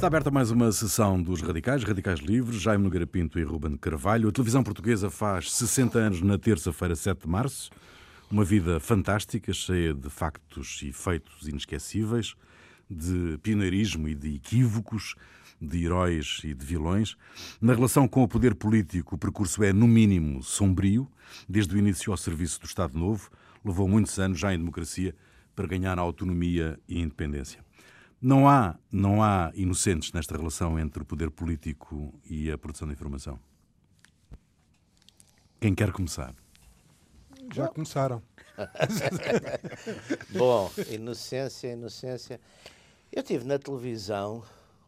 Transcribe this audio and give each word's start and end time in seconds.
Está 0.00 0.06
aberta 0.06 0.30
mais 0.30 0.50
uma 0.50 0.72
sessão 0.72 1.22
dos 1.22 1.42
Radicais, 1.42 1.84
Radicais 1.84 2.20
Livres, 2.20 2.62
Jaime 2.62 2.82
Nogueira 2.82 3.06
Pinto 3.06 3.38
e 3.38 3.42
Ruben 3.42 3.76
Carvalho. 3.76 4.30
A 4.30 4.32
televisão 4.32 4.62
portuguesa 4.62 5.10
faz 5.10 5.52
60 5.52 5.98
anos 5.98 6.22
na 6.22 6.38
terça-feira, 6.38 6.96
7 6.96 7.20
de 7.20 7.28
março. 7.28 7.70
Uma 8.30 8.42
vida 8.42 8.80
fantástica, 8.80 9.52
cheia 9.52 9.92
de 9.92 10.08
factos 10.08 10.80
e 10.82 10.90
feitos 10.90 11.46
inesquecíveis, 11.46 12.34
de 12.88 13.36
pioneirismo 13.42 14.08
e 14.08 14.14
de 14.14 14.36
equívocos, 14.36 15.16
de 15.60 15.84
heróis 15.84 16.40
e 16.44 16.54
de 16.54 16.64
vilões. 16.64 17.14
Na 17.60 17.74
relação 17.74 18.08
com 18.08 18.22
o 18.22 18.28
poder 18.28 18.54
político, 18.54 19.16
o 19.16 19.18
percurso 19.18 19.62
é, 19.62 19.70
no 19.70 19.86
mínimo, 19.86 20.42
sombrio. 20.42 21.06
Desde 21.46 21.74
o 21.74 21.78
início 21.78 22.10
ao 22.10 22.16
serviço 22.16 22.58
do 22.58 22.64
Estado 22.64 22.98
Novo, 22.98 23.28
levou 23.62 23.86
muitos 23.86 24.18
anos, 24.18 24.38
já 24.38 24.54
em 24.54 24.58
democracia, 24.58 25.14
para 25.54 25.66
ganhar 25.66 25.98
autonomia 25.98 26.80
e 26.88 27.02
independência. 27.02 27.62
Não 28.22 28.46
há, 28.46 28.78
não 28.92 29.22
há 29.22 29.50
inocentes 29.54 30.12
nesta 30.12 30.36
relação 30.36 30.78
entre 30.78 31.02
o 31.02 31.06
poder 31.06 31.30
político 31.30 32.12
e 32.28 32.50
a 32.50 32.58
produção 32.58 32.86
de 32.86 32.92
informação. 32.92 33.40
Quem 35.58 35.74
quer 35.74 35.90
começar? 35.90 36.34
Já 37.54 37.68
começaram. 37.68 38.22
Bom, 40.36 40.70
inocência, 40.90 41.72
inocência. 41.72 42.38
Eu 43.10 43.22
tive 43.22 43.46
na 43.46 43.58
televisão, 43.58 44.44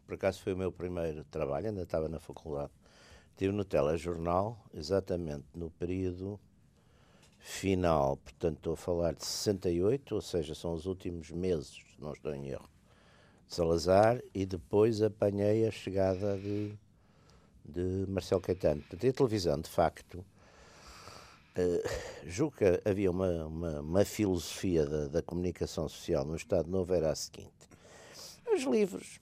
por 0.06 0.14
acaso 0.14 0.42
foi 0.42 0.52
o 0.52 0.56
meu 0.56 0.70
primeiro 0.70 1.24
trabalho, 1.24 1.68
ainda 1.68 1.84
estava 1.84 2.10
na 2.10 2.18
faculdade. 2.18 2.70
Estive 3.30 3.54
no 3.54 3.64
telejornal, 3.64 4.62
exatamente 4.74 5.46
no 5.54 5.70
período 5.70 6.38
final, 7.38 8.18
portanto 8.18 8.58
estou 8.58 8.74
a 8.74 8.76
falar 8.76 9.14
de 9.14 9.24
68, 9.24 10.14
ou 10.14 10.20
seja, 10.20 10.54
são 10.54 10.74
os 10.74 10.84
últimos 10.84 11.30
meses, 11.30 11.68
se 11.70 12.00
não 12.00 12.12
estou 12.12 12.34
em 12.34 12.48
erro, 12.48 12.68
Salazar 13.52 14.22
e 14.34 14.46
depois 14.46 15.02
apanhei 15.02 15.66
a 15.66 15.70
chegada 15.70 16.38
de, 16.38 16.72
de 17.64 18.06
Marcelo 18.08 18.40
Caetano. 18.40 18.80
Portanto, 18.80 19.06
a 19.06 19.12
televisão, 19.12 19.60
de 19.60 19.68
facto, 19.68 20.24
uh, 21.58 22.26
julgo 22.26 22.56
que 22.56 22.64
havia 22.88 23.10
uma, 23.10 23.44
uma, 23.44 23.80
uma 23.80 24.04
filosofia 24.06 24.86
da, 24.86 25.08
da, 25.08 25.22
comunicação 25.22 25.86
social 25.86 26.24
no 26.24 26.34
Estado 26.34 26.70
Novo, 26.70 26.94
era 26.94 27.10
a 27.10 27.14
seguinte. 27.14 27.52
Os 28.50 28.62
livros, 28.62 29.20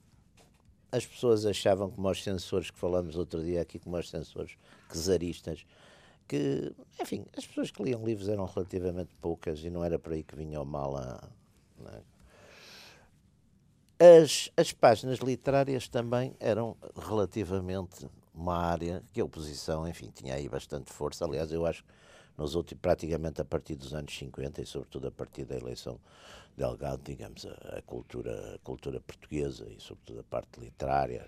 as 0.93 1.05
pessoas 1.05 1.45
achavam 1.45 1.91
como 1.91 2.09
os 2.09 2.23
censores 2.23 2.71
que 2.71 2.79
falamos 2.79 3.17
outro 3.17 3.43
dia 3.43 3.61
aqui, 3.61 3.79
como 3.79 3.97
os 3.97 4.09
censores 4.09 4.57
czaristas, 4.89 5.65
que, 6.25 6.73
enfim, 7.01 7.25
as 7.35 7.45
pessoas 7.45 7.69
que 7.69 7.83
liam 7.83 8.05
livros 8.05 8.29
eram 8.29 8.45
relativamente 8.45 9.13
poucas 9.21 9.59
e 9.59 9.69
não 9.69 9.83
era 9.83 9.99
por 9.99 10.13
aí 10.13 10.23
que 10.23 10.37
vinha 10.37 10.61
o 10.61 10.65
mal 10.65 10.95
a, 10.95 11.21
as, 14.01 14.49
as 14.57 14.73
páginas 14.73 15.19
literárias 15.19 15.87
também 15.87 16.35
eram 16.39 16.75
relativamente 16.95 18.09
uma 18.33 18.57
área 18.57 19.03
que 19.13 19.21
a 19.21 19.25
oposição, 19.25 19.87
enfim, 19.87 20.09
tinha 20.11 20.33
aí 20.33 20.49
bastante 20.49 20.91
força. 20.91 21.23
Aliás, 21.23 21.51
eu 21.51 21.67
acho 21.67 21.83
que 21.83 21.89
nos 22.35 22.55
últimos, 22.55 22.81
praticamente 22.81 23.41
a 23.41 23.45
partir 23.45 23.75
dos 23.75 23.93
anos 23.93 24.17
50 24.17 24.59
e 24.59 24.65
sobretudo 24.65 25.07
a 25.07 25.11
partir 25.11 25.45
da 25.45 25.55
eleição 25.55 25.99
de 26.55 26.63
Delgado, 26.63 27.03
digamos, 27.03 27.45
a, 27.45 27.77
a 27.77 27.81
cultura, 27.83 28.55
a 28.55 28.57
cultura 28.59 28.99
portuguesa 28.99 29.67
e 29.69 29.79
sobretudo 29.79 30.21
a 30.21 30.23
parte 30.23 30.59
literária 30.59 31.23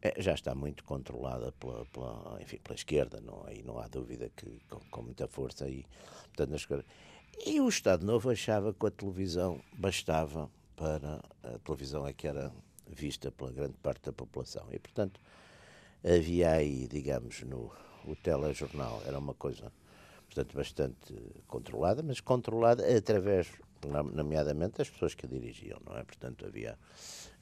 é, 0.00 0.14
já 0.22 0.34
está 0.34 0.54
muito 0.54 0.84
controlada 0.84 1.50
pela, 1.58 1.84
pela, 1.86 2.38
enfim, 2.40 2.58
pela 2.62 2.76
esquerda, 2.76 3.20
não, 3.20 3.42
aí 3.44 3.60
não 3.64 3.80
há 3.80 3.88
dúvida 3.88 4.30
que 4.36 4.60
com, 4.70 4.78
com 4.88 5.02
muita 5.02 5.26
força 5.26 5.64
aí, 5.64 5.84
portanto, 6.26 6.50
nas, 6.50 6.68
e 7.44 7.60
o 7.60 7.68
Estado 7.68 8.06
Novo 8.06 8.30
achava 8.30 8.72
que 8.72 8.86
a 8.86 8.90
televisão 8.92 9.60
bastava 9.72 10.48
para 10.76 11.20
a 11.42 11.58
televisão 11.58 12.06
é 12.06 12.12
que 12.12 12.26
era 12.26 12.52
vista 12.86 13.30
pela 13.30 13.52
grande 13.52 13.74
parte 13.82 14.04
da 14.04 14.12
população. 14.12 14.66
E, 14.70 14.78
portanto, 14.78 15.20
havia 16.04 16.52
aí, 16.52 16.86
digamos, 16.86 17.42
no 17.42 17.70
o 18.06 18.14
telejornal, 18.14 19.02
era 19.06 19.18
uma 19.18 19.34
coisa, 19.34 19.72
portanto, 20.26 20.54
bastante 20.54 21.14
controlada, 21.46 22.02
mas 22.02 22.20
controlada 22.20 22.84
através, 22.96 23.50
nomeadamente, 24.12 24.78
das 24.78 24.90
pessoas 24.90 25.14
que 25.14 25.26
a 25.26 25.28
dirigiam, 25.28 25.80
não 25.86 25.96
é? 25.96 26.04
Portanto, 26.04 26.44
havia 26.46 26.78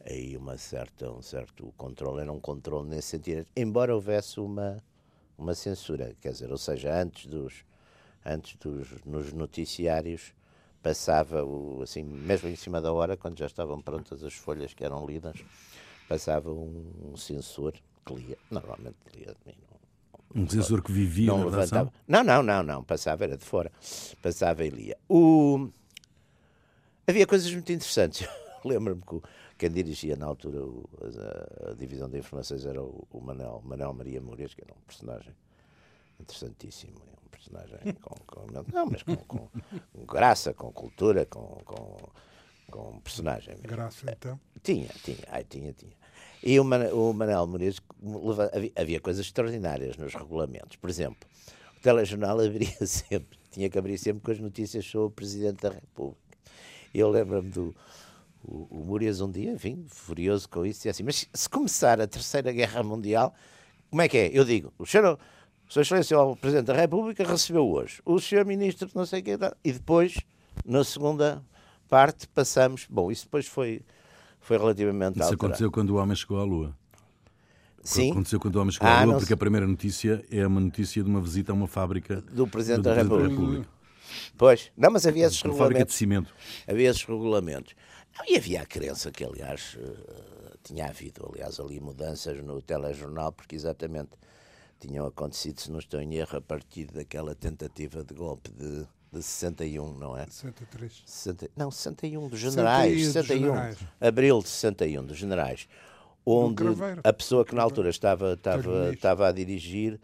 aí 0.04 0.36
uma 0.36 0.56
certa, 0.56 1.10
um 1.10 1.22
certo 1.22 1.72
controle, 1.76 2.22
era 2.22 2.32
um 2.32 2.40
controle 2.40 2.88
nesse 2.88 3.08
sentido, 3.08 3.46
embora 3.56 3.94
houvesse 3.94 4.40
uma, 4.40 4.82
uma 5.36 5.54
censura, 5.54 6.14
quer 6.20 6.32
dizer, 6.32 6.50
ou 6.50 6.58
seja, 6.58 6.94
antes 6.94 7.26
dos, 7.26 7.64
antes 8.24 8.56
dos, 8.56 9.04
nos 9.04 9.32
noticiários, 9.32 10.32
passava, 10.82 11.44
o, 11.44 11.82
assim, 11.82 12.03
mesmo 12.03 12.48
em 12.48 12.56
cima 12.56 12.81
da 12.81 12.93
hora, 12.93 13.16
quando 13.16 13.38
já 13.38 13.47
estavam 13.47 13.81
prontas 13.81 14.22
as 14.25 14.34
folhas 14.34 14.75
que 14.75 14.84
eram 14.84 15.06
lidas, 15.06 15.37
passava 16.09 16.50
um, 16.50 17.12
um 17.12 17.16
censor 17.16 17.72
que 18.04 18.15
lia, 18.15 18.37
normalmente 18.50 18.97
lia. 19.15 19.34
Não, 19.47 20.43
um 20.43 20.48
censor 20.48 20.82
que 20.82 20.91
vivia 20.91 21.28
não 21.28 21.38
na 21.38 21.44
levantava. 21.44 21.93
Não, 22.09 22.25
não, 22.25 22.43
não, 22.43 22.62
não, 22.62 22.84
passava, 22.84 23.25
era 23.25 23.37
de 23.37 23.44
fora. 23.44 23.70
Passava 24.20 24.65
e 24.65 24.70
lia. 24.70 24.98
O... 25.09 25.69
Havia 27.06 27.26
coisas 27.26 27.53
muito 27.53 27.70
interessantes. 27.70 28.26
Lembro-me 28.64 29.03
que 29.03 29.20
quem 29.59 29.70
dirigia 29.70 30.16
na 30.16 30.26
altura 30.26 30.59
a, 30.59 31.70
a, 31.70 31.75
divisão 31.75 32.09
de 32.09 32.19
informações 32.19 32.64
era 32.64 32.82
o, 32.82 33.06
o 33.10 33.20
Manel, 33.20 33.62
Manel 33.64 33.93
Maria 33.93 34.20
Moreiras, 34.20 34.54
que 34.54 34.62
era 34.62 34.72
um 34.72 34.81
personagem 34.87 35.32
interessantíssimo 36.22 37.12
personagem 37.42 37.78
com, 38.00 38.14
com 38.26 38.46
não, 38.72 38.86
mas 38.86 39.02
com, 39.02 39.16
com, 39.16 39.48
graça, 40.06 40.54
com 40.54 40.72
cultura, 40.72 41.26
com, 41.26 41.60
com, 41.64 41.96
com 42.70 43.00
personagem. 43.00 43.54
Mesmo. 43.54 43.68
Graça, 43.68 44.10
então? 44.10 44.40
Tinha, 44.62 44.88
tinha, 45.02 45.24
ai, 45.28 45.44
tinha, 45.44 45.72
tinha. 45.72 45.92
E 46.42 46.58
o, 46.58 46.64
Man, 46.64 46.88
o 46.92 47.12
Manel 47.12 47.46
Muniz, 47.46 47.76
havia, 48.76 49.00
coisas 49.00 49.24
extraordinárias 49.26 49.96
nos 49.96 50.14
regulamentos. 50.14 50.76
Por 50.76 50.90
exemplo, 50.90 51.28
o 51.76 51.80
telejornal 51.80 52.40
abria 52.40 52.74
sempre, 52.86 53.38
tinha 53.50 53.68
que 53.68 53.78
abrir 53.78 53.98
sempre 53.98 54.22
com 54.22 54.30
as 54.30 54.38
notícias 54.38 54.84
sobre 54.84 55.06
o 55.08 55.10
Presidente 55.10 55.62
da 55.62 55.70
República. 55.70 56.20
E 56.94 56.98
eu 56.98 57.08
lembro-me 57.08 57.50
do. 57.50 57.74
O, 58.44 58.66
o 58.70 59.24
um 59.24 59.30
dia, 59.30 59.52
enfim, 59.52 59.86
furioso 59.88 60.48
com 60.48 60.66
isso, 60.66 60.80
dizia 60.80 60.90
assim: 60.90 61.04
Mas 61.04 61.28
se 61.32 61.48
começar 61.48 62.00
a 62.00 62.08
Terceira 62.08 62.50
Guerra 62.50 62.82
Mundial, 62.82 63.32
como 63.88 64.02
é 64.02 64.08
que 64.08 64.18
é? 64.18 64.30
Eu 64.32 64.44
digo: 64.44 64.72
o 64.78 64.84
senhor 64.84 65.16
sua 65.72 65.80
Excelência, 65.80 66.20
o 66.20 66.36
Presidente 66.36 66.66
da 66.66 66.74
República 66.74 67.26
recebeu 67.26 67.66
hoje 67.66 68.02
o 68.04 68.20
Sr. 68.20 68.44
Ministro, 68.44 68.90
não 68.94 69.06
sei 69.06 69.20
o 69.20 69.22
que, 69.22 69.38
e 69.64 69.72
depois, 69.72 70.18
na 70.66 70.84
segunda 70.84 71.42
parte, 71.88 72.28
passamos. 72.28 72.86
Bom, 72.90 73.10
isso 73.10 73.24
depois 73.24 73.46
foi, 73.46 73.80
foi 74.38 74.58
relativamente 74.58 75.14
Isso 75.14 75.22
alterado. 75.22 75.46
aconteceu 75.46 75.72
quando 75.72 75.88
o 75.88 75.96
homem 75.96 76.14
chegou 76.14 76.38
à 76.38 76.44
Lua. 76.44 76.76
Sim. 77.82 78.10
Aconteceu 78.10 78.38
quando 78.38 78.56
o 78.56 78.60
homem 78.60 78.70
chegou 78.70 78.86
ah, 78.86 79.00
à 79.00 79.04
Lua, 79.04 79.16
porque 79.16 79.32
a 79.32 79.36
primeira 79.36 79.66
notícia 79.66 80.22
é 80.30 80.46
uma 80.46 80.60
notícia 80.60 81.02
de 81.02 81.08
uma 81.08 81.22
visita 81.22 81.52
a 81.52 81.54
uma 81.54 81.66
fábrica 81.66 82.20
do 82.20 82.46
Presidente, 82.46 82.82
do 82.82 82.90
da, 82.90 82.94
República. 82.94 83.28
da, 83.30 83.34
República. 83.34 83.68
Pois, 84.36 84.70
não, 84.76 84.90
mas 84.90 85.06
havia 85.06 85.24
esses 85.24 85.42
uma 85.42 85.54
regulamentos. 85.54 85.72
Fábrica 85.72 85.84
de 85.86 85.94
cimento. 85.94 86.34
Havia 86.68 86.90
esses 86.90 87.04
regulamentos. 87.06 87.74
Não, 88.18 88.26
e 88.28 88.36
havia 88.36 88.60
a 88.60 88.66
crença 88.66 89.10
que, 89.10 89.24
aliás, 89.24 89.78
uh, 89.80 90.58
tinha 90.62 90.84
havido, 90.84 91.26
aliás, 91.32 91.58
ali 91.58 91.80
mudanças 91.80 92.44
no 92.44 92.60
telejornal, 92.60 93.32
porque 93.32 93.56
exatamente 93.56 94.10
tinham 94.87 95.06
acontecido, 95.06 95.60
se 95.60 95.70
não 95.70 95.78
estou 95.78 96.00
em 96.00 96.15
erro, 96.15 96.37
a 96.37 96.41
partir 96.41 96.87
daquela 96.87 97.34
tentativa 97.34 98.03
de 98.03 98.15
golpe 98.15 98.50
de, 98.50 98.87
de 99.12 99.22
61, 99.22 99.94
não 99.94 100.16
é? 100.16 100.26
63. 100.26 101.03
60, 101.06 101.50
não, 101.56 101.70
61 101.70 102.28
dos 102.28 102.41
generais. 102.41 102.93
61, 103.06 103.12
61 103.12 103.38
generais. 103.38 103.78
Abril 104.00 104.38
de 104.41 104.48
61 104.48 105.04
dos 105.04 105.16
generais. 105.16 105.69
Onde 106.25 106.65
a 107.03 107.12
pessoa 107.12 107.44
que 107.44 107.54
na 107.54 107.62
altura 107.62 107.91
estava, 107.91 108.34
estava, 108.34 108.93
estava 108.93 109.28
a 109.28 109.32
dirigir 109.32 109.98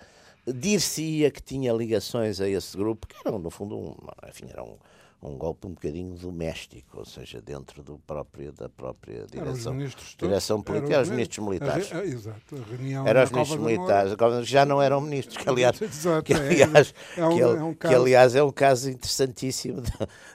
dir-se-ia 0.53 1.31
que 1.31 1.43
tinha 1.43 1.73
ligações 1.73 2.41
a 2.41 2.49
esse 2.49 2.77
grupo, 2.77 3.07
que 3.07 3.17
eram, 3.25 3.39
no 3.39 3.51
fundo, 3.51 3.77
um, 3.77 3.95
enfim, 4.29 4.47
eram 4.51 4.79
um 5.21 5.37
golpe 5.37 5.67
um 5.67 5.71
bocadinho 5.71 6.15
doméstico, 6.15 6.99
ou 6.99 7.05
seja, 7.05 7.43
dentro 7.43 7.83
do 7.83 7.99
próprio, 7.99 8.53
da 8.53 8.69
própria 8.69 9.27
direção, 9.27 9.77
direção 10.17 10.63
política, 10.63 10.93
eram 10.95 11.03
os 11.03 11.11
ministros 11.11 11.45
militares. 11.45 11.93
A, 11.93 12.05
exato, 12.05 12.57
a 12.57 12.71
reunião 12.71 13.07
eram 13.07 13.25
os 13.25 13.31
ministros 13.31 13.61
militares, 13.61 14.17
já 14.49 14.65
não 14.65 14.81
eram 14.81 15.01
ministros, 15.01 15.37
que 15.37 15.47
aliás, 15.51 15.81
exato, 15.83 16.23
que, 16.23 16.35
aliás, 16.35 16.95
é, 17.17 17.25
um, 17.27 17.35
que, 17.35 17.41
é 17.41 17.47
um 17.47 17.75
que, 17.75 17.87
aliás 17.89 18.35
é 18.37 18.43
um 18.43 18.53
caso 18.53 18.91
interessantíssimo 18.91 19.83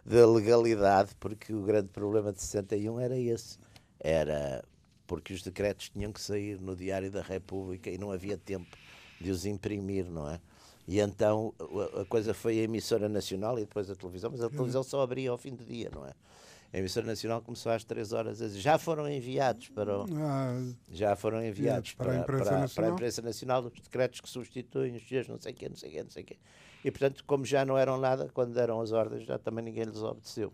da 0.05 0.27
legalidade, 0.27 1.11
porque 1.17 1.53
o 1.53 1.61
grande 1.61 1.87
problema 1.87 2.33
de 2.33 2.41
61 2.41 2.99
era 2.99 3.17
esse, 3.17 3.57
era 3.99 4.63
porque 5.07 5.33
os 5.33 5.41
decretos 5.41 5.89
tinham 5.89 6.11
que 6.11 6.19
sair 6.19 6.59
no 6.59 6.75
Diário 6.75 7.09
da 7.09 7.21
República 7.21 7.89
e 7.89 7.97
não 7.97 8.11
havia 8.11 8.37
tempo 8.37 8.75
de 9.19 9.31
os 9.31 9.45
imprimir, 9.45 10.05
não 10.05 10.29
é? 10.29 10.41
E 10.87 10.99
então 10.99 11.53
a 11.99 12.05
coisa 12.05 12.33
foi 12.33 12.59
a 12.59 12.63
emissora 12.63 13.07
nacional 13.07 13.57
e 13.57 13.61
depois 13.61 13.89
a 13.89 13.95
televisão, 13.95 14.31
mas 14.31 14.41
a 14.41 14.49
televisão 14.49 14.83
só 14.83 15.01
abria 15.01 15.29
ao 15.29 15.37
fim 15.37 15.55
do 15.55 15.63
dia, 15.63 15.89
não 15.93 16.05
é? 16.05 16.11
A 16.73 16.79
emissora 16.79 17.05
nacional 17.05 17.41
começou 17.41 17.71
às 17.71 17.83
três 17.83 18.11
horas. 18.13 18.39
Já 18.57 18.79
foram 18.79 19.07
enviados 19.07 19.69
para 19.69 19.99
o, 19.99 20.05
ah, 20.17 20.59
já 20.91 21.15
foram 21.15 21.45
enviados 21.45 21.93
para, 21.93 22.05
para, 22.05 22.17
a 22.17 22.21
imprensa 22.21 22.49
para, 22.51 22.67
para, 22.67 22.87
a 22.87 22.89
imprensa 22.89 23.21
nacional 23.21 23.63
os 23.63 23.79
decretos 23.79 24.19
que 24.19 24.29
substituem 24.29 24.95
os 24.95 25.03
dias 25.03 25.27
não 25.27 25.37
sei 25.37 25.53
quê, 25.53 25.69
não 25.69 25.75
sei 25.75 25.91
quê, 25.91 26.03
não 26.03 26.09
sei 26.09 26.23
quê. 26.23 26.37
E 26.83 26.91
portanto, 26.91 27.23
como 27.25 27.45
já 27.45 27.63
não 27.63 27.77
eram 27.77 27.97
nada, 27.97 28.27
quando 28.33 28.53
deram 28.53 28.81
as 28.81 28.91
ordens, 28.91 29.23
já 29.23 29.37
também 29.37 29.63
ninguém 29.63 29.83
lhes 29.83 30.01
obedeceu. 30.01 30.51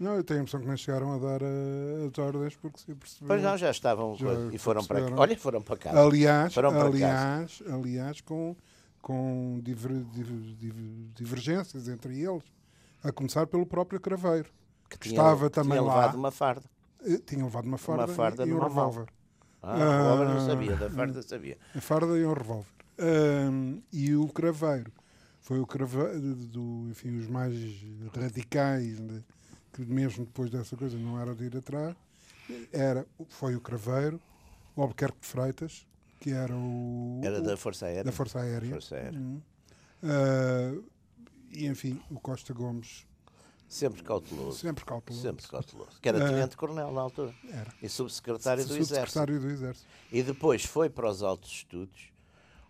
Não, 0.00 0.14
eu 0.14 0.24
tenho 0.24 0.40
a 0.40 0.42
impressão 0.42 0.60
que 0.60 0.66
nem 0.66 0.76
chegaram 0.76 1.12
a 1.12 1.18
dar 1.18 1.42
uh, 1.42 2.08
as 2.10 2.18
ordens 2.18 2.56
porque 2.56 2.78
se 2.78 2.94
percebeu. 2.94 3.28
Pois 3.28 3.42
não, 3.42 3.58
já 3.58 3.70
estavam 3.70 4.16
Já 4.16 4.28
e 4.52 4.56
foram 4.58 4.84
para 4.84 4.96
perceberam. 4.96 5.22
Olha, 5.22 5.36
foram 5.36 5.60
para 5.60 5.76
casa. 5.76 6.00
Aliás, 6.00 6.54
Foram 6.54 6.72
para 6.72 6.86
aliás, 6.86 7.62
aliás, 7.66 8.20
com, 8.20 8.56
com 9.08 9.58
diver- 9.62 10.04
diver- 10.12 10.54
diver- 10.58 11.08
divergências 11.14 11.88
entre 11.88 12.20
eles, 12.20 12.42
a 13.02 13.10
começar 13.10 13.46
pelo 13.46 13.64
próprio 13.64 13.98
Craveiro, 13.98 14.50
que, 14.90 14.98
tinha- 14.98 15.14
estava 15.14 15.48
que 15.48 15.54
também 15.54 15.78
tinha 15.78 15.82
lá. 15.82 15.94
levado 15.96 16.14
uma 16.16 16.30
farda. 16.30 16.68
eh, 17.06 17.16
Tinha 17.24 17.42
levado 17.42 17.64
uma 17.64 17.78
farda, 17.78 18.06
farda 18.08 18.44
e, 18.44 18.50
e 18.50 18.52
um 18.52 18.58
revólver. 18.58 19.06
Ah, 19.62 20.12
homem 20.14 20.28
não 20.28 20.36
Ah. 20.36 20.46
sabia, 20.46 20.76
da 20.76 20.90
farda 20.90 21.22
sabia. 21.22 21.56
A 21.74 21.80
farda 21.80 22.18
e 22.18 22.26
um 22.26 22.34
revólver. 22.34 22.68
E 23.90 24.14
o 24.14 24.28
Craveiro 24.28 24.92
foi 25.40 25.58
o 25.58 25.66
Craveiro, 25.66 26.20
do, 26.34 26.88
enfim, 26.90 27.16
os 27.18 27.28
mais 27.28 27.54
radicais, 28.14 28.98
né, 29.00 29.22
que 29.72 29.86
mesmo 29.86 30.26
depois 30.26 30.50
dessa 30.50 30.76
coisa 30.76 30.98
não 30.98 31.18
era 31.18 31.34
de 31.34 31.44
ir 31.44 31.56
atrás, 31.56 31.96
era, 32.70 33.06
foi 33.30 33.56
o 33.56 33.60
Craveiro, 33.60 34.20
o 34.76 34.82
Albuquerque 34.82 35.18
de 35.20 35.26
Freitas, 35.26 35.86
que 36.18 36.30
era 36.30 36.54
o... 36.56 37.20
Era 37.22 37.40
da 37.40 37.56
Força 37.56 37.86
Aérea. 37.86 38.04
da 38.04 38.12
Força 38.12 38.40
Aérea. 38.40 38.70
Força 38.70 38.96
Aérea. 38.96 39.18
Uhum. 39.18 39.40
Ah, 40.02 40.80
e 41.50 41.66
enfim, 41.66 42.00
o 42.10 42.20
Costa 42.20 42.52
Gomes, 42.52 43.06
Sempre 43.68 44.02
cauteloso. 44.02 44.58
sempre 44.58 44.84
cauteloso. 44.84 45.22
Sempre 45.22 45.46
cauteloso. 45.46 46.00
Que 46.00 46.08
era 46.08 46.24
Ah. 46.24 46.28
tenente-coronel 46.30 46.90
na 46.92 47.02
altura. 47.02 47.34
Era. 47.50 47.72
E 47.82 47.88
subsecretário 47.88 48.64
do 48.64 48.72
Exército. 48.76 48.86
Subsecretário 48.94 49.40
do 49.40 49.48
Exército. 49.50 49.86
E 50.10 50.22
depois 50.22 50.64
foi 50.64 50.88
para 50.88 51.08
os 51.10 51.22
altos 51.22 51.50
estudos, 51.50 52.10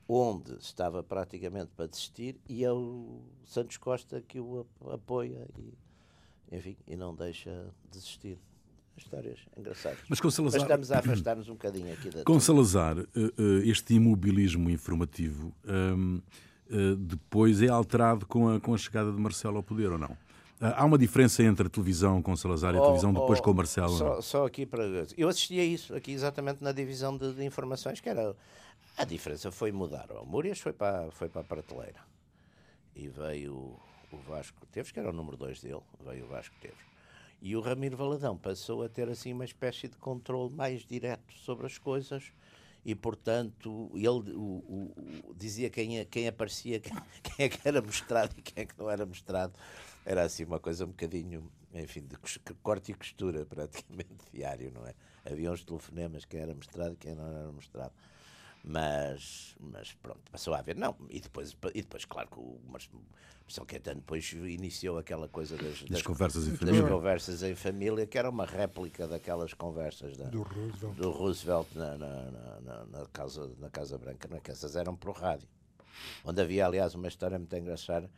onde 0.09 0.55
estava 0.59 1.03
praticamente 1.03 1.71
para 1.77 1.87
desistir, 1.87 2.41
e 2.49 2.65
é 2.65 2.73
o 2.73 3.21
Santos 3.45 3.77
Costa 3.77 4.21
que 4.23 4.41
o 4.41 4.61
ap- 4.61 4.93
apoia 4.95 5.47
e, 5.57 5.75
enfim, 6.57 6.77
e 6.87 6.97
não 6.97 7.15
deixa 7.15 7.69
desistir. 7.91 8.39
Histórias 8.99 9.39
engraçadas. 9.57 9.99
Mas 10.09 10.21
com 10.21 10.31
Salazar- 10.31 10.61
Mas 10.61 10.69
estamos 10.71 10.93
a 10.93 10.99
afastar-nos 10.99 11.49
um 11.49 11.53
bocadinho 11.53 11.93
aqui 11.93 12.11
da. 12.11 12.25
Com 12.25 12.39
Salazar, 12.41 12.99
eh, 12.99 13.05
eh, 13.15 13.69
este 13.69 13.95
imobilismo 13.95 14.69
informativo 14.71 15.55
hum, 15.67 16.21
eh, 16.71 16.95
depois 16.99 17.63
é 17.63 17.69
alterado 17.69 18.27
com 18.27 18.49
a, 18.49 18.61
com 18.61 18.75
a 18.75 18.79
chegada 18.79 19.11
de 19.13 19.19
Marcelo 19.19 19.57
ao 19.57 19.63
poder 19.63 19.91
ou 19.93 19.99
não? 19.99 20.17
Há 20.61 20.85
uma 20.85 20.99
diferença 20.99 21.41
entre 21.45 21.69
a 21.69 21.71
televisão 21.71 22.21
com 22.21 22.35
Salazar 22.35 22.75
e 22.75 22.79
a 22.79 22.81
Oh, 22.81 22.87
televisão 22.87 23.13
depois 23.13 23.39
oh, 23.39 23.43
com 23.43 23.53
o 23.53 23.55
Marcelo? 23.55 23.91
Só, 23.97 24.21
só 24.21 24.47
aqui 24.47 24.67
para. 24.67 24.83
Eu 25.17 25.29
assisti 25.29 25.59
a 25.61 25.65
isso, 25.65 25.95
aqui 25.95 26.11
exatamente 26.11 26.65
na 26.65 26.73
divisão 26.73 27.17
de, 27.17 27.33
de 27.33 27.45
informações, 27.45 28.01
que 28.01 28.09
era. 28.09 28.35
A 28.97 29.05
diferença 29.05 29.53
foi 29.53 29.71
mudar. 29.71 30.11
O 30.11 30.27
Múrias 30.27 30.59
foi 30.59 30.73
para, 30.73 31.09
foi 31.13 31.29
para 31.29 31.43
a 31.43 31.45
prateleira. 31.45 32.01
E 32.97 33.07
veio 33.07 33.79
o 34.11 34.17
Vasco 34.29 34.67
Teves, 34.73 34.91
que 34.91 34.99
era 34.99 35.11
o 35.11 35.13
número 35.13 35.37
2 35.37 35.61
dele, 35.61 35.81
veio 36.05 36.25
o 36.25 36.29
Vasco 36.29 36.53
Teves. 36.61 36.77
E 37.41 37.55
o 37.57 37.61
Ramiro 37.61 37.97
Valadão 37.97 38.37
passou 38.37 38.83
a 38.83 38.89
ter 38.89 39.09
assim 39.09 39.33
uma 39.33 39.45
espécie 39.45 39.89
de 39.89 39.97
controle 39.97 40.53
mais 40.55 40.85
direto 40.85 41.33
sobre 41.35 41.67
as 41.67 41.79
coisas 41.79 42.33
e, 42.85 42.95
portanto, 42.95 43.91
ele 43.95 44.09
o- 44.09 44.65
o- 44.67 45.35
dizia 45.37 45.71
quem, 45.71 46.05
quem 46.07 46.27
aparecia, 46.27 46.81
quem, 47.23 47.47
é 47.47 47.49
que 47.49 47.61
era 47.67 47.81
mostrado 47.81 48.35
e 48.37 48.43
quem 48.43 48.63
é 48.63 48.67
que 48.67 48.77
não 48.79 48.91
era 48.91 49.07
mostrado. 49.07 49.53
Era 50.05 50.23
assim 50.23 50.45
uma 50.45 50.59
coisa 50.59 50.85
um 50.85 50.89
bocadinho, 50.89 51.51
enfim, 51.75 52.01
de 52.03 52.17
corte 52.63 52.93
e 52.93 52.95
costura 52.95 53.45
praticamente 53.47 54.15
diário, 54.33 54.73
não 54.73 54.87
é? 54.87 54.95
Havia 55.25 55.53
uns 55.53 55.63
telefonemas, 55.63 56.25
quem 56.25 56.41
era 56.41 56.55
mostrado 56.55 56.95
e 56.95 56.97
quem 56.97 57.15
não 57.15 57.27
era 57.27 57.53
mostrado. 57.53 57.93
Mas, 58.73 59.57
mas 59.59 59.95
pronto, 59.95 60.21
passou 60.31 60.53
a 60.53 60.59
haver, 60.59 60.77
não. 60.77 60.95
E 61.09 61.21
depois, 61.21 61.57
e 61.75 61.81
depois 61.81 62.05
claro 62.05 62.29
que 62.29 62.39
o 62.39 62.61
Mar- 62.69 62.83
Marcelo 63.43 63.67
Caetano 63.67 64.01
depois 64.01 64.31
iniciou 64.31 64.99
aquela 64.99 65.27
coisa 65.27 65.57
das, 65.57 65.83
Das 65.85 66.03
conversas 66.03 66.47
em 66.47 66.51
das 66.51 66.59
família. 66.59 66.87
conversas 66.87 67.43
em 67.43 67.55
família, 67.55 68.07
que 68.07 68.19
era 68.19 68.29
uma 68.29 68.45
réplica 68.45 69.09
daquelas 69.09 69.55
conversas 69.55 70.19
da, 70.19 70.27
Do 70.27 70.43
Roosevelt. 70.43 70.97
do 70.97 71.11
Roosevelt 71.11 71.67
na, 71.75 71.97
na, 71.97 72.31
na, 72.31 72.61
na- 72.61 72.85
na 72.85 73.07
casa, 73.07 73.51
na 73.59 73.71
Casa 73.71 73.97
Branca, 73.97 74.29
não 74.29 74.37
é? 74.37 74.41
que 74.41 74.51
essas 74.51 74.77
eram 74.77 74.95
por 74.95 75.13
rádio. 75.17 75.49
Onde 76.23 76.43
havia, 76.43 76.67
aliás, 76.67 76.95
uma 76.95 77.09
história 77.09 77.39
muito 77.39 77.57
engraçada, 77.57 78.11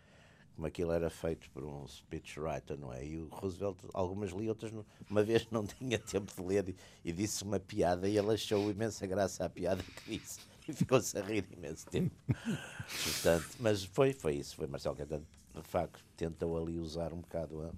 como 0.54 0.66
aquilo 0.66 0.92
era 0.92 1.08
feito 1.10 1.48
por 1.50 1.64
um 1.64 1.86
speechwriter, 1.88 2.78
não 2.78 2.92
é? 2.92 3.04
E 3.06 3.16
o 3.18 3.28
Roosevelt, 3.28 3.78
algumas 3.94 4.30
li, 4.30 4.48
outras 4.48 4.70
não. 4.72 4.84
Uma 5.08 5.22
vez 5.22 5.46
não 5.50 5.64
tinha 5.66 5.98
tempo 5.98 6.32
de 6.34 6.42
ler 6.46 6.68
e, 6.68 6.76
e 7.04 7.12
disse 7.12 7.42
uma 7.44 7.58
piada 7.58 8.08
e 8.08 8.16
ele 8.18 8.32
achou 8.34 8.70
imensa 8.70 9.06
graça 9.06 9.44
à 9.44 9.48
piada 9.48 9.82
que 9.82 10.18
disse. 10.18 10.40
E 10.68 10.72
ficou-se 10.72 11.16
a 11.18 11.22
rir 11.22 11.44
imenso 11.56 11.86
tempo. 11.86 12.14
Portanto, 12.26 13.48
mas 13.58 13.84
foi, 13.84 14.12
foi 14.12 14.34
isso, 14.36 14.54
foi 14.56 14.66
Marcelo 14.66 14.94
Caetano, 14.94 15.26
de 15.54 15.62
facto, 15.68 16.04
tentou 16.16 16.56
ali 16.62 16.78
usar 16.78 17.12
um 17.12 17.20
bocado 17.20 17.62
a. 17.62 17.70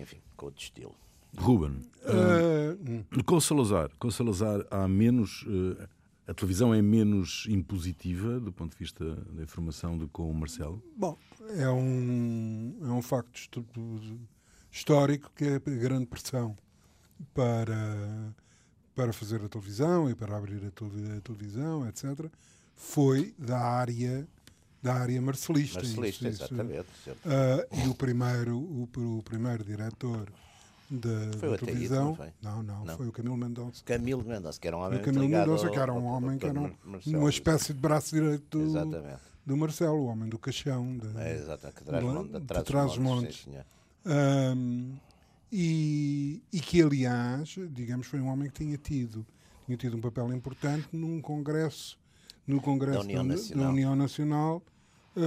Enfim, 0.00 0.18
com 0.36 0.46
outro 0.46 0.62
estilo. 0.62 0.94
Ruben, 1.36 1.80
Ah, 2.04 2.76
hum. 2.88 3.04
com 3.24 3.40
Salazar, 3.40 3.90
com 3.98 4.10
Salazar 4.10 4.64
há 4.70 4.86
menos. 4.86 5.44
eh, 5.48 5.88
a 6.26 6.32
televisão 6.34 6.72
é 6.72 6.80
menos 6.80 7.46
impositiva 7.48 8.40
do 8.40 8.50
ponto 8.52 8.72
de 8.72 8.78
vista 8.78 9.04
da 9.32 9.42
informação 9.42 9.96
do 9.98 10.06
que 10.06 10.12
com 10.14 10.30
o 10.30 10.34
Marcelo? 10.34 10.82
Bom, 10.96 11.18
é 11.56 11.68
um, 11.68 12.76
é 12.82 12.86
um 12.86 13.02
facto 13.02 13.64
histórico 14.70 15.30
que 15.36 15.44
é 15.44 15.54
a 15.56 15.58
grande 15.58 16.06
pressão 16.06 16.56
para, 17.32 18.32
para 18.94 19.12
fazer 19.12 19.42
a 19.44 19.48
televisão 19.48 20.08
e 20.10 20.14
para 20.14 20.36
abrir 20.36 20.64
a, 20.66 20.70
tele- 20.70 21.16
a 21.16 21.20
televisão, 21.20 21.86
etc., 21.88 22.26
foi 22.76 23.34
da 23.38 23.58
área, 23.60 24.26
da 24.82 24.94
área 24.94 25.20
marcelista. 25.22 25.78
Marcelista, 25.80 26.28
Isso- 26.28 26.42
isso- 26.44 26.54
exatamente. 26.54 26.86
sempre. 27.04 27.20
Ah, 27.24 27.66
e 27.84 27.88
o 27.88 27.94
primeiro, 27.94 28.56
o, 28.58 28.88
o 29.18 29.22
primeiro 29.22 29.62
diretor 29.62 30.28
da, 30.98 31.38
Foi 31.38 31.50
da 31.50 31.58
televisão. 31.58 32.04
não 32.06 32.14
foi? 32.14 32.28
Não, 32.42 32.62
não, 32.62 32.84
Não. 32.84 32.96
foi 32.96 33.08
o 33.08 33.12
Camilo 33.12 33.36
Mendonça. 33.36 33.82
Camilo 33.84 34.24
Mendonça, 34.24 34.58
que 34.60 34.66
era 34.68 34.76
um 34.76 34.80
homem 34.80 34.98
O 34.98 35.02
Camilo 35.02 35.28
Mendonça, 35.28 35.68
que 35.70 35.78
era 35.78 35.92
um 35.92 36.04
homem 36.04 36.38
que 36.38 36.46
era 36.46 36.60
um- 36.60 36.72
uma 37.06 37.30
espécie 37.30 37.72
de 37.72 37.80
braço 37.80 38.14
direito 38.14 38.58
do, 38.58 38.64
Exatamente. 38.64 39.20
do 39.46 39.56
Marcelo, 39.56 39.96
o 39.98 40.04
homem 40.06 40.28
do 40.28 40.38
caixão. 40.38 40.96
da- 40.96 41.22
É, 41.24 41.34
exatamente. 41.36 41.76
Que 41.78 41.84
traz 41.84 42.04
de- 42.04 42.40
de 42.40 42.62
traz 42.64 42.98
montes, 42.98 43.46
e, 45.52 46.42
e 46.52 46.60
que, 46.60 46.82
aliás, 46.82 47.56
digamos, 47.70 48.06
foi 48.06 48.20
um 48.20 48.28
homem 48.28 48.48
que 48.50 48.64
tinha 48.64 48.76
tido, 48.76 49.24
tinha 49.66 49.76
tido 49.76 49.96
um 49.96 50.00
papel 50.00 50.32
importante 50.32 50.88
num 50.92 51.20
congresso, 51.20 51.98
no 52.46 52.60
congresso 52.60 52.98
Da 52.98 53.04
União 53.04 53.26
da, 53.26 53.34
Nacional. 53.34 53.64
da 53.64 53.70
União 53.72 53.96
Nacional, 53.96 54.62
ah, 55.16 55.20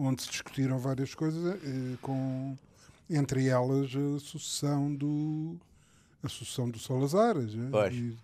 onde 0.00 0.22
se 0.22 0.30
discutiram 0.30 0.78
várias 0.78 1.14
coisas, 1.14 1.44
eh, 1.64 1.96
com, 2.00 2.56
entre 3.10 3.48
elas 3.48 3.90
a 3.94 4.18
sucessão 4.20 4.94
do 4.94 5.56
a 6.22 6.28
sucessão 6.28 6.68
do 6.68 6.78
Salazar. 6.78 7.36
eh, 7.36 7.68
Pois. 7.70 7.94
e, 7.94 8.16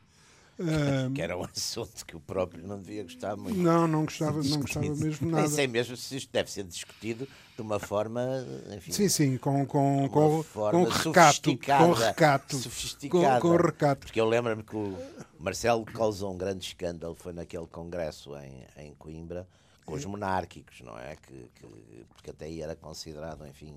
ahm, 0.58 1.12
Que 1.14 1.22
era 1.22 1.36
um 1.38 1.44
assunto 1.44 2.04
que 2.04 2.16
o 2.16 2.20
próprio 2.20 2.66
não 2.66 2.78
devia 2.78 3.02
gostar 3.04 3.36
muito. 3.36 3.56
não, 3.58 3.86
não 3.86 4.04
gostava, 4.04 4.42
não 4.42 4.60
gostava 4.60 4.86
mesmo 4.86 5.26
Nem 5.26 5.30
nada. 5.36 5.48
sei 5.48 5.66
mesmo 5.68 5.96
se 5.96 6.16
isto 6.16 6.30
deve 6.32 6.50
ser 6.50 6.64
discutido 6.64 7.26
de 7.56 7.62
uma 7.62 7.78
forma, 7.78 8.44
enfim, 8.76 8.90
Sim, 8.92 9.08
sim, 9.08 9.36
com, 9.38 9.64
com, 9.64 10.08
com, 10.08 10.42
com 10.52 10.84
recato. 10.84 11.56
Com 11.78 11.92
recato. 11.92 12.56
sofisticada. 12.58 13.40
Com, 13.40 13.50
com 13.50 13.56
recato. 13.56 14.06
Porque 14.06 14.20
eu 14.20 14.26
lembro-me 14.28 14.64
que 14.64 14.74
o 14.76 14.98
Marcelo 15.38 15.84
causou 15.84 16.34
um 16.34 16.36
grande 16.36 16.64
escândalo, 16.66 17.14
foi 17.14 17.32
naquele 17.32 17.66
congresso 17.68 18.32
em, 18.38 18.66
em 18.76 18.94
Coimbra, 18.94 19.46
com 19.86 19.94
os 19.94 20.04
monárquicos, 20.04 20.80
não 20.80 20.98
é? 20.98 21.14
Que, 21.14 21.32
que- 21.54 22.04
porque 22.12 22.30
até 22.30 22.46
aí 22.46 22.60
era 22.60 22.74
considerado, 22.74 23.46
enfim, 23.46 23.72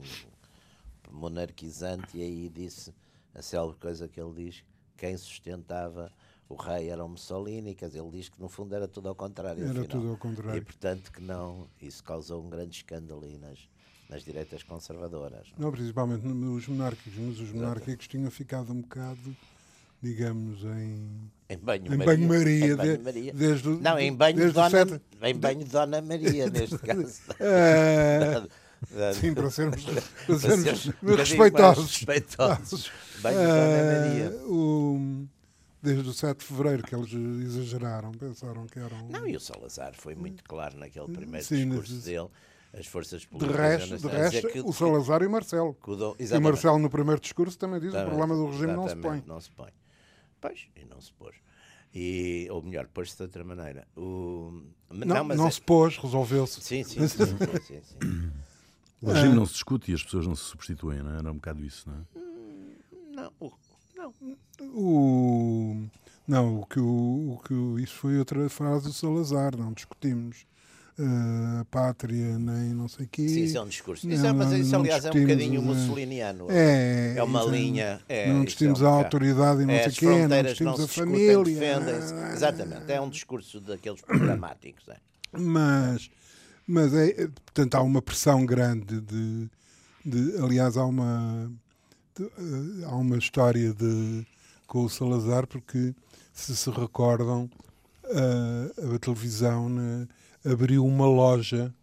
monarquizante, 1.12 2.18
e 2.18 2.22
aí 2.22 2.50
disse 2.50 2.94
a 3.34 3.42
célebre 3.42 3.78
coisa 3.80 4.08
que 4.08 4.20
ele 4.20 4.34
diz: 4.46 4.64
quem 4.96 5.18
sustentava 5.18 6.12
o 6.50 6.56
rei 6.56 6.90
era 6.90 7.04
o 7.04 7.10
Mussolini, 7.10 7.76
quer 7.76 7.88
dizer, 7.88 8.00
ele 8.00 8.12
diz 8.12 8.30
que 8.30 8.40
no 8.40 8.48
fundo 8.48 8.74
era 8.74 8.88
tudo 8.88 9.10
ao 9.10 9.16
contrário. 9.16 9.62
Era 9.62 9.72
afinal. 9.72 9.88
tudo 9.88 10.10
ao 10.10 10.18
contrário. 10.18 10.58
E 10.58 10.62
portanto 10.62 11.12
que 11.12 11.22
não, 11.22 11.68
isso 11.82 12.04
causou 12.04 12.42
um 12.44 12.50
grande 12.50 12.78
escândalo 12.78 13.24
aí 13.26 13.38
nas, 13.38 13.60
nas 14.10 14.24
direitas 14.24 14.64
conservadoras. 14.64 15.48
não 15.52 15.58
é? 15.58 15.62
Não, 15.66 15.72
principalmente 15.72 16.26
nos 16.26 16.68
monárquicos, 16.68 17.14
mas 17.20 17.40
os 17.40 17.52
monárquicos 17.52 18.08
tinham 18.08 18.32
ficado 18.32 18.72
um 18.72 18.80
bocado, 18.82 19.36
digamos, 20.02 20.64
em, 20.64 21.30
Em 21.50 21.58
banho 21.58 21.86
em 21.88 21.90
Maria. 21.98 22.06
banho-maria, 22.06 22.66
Em 22.68 22.76
banho 22.78 22.98
de- 23.14 23.32
desde 23.34 23.68
Não, 23.70 24.00
em 24.00 24.14
banho, 24.16 24.38
desde 24.38 24.54
Dona, 24.54 24.70
sete- 24.70 25.02
em 25.22 25.36
banho 25.36 25.66
Dona 25.66 26.02
Maria, 26.02 26.50
neste 26.50 26.78
caso. 26.78 27.22
Da- 27.28 28.48
sim, 29.14 29.34
para 29.34 29.50
sermos, 29.50 29.84
para 29.84 30.40
sermos 30.40 30.86
respeitosos. 31.18 31.92
respeitosos. 31.98 32.92
Dona 33.22 33.34
Maria. 33.34 34.32
o- 34.46 35.26
desde 35.82 36.10
o 36.10 36.14
7 36.14 36.40
de 36.40 36.46
fevereiro 36.46 36.84
que 36.84 36.94
eles 36.96 37.14
exageraram, 37.14 38.12
pensaram 38.12 38.66
que 38.68 38.80
eram. 38.80 39.08
Não, 39.10 39.28
e 39.28 39.36
o 39.36 39.40
Salazar 39.40 39.94
foi 39.96 40.16
muito 40.16 40.44
claro 40.44 40.78
naquele 40.78 41.08
primeiro 41.12 41.46
Sim, 41.46 41.68
discurso 41.70 41.94
mas- 41.94 42.04
dele. 42.04 42.28
As 42.78 42.86
forças 42.86 43.22
de 43.22 43.28
políticas 43.28 43.58
resto, 43.90 43.98
de 43.98 44.08
resto 44.08 44.48
que- 44.50 44.60
o 44.60 44.74
Salazar 44.74 45.24
e 45.24 45.26
o 45.26 45.32
Marcelo. 45.32 45.74
que 45.74 46.24
E. 46.24 46.40
Marcelo, 46.40 46.78
no 46.78 46.90
primeiro 46.90 47.20
discurso, 47.20 47.58
também 47.58 47.80
diz 47.80 47.92
que 47.92 47.98
o 47.98 48.06
problema 48.06 48.36
do 48.36 48.46
regime 48.48 48.74
não 48.74 48.88
se 48.90 48.96
põe. 48.98 49.24
Não 49.26 49.40
se 49.40 49.50
põe. 49.52 49.70
Pois, 50.42 50.68
e 50.76 50.86
não 50.86 51.00
se 51.02 51.12
pôs. 51.14 51.36
E, 51.96 52.46
ou 52.52 52.62
melhor, 52.62 52.86
pôs-se 52.88 53.16
de 53.16 53.24
outra 53.24 53.44
maneira. 53.44 53.88
O... 53.96 54.62
Não, 54.92 55.08
não, 55.08 55.24
mas 55.24 55.40
é- 55.40 55.52
se 55.52 55.62
pôs, 55.62 55.98
resolveu-se. 55.98 56.62
Sim, 56.62 56.84
sim, 56.84 57.08
sim. 57.08 57.26
sim, 57.26 57.38
sim, 57.66 57.82
sim. 57.82 58.32
O 59.02 59.12
regime 59.12 59.36
não 59.36 59.46
se 59.46 59.54
discute 59.54 59.92
e 59.92 59.94
as 59.94 60.04
pessoas 60.04 60.26
não 60.28 60.36
se 60.36 60.44
substituem, 60.44 61.02
não 61.04 61.12
é? 61.16 61.18
Era 61.20 61.32
um 61.32 61.36
bocado 61.36 61.64
isso, 61.64 61.88
não 61.90 61.96
é? 61.96 63.22
Não, 63.22 63.32
o- 63.40 63.52
não. 63.96 64.14
O, 64.74 65.88
não, 66.28 66.60
o 66.62 66.66
que, 66.66 66.80
o, 66.80 67.34
o 67.34 67.42
que 67.44 67.84
isso 67.84 67.94
foi 67.96 68.18
outra 68.18 68.50
frase 68.50 68.86
do 68.88 68.94
Salazar, 68.94 69.56
não 69.58 69.72
discutimos 69.74 70.46
a 71.00 71.64
pátria 71.66 72.40
nem 72.40 72.74
não 72.74 72.88
sei 72.88 73.06
o 73.06 73.10
quê. 73.10 73.30
Sim, 73.30 73.44
isso 73.44 73.58
é 73.58 73.62
um 73.62 73.68
discurso. 73.68 74.08
Não, 74.08 74.16
Isso 74.16 74.26
é, 74.26 74.34
mas 74.34 74.52
isso, 74.52 74.76
aliás, 74.76 75.06
é 75.06 75.12
um 75.12 75.22
bocadinho 75.22 75.62
eh, 75.62 75.64
mussoliniano. 75.64 76.48
É, 76.50 77.14
É 77.18 77.24
uma 77.24 77.42
isso 77.42 77.50
linha. 77.52 78.02
É, 78.10 78.28
não 78.30 78.38
isso 78.38 78.46
discutimos 78.46 78.82
é 78.82 78.86
um 78.86 78.88
a 78.88 78.92
autoridade 78.94 79.62
e 79.62 79.66
não 79.68 79.74
É, 79.76 79.84
sei 79.84 79.92
o 79.92 79.96
quê, 79.96 80.06
não 80.08 80.18
fronteiras 80.18 80.60
não 80.60 80.74
discutimos 80.74 80.92
se 80.92 81.00
a 81.00 81.04
família. 81.06 81.44
defendem-se. 81.60 82.14
Exatamente, 82.34 82.92
é 82.92 83.00
um 83.02 83.10
discurso 83.10 83.60
daqueles 83.62 84.02
programáticos. 84.02 84.88
É. 84.90 84.98
Mas, 85.34 86.10
mas 86.68 86.94
é, 86.94 87.10
é, 87.12 87.28
portanto, 87.28 87.76
há 87.76 87.82
uma 87.82 88.02
pressão 88.02 88.46
grande 88.46 89.00
de, 89.02 89.50
de 90.06 90.38
aliás, 90.38 90.76
há 90.76 90.86
uma, 90.86 91.50
de, 92.16 92.26
eh, 92.26 92.86
há 92.86 92.96
uma 92.96 93.18
história 93.18 93.74
de, 93.74 94.28
com 94.68 94.84
o 94.84 94.90
Salazar, 94.90 95.48
porque 95.48 95.96
se 96.34 96.56
se 96.56 96.70
recordam, 96.70 97.50
a, 98.04 98.96
a 98.96 99.00
televisão 99.00 99.70
né, 99.70 100.08
abriu 100.46 100.86
uma 100.86 101.08
loja, 101.08 101.74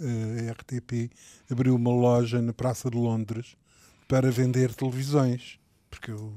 eh, 0.00 0.48
a 0.48 0.52
RTP 0.52 1.10
abriu 1.50 1.74
uma 1.74 1.90
loja 1.90 2.40
na 2.40 2.52
Praça 2.52 2.88
de 2.88 2.96
Londres 2.96 3.56
para 4.06 4.30
vender 4.30 4.72
televisões, 4.74 5.58
porque 5.90 6.12
o, 6.12 6.32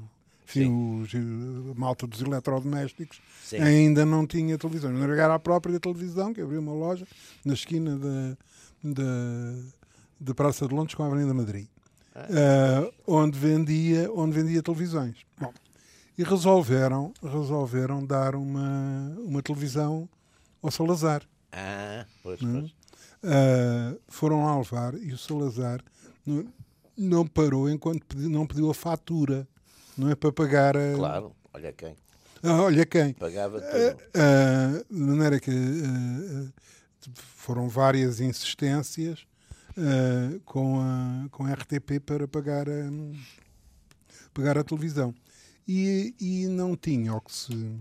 enfim, 0.60 1.02
os, 1.02 1.10
a 1.14 1.74
malta 1.78 2.06
dos 2.06 2.20
eletrodomésticos 2.20 3.20
Sim. 3.44 3.58
ainda 3.58 4.04
não 4.04 4.26
tinha 4.26 4.56
televisão. 4.58 4.92
Não 4.92 5.02
era 5.04 5.34
a 5.34 5.38
própria 5.38 5.78
televisão, 5.80 6.32
que 6.32 6.40
abriu 6.40 6.60
uma 6.60 6.72
loja 6.72 7.06
na 7.44 7.54
esquina 7.54 7.96
da, 7.98 8.36
da, 8.82 9.54
da 10.20 10.34
Praça 10.34 10.66
de 10.66 10.74
Londres 10.74 10.94
com 10.94 11.02
a 11.02 11.06
Avenida 11.06 11.32
Madrid, 11.34 11.66
eh, 12.14 12.92
onde, 13.06 13.38
vendia, 13.38 14.10
onde 14.14 14.32
vendia 14.40 14.62
televisões. 14.62 15.16
Bom, 15.40 15.52
e 16.18 16.22
resolveram, 16.24 17.12
resolveram 17.22 18.04
dar 18.04 18.34
uma, 18.34 19.16
uma 19.18 19.42
televisão 19.42 20.08
ao 20.62 20.70
Salazar. 20.70 21.22
Ah, 21.52 22.04
pois, 22.22 22.40
Hum. 22.42 22.60
pois. 22.60 22.72
Uh, 23.24 24.00
foram 24.08 24.44
lá 24.44 24.58
levar 24.58 24.94
e 24.94 25.12
o 25.12 25.16
Salazar 25.18 25.80
não, 26.26 26.44
não 26.98 27.24
parou 27.26 27.70
enquanto 27.70 28.04
pedi- 28.04 28.26
não 28.28 28.44
pediu 28.44 28.68
a 28.68 28.74
fatura. 28.74 29.46
Não 29.96 30.10
é 30.10 30.14
para 30.14 30.32
pagar 30.32 30.76
a. 30.76 30.94
Claro, 30.94 31.34
olha 31.52 31.72
quem. 31.72 31.96
Ah, 32.42 32.62
olha 32.62 32.84
quem. 32.84 33.12
Pagava 33.14 33.60
tudo. 33.60 34.02
Uh, 34.16 34.94
de 34.94 35.00
maneira 35.00 35.38
que 35.38 35.50
uh, 35.50 36.48
uh, 36.48 36.52
foram 37.14 37.68
várias 37.68 38.20
insistências 38.20 39.26
com, 40.44 40.80
a, 40.80 41.28
com 41.30 41.46
a 41.46 41.52
RTP 41.52 41.98
para 42.04 42.28
pagar 42.28 42.68
a, 42.68 42.90
pagar 44.34 44.58
a 44.58 44.64
televisão. 44.64 45.14
E, 45.66 46.14
e 46.20 46.46
não 46.46 46.76
tinha, 46.76 47.12
ao 47.12 47.20
que, 47.20 47.32
se, 47.32 47.78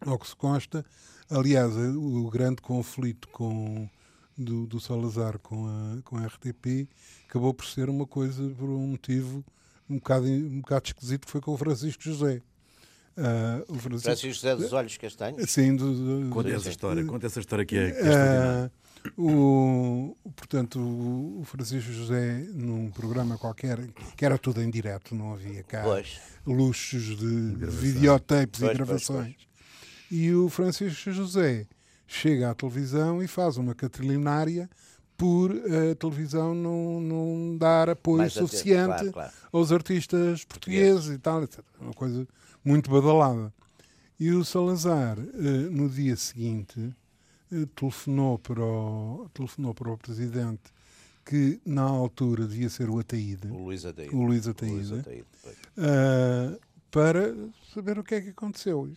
ao 0.00 0.18
que 0.18 0.28
se 0.28 0.36
consta, 0.36 0.84
aliás, 1.30 1.74
o, 1.76 2.26
o 2.26 2.30
grande 2.30 2.60
conflito 2.60 3.28
com, 3.28 3.88
do, 4.36 4.66
do 4.66 4.80
Salazar 4.80 5.38
com 5.38 5.66
a, 5.66 6.02
com 6.02 6.16
a 6.16 6.26
RTP 6.26 6.88
acabou 7.28 7.54
por 7.54 7.66
ser 7.66 7.88
uma 7.88 8.06
coisa 8.06 8.48
por 8.50 8.68
um 8.68 8.88
motivo 8.88 9.44
um 9.88 9.96
bocado, 9.96 10.26
um 10.26 10.60
bocado 10.60 10.86
esquisito 10.86 11.26
que 11.26 11.30
foi 11.30 11.40
com 11.40 11.52
o 11.52 11.56
Francisco 11.56 12.02
José. 12.02 12.42
Uh, 13.16 13.72
o 13.72 13.74
Francisco, 13.74 14.04
Francisco 14.04 14.34
José 14.34 14.56
dos 14.56 14.72
Olhos 14.72 14.96
Castanhos. 14.96 15.50
Sim, 15.50 15.74
do, 15.74 16.20
do, 16.22 16.30
Conta 16.30 16.50
essa 16.50 16.68
história, 16.68 17.04
conta 17.04 17.26
essa 17.26 17.40
história 17.40 17.64
que 17.64 17.76
é, 17.76 17.90
que 17.90 17.96
é 17.96 18.00
extraordinária. 18.00 18.72
Ah, 18.72 18.88
o, 19.16 20.16
portanto, 20.36 20.78
o, 20.78 21.42
Francisco 21.44 21.90
José, 21.90 22.44
num 22.54 22.90
programa 22.90 23.36
qualquer, 23.36 23.78
que 24.16 24.24
era 24.24 24.38
tudo 24.38 24.62
em 24.62 24.70
direto, 24.70 25.14
não 25.14 25.32
havia 25.32 25.64
cá 25.64 25.82
Pois. 25.82 26.20
luxos 26.46 27.16
de 27.16 27.56
gravação. 27.56 27.80
videotapes 27.80 28.60
Pois, 28.60 28.72
e 28.72 28.76
pois, 28.76 28.76
gravações. 28.76 29.36
E 30.10 30.32
o 30.32 30.48
Francisco 30.48 31.10
José 31.10 31.66
chega 32.06 32.50
à 32.50 32.54
televisão 32.54 33.22
e 33.22 33.26
faz 33.26 33.56
uma 33.56 33.74
catrilinária 33.74 34.70
por 35.18 35.50
a 35.50 35.94
televisão 35.96 36.54
não, 36.54 37.00
não 37.00 37.56
dar 37.58 37.90
apoio 37.90 38.18
Mais 38.18 38.32
atento, 38.32 38.48
suficiente 38.48 38.86
claro, 38.86 39.12
claro. 39.12 39.32
aos 39.52 39.72
artistas 39.72 40.44
portugueses 40.44 41.10
e 41.10 41.18
tal, 41.18 41.42
etc. 41.42 41.58
Uma 41.80 41.92
coisa 41.92 42.26
muito 42.64 42.88
badalada. 42.88 43.52
E 44.18 44.30
o 44.30 44.44
Salazar, 44.44 45.18
eh, 45.18 45.68
no 45.70 45.88
dia 45.88 46.16
seguinte, 46.16 46.94
eh, 47.52 47.66
telefonou 47.74 48.38
para 48.38 48.62
o, 48.62 49.28
telefonou 49.34 49.74
para 49.74 49.90
o 49.90 49.98
presidente, 49.98 50.72
que 51.24 51.60
na 51.66 51.82
altura 51.82 52.46
devia 52.46 52.68
ser 52.68 52.88
o 52.88 52.98
Ataíde, 53.00 53.48
O 53.48 53.64
Luís 53.64 53.84
Ataíde. 53.84 54.14
o 54.14 54.22
Luís 54.22 54.46
O 54.46 54.50
Ataíde, 54.50 54.74
Luís 54.74 54.92
Ataíde, 54.92 55.24
ah, 55.76 56.56
para 56.90 57.34
saber 57.74 57.98
o 57.98 58.04
que 58.04 58.14
é 58.14 58.20
que 58.20 58.30
aconteceu. 58.30 58.88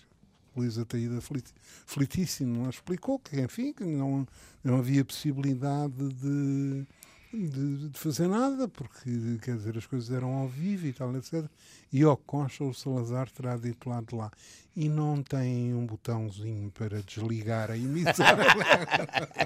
O 0.56 0.60
Luís 0.62 0.78
Ataíde 0.78 1.16
aflit- 1.18 1.54
aflitíssimo, 1.88 2.64
não 2.64 2.70
explicou 2.70 3.18
que, 3.20 3.40
enfim, 3.40 3.72
que 3.74 3.84
não, 3.86 4.28
não 4.64 4.78
havia 4.78 5.06
possibilidade 5.06 5.94
de, 6.14 6.86
de, 7.34 7.90
de 7.90 7.98
fazer 8.00 8.28
nada, 8.28 8.68
porque, 8.68 9.38
quer 9.42 9.56
dizer, 9.56 9.78
as 9.78 9.86
coisas 9.86 10.12
eram 10.12 10.34
ao 10.34 10.48
vivo 10.50 10.88
e 10.88 10.94
tal, 10.94 11.16
etc. 11.16 11.46
E 11.94 12.04
ao 12.04 12.18
que 12.18 12.24
consta, 12.26 12.64
o 12.66 12.74
Salazar 12.74 13.30
terá 13.32 13.56
dito 13.56 13.90
lá 13.90 14.02
de 14.02 14.14
lá. 14.14 14.30
E 14.76 14.90
não 14.90 15.22
tem 15.24 15.74
um 15.74 15.86
botãozinho 15.86 16.70
para 16.72 17.02
desligar 17.02 17.72
a 17.72 17.78
emissão. 17.78 18.26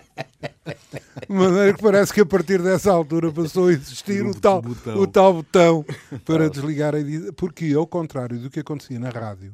De 1.28 1.34
maneira 1.34 1.74
que 1.74 1.82
parece 1.82 2.14
que 2.14 2.22
a 2.22 2.26
partir 2.26 2.62
dessa 2.62 2.92
altura 2.92 3.32
passou 3.32 3.68
a 3.68 3.72
existir 3.74 4.24
Um 4.26 4.30
o 4.32 4.34
tal, 4.40 4.62
botão. 4.62 5.00
o 5.00 5.08
tal 5.08 5.34
botão 5.34 5.86
para 6.26 6.50
desligar 6.50 6.94
a 6.96 7.00
emissão. 7.00 7.34
Porque, 7.34 7.74
ao 7.74 7.88
contrário 7.88 8.40
do 8.40 8.50
que 8.50 8.60
acontecia 8.60 9.00
na 9.00 9.10
rádio, 9.10 9.54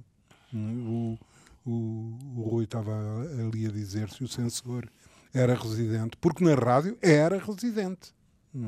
o, 0.54 1.18
o, 1.66 2.18
o 2.36 2.42
Rui 2.50 2.64
estava 2.66 2.92
ali 3.48 3.66
a 3.68 3.70
dizer 3.72 4.10
se 4.10 4.24
o 4.24 4.28
censor 4.28 4.88
era 5.34 5.54
residente, 5.56 6.18
porque 6.20 6.44
na 6.44 6.56
rádio 6.56 6.98
era 7.02 7.38
residente. 7.38 8.14
Hum. 8.54 8.68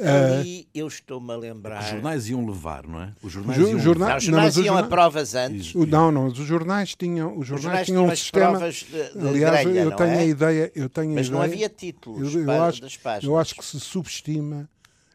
Ali 0.00 0.68
eu 0.74 0.86
estou-me 0.86 1.32
a 1.32 1.36
Os 1.36 1.42
lembrar. 1.42 1.82
jornais 1.82 2.28
iam 2.28 2.46
levar, 2.46 2.86
não 2.86 3.00
é? 3.02 3.12
Os 3.22 3.32
jornais 3.32 3.58
Ju- 3.58 3.68
iam 3.68 3.78
jornais- 3.80 4.10
Não, 4.10 4.16
os 4.18 4.24
jornais 4.24 4.56
os 4.56 4.64
iam 4.64 4.78
a 4.78 4.82
provas 4.84 5.34
antes. 5.34 5.74
O- 5.74 5.86
não, 5.86 6.12
não, 6.12 6.26
os 6.26 6.36
jornais 6.36 6.94
tinham, 6.94 7.32
os 7.32 7.40
Os 7.40 7.46
jornais 7.48 7.62
jornais 7.62 7.86
tinham 7.86 8.02
tinham 8.02 8.12
um 8.12 8.16
sistema. 8.16 8.50
provas 8.52 8.74
de, 8.76 8.86
de 9.20 9.28
Aliás, 9.28 9.60
grelha, 9.64 9.80
eu 9.80 9.90
não 9.90 9.96
tenho 9.96 10.10
é? 10.10 10.18
a 10.18 10.24
ideia, 10.24 10.72
eu 10.74 10.88
tenho 10.88 11.12
a 11.12 11.14
Mas 11.14 11.28
não 11.30 11.38
ideia- 11.44 11.52
havia 11.52 11.68
títulos 11.68 12.32
Eu, 12.34 12.40
eu 12.40 12.46
pa- 12.46 12.68
acho, 12.68 12.80
das 12.82 12.96
páginas. 12.96 13.24
eu 13.24 13.38
acho 13.38 13.54
que 13.56 13.64
se 13.64 13.80
subestima 13.80 14.68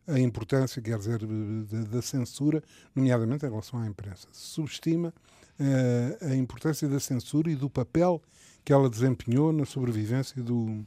a 0.06 0.20
importância, 0.20 0.82
quer 0.82 0.98
dizer, 0.98 1.20
da, 1.25 1.82
da 1.84 2.02
censura, 2.02 2.62
nomeadamente 2.94 3.46
em 3.46 3.50
relação 3.50 3.80
à 3.80 3.88
imprensa. 3.88 4.28
Se 4.34 4.48
subestima 4.50 5.13
eh, 5.60 6.17
a 6.22 6.36
importância 6.36 6.88
da 6.88 7.00
censura 7.00 7.51
e 7.51 7.55
do 7.55 7.69
papel 7.69 8.22
que 8.63 8.72
ela 8.72 8.89
desempenhou 8.89 9.51
na 9.51 9.65
sobrevivência 9.65 10.41
do, 10.41 10.86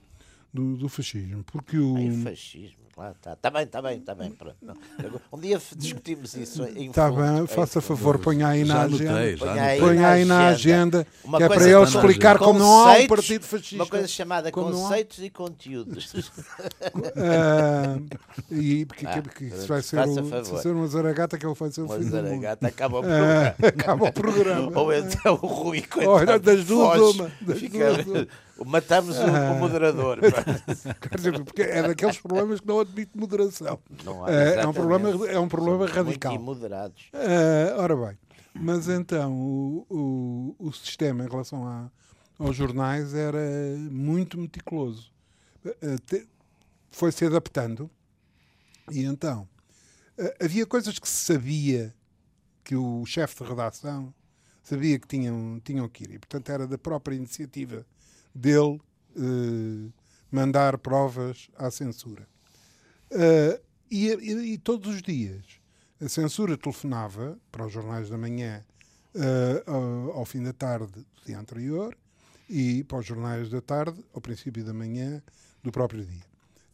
do, 0.52 0.76
do 0.76 0.88
fascismo. 0.88 1.44
Porque 1.44 1.78
o. 1.78 1.96
Ai, 1.96 2.10
fascismo, 2.22 2.85
lá 2.96 3.10
está. 3.12 3.32
Está 3.34 3.50
bem, 3.50 3.62
está 3.64 3.82
bem, 3.82 3.98
está 3.98 4.14
bem. 4.14 4.30
pronto. 4.30 4.56
Um 5.32 5.38
dia 5.38 5.60
discutimos 5.76 6.34
isso 6.34 6.64
em 6.64 6.88
Está 6.88 7.08
fundo, 7.10 7.22
bem, 7.22 7.42
em 7.44 7.46
faça 7.46 7.80
favor, 7.80 8.18
ponha 8.18 8.48
aí 8.48 8.64
na 8.64 8.82
agenda. 8.82 9.36
Ponha 9.38 9.62
aí. 9.62 9.78
Ponha 9.80 10.08
aí 10.08 10.24
na 10.24 10.48
agenda. 10.48 11.06
Uma 11.22 11.38
que 11.38 11.44
é 11.44 11.48
para 11.48 11.62
ele 11.62 11.82
está- 11.82 11.98
explicar 11.98 12.38
como 12.38 12.58
não 12.58 12.86
há 12.88 12.92
um 12.94 13.06
partido 13.06 13.44
fascista. 13.44 13.76
Uma 13.76 13.86
coisa 13.86 14.08
chamada 14.08 14.50
como 14.50 14.70
conceitos 14.72 15.18
e 15.18 15.30
conteúdos. 15.30 16.12
Ah, 17.18 17.98
e 18.50 18.84
porque, 18.86 19.06
Ah, 19.06 19.22
porque 19.22 19.44
isso 19.44 19.66
vai 19.66 19.82
ser, 19.82 19.98
o, 20.00 20.14
favor. 20.14 20.44
se 20.44 20.62
ser 20.62 20.68
uma 20.72 20.86
zaragata 20.86 21.38
que 21.38 21.46
ele 21.46 21.54
vai 21.54 21.70
ser 21.70 21.80
o 21.82 21.84
Uma 21.84 21.94
fim 21.94 22.00
do 22.00 22.04
mundo. 22.06 22.12
zaragata 22.24 22.66
acaba 22.66 23.00
o 23.00 23.00
Ah, 23.00 23.02
programa. 23.56 23.68
acaba 23.68 24.04
o 24.04 24.12
programa. 24.12 24.80
Ou 24.80 24.92
então 24.92 25.34
o 25.34 25.46
Rui, 25.46 25.82
coitado, 25.82 26.10
Olha, 26.16 26.38
das 26.38 26.64
duas, 26.64 26.98
foge, 26.98 27.18
uma, 27.20 27.32
das 27.40 27.58
fica- 27.58 27.78
duas, 27.94 28.06
uma. 28.06 28.28
Matamos 28.64 29.16
o, 29.18 29.22
Ah. 29.22 29.52
o 29.52 29.58
moderador. 29.58 30.18
Quer 31.00 31.16
dizer, 31.16 31.44
porque 31.44 31.62
é 31.62 31.82
daqueles 31.82 32.18
problemas 32.18 32.60
que 32.60 32.66
não 32.66 32.80
admite 32.80 33.16
moderação. 33.16 33.78
Não 34.04 34.24
há, 34.24 34.30
É, 34.32 34.54
é 34.60 34.66
um 34.66 34.72
problema, 34.72 35.26
é 35.26 35.38
um 35.38 35.48
problema 35.48 35.78
Somos 35.86 35.92
radical. 35.92 36.32
Muito 36.32 36.42
imoderados. 36.42 37.04
Ah, 37.12 37.76
ora 37.82 37.94
bem, 37.96 38.18
mas 38.54 38.88
então 38.88 39.32
o, 39.38 39.86
o, 39.90 40.56
o 40.68 40.72
sistema 40.72 41.24
em 41.24 41.28
relação 41.28 41.66
a, 41.66 41.90
aos 42.38 42.56
jornais 42.56 43.14
era 43.14 43.38
muito 43.90 44.38
meticuloso. 44.38 45.10
Ah, 45.66 45.98
te- 46.06 46.26
Foi-se 46.90 47.26
adaptando 47.26 47.90
e 48.90 49.04
então 49.04 49.46
ah, 50.18 50.34
havia 50.44 50.64
coisas 50.64 50.98
que 50.98 51.08
se 51.08 51.24
sabia 51.24 51.94
que 52.64 52.74
o 52.74 53.04
chefe 53.04 53.42
de 53.42 53.48
redação 53.50 54.14
sabia 54.62 54.98
que 54.98 55.06
tinham, 55.06 55.60
tinham 55.62 55.88
que 55.88 56.04
ir 56.04 56.10
e, 56.14 56.18
portanto, 56.18 56.48
era 56.50 56.66
da 56.66 56.76
própria 56.78 57.14
iniciativa 57.14 57.86
dele 58.36 58.80
eh, 59.16 59.90
mandar 60.30 60.78
provas 60.78 61.48
à 61.56 61.70
censura. 61.70 62.26
Ah, 63.12 63.58
e, 63.90 64.08
e- 64.08 64.52
e 64.54 64.58
todos 64.58 64.94
os 64.94 65.02
dias 65.02 65.44
a 66.00 66.08
censura 66.08 66.56
telefonava 66.58 67.38
para 67.50 67.64
os 67.66 67.72
jornais 67.72 68.08
da 68.10 68.18
manhã 68.18 68.62
ah, 69.14 69.62
ao, 69.70 70.18
ao 70.18 70.24
fim 70.24 70.42
da 70.42 70.52
tarde 70.52 70.92
do 70.92 71.04
dia 71.24 71.38
anterior 71.38 71.96
e 72.50 72.84
para 72.84 72.98
os 72.98 73.06
jornais 73.06 73.48
da 73.48 73.60
tarde 73.60 73.98
ao 74.12 74.20
princípio 74.20 74.64
da 74.64 74.74
manhã 74.74 75.22
do 75.62 75.72
próprio 75.72 76.04
dia. 76.04 76.22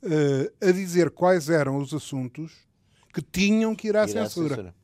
uh, 0.02 0.68
a 0.68 0.72
dizer 0.72 1.10
quais 1.10 1.48
eram 1.48 1.78
os 1.78 1.94
assuntos 1.94 2.52
que 3.14 3.22
tinham 3.22 3.74
que 3.74 3.88
ir 3.88 3.96
à 3.96 4.00
Ir 4.00 4.04
à 4.04 4.08
censura. 4.08 4.48
censura. 4.56 4.74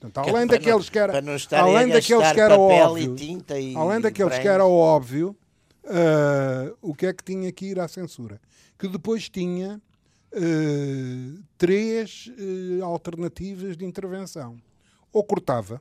Portanto, 0.00 0.18
além 0.30 0.46
Para 0.46 0.56
daqueles 0.58 0.84
não- 0.86 0.92
que 0.92 0.98
era, 0.98 1.12
além 1.58 1.88
daqueles 1.88 2.32
que 2.32 2.40
era 2.40 2.56
óbvio, 2.58 3.16
e 3.18 3.72
e 3.72 3.76
além 3.76 4.00
daqueles 4.00 4.38
que 4.38 4.48
era 4.48 4.64
óbvio, 4.64 5.36
uh, 5.84 6.76
o 6.80 6.94
que 6.94 7.06
é 7.06 7.12
que 7.12 7.22
tinha 7.24 7.50
que 7.52 7.66
ir 7.66 7.80
à 7.80 7.88
censura? 7.88 8.40
Que 8.78 8.88
depois 8.88 9.28
tinha 9.28 9.80
uh, 10.32 11.42
três 11.58 12.30
uh, 12.80 12.84
alternativas 12.84 13.76
de 13.76 13.84
intervenção. 13.84 14.60
Ou 15.12 15.22
cortava, 15.22 15.80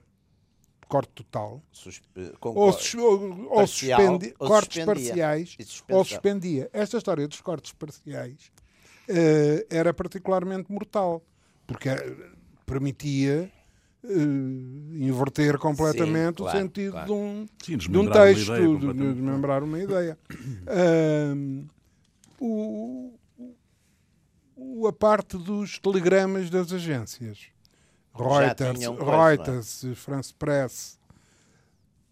corte 0.88 1.12
total, 1.14 1.64
Suspe- 1.72 2.06
ou, 2.42 2.74
sus- 2.74 2.96
ou- 3.50 3.60
suspendi- 3.68 4.36
ou 4.38 4.48
cortes 4.48 4.68
parciais 4.86 5.56
ou 5.98 6.04
suspendia. 6.04 6.70
Esta 6.74 6.98
história 6.98 7.28
dos 7.28 7.40
cortes 7.42 7.72
parciais 7.72 8.52
era 9.70 9.94
particularmente 9.94 10.72
mortal, 10.72 11.22
porque 11.68 11.90
permitia 12.66 13.52
eh, 14.04 14.98
inverter 15.06 15.58
completamente 15.58 16.38
claro, 16.38 16.58
o 16.58 16.62
sentido 16.62 16.92
claro. 16.92 17.06
de 17.08 17.12
um, 17.14 17.48
Sim, 17.64 17.78
de 17.78 17.98
um 17.98 18.10
texto, 18.10 18.52
ideia 18.54 18.68
de- 18.68 18.94
de 18.94 19.14
desmembrar 19.14 19.64
uma 19.64 19.80
ideia. 19.80 20.18
Ahm, 20.68 21.66
o, 22.40 23.14
o- 24.56 24.88
a 24.88 24.94
parte 24.94 25.38
dos 25.38 25.78
telegramas 25.80 26.50
das 26.50 26.72
agências. 26.74 27.48
Reuters, 28.14 28.82
é? 28.82 28.88
Reuters, 28.88 29.86
France 29.96 30.34
Press, 30.38 31.00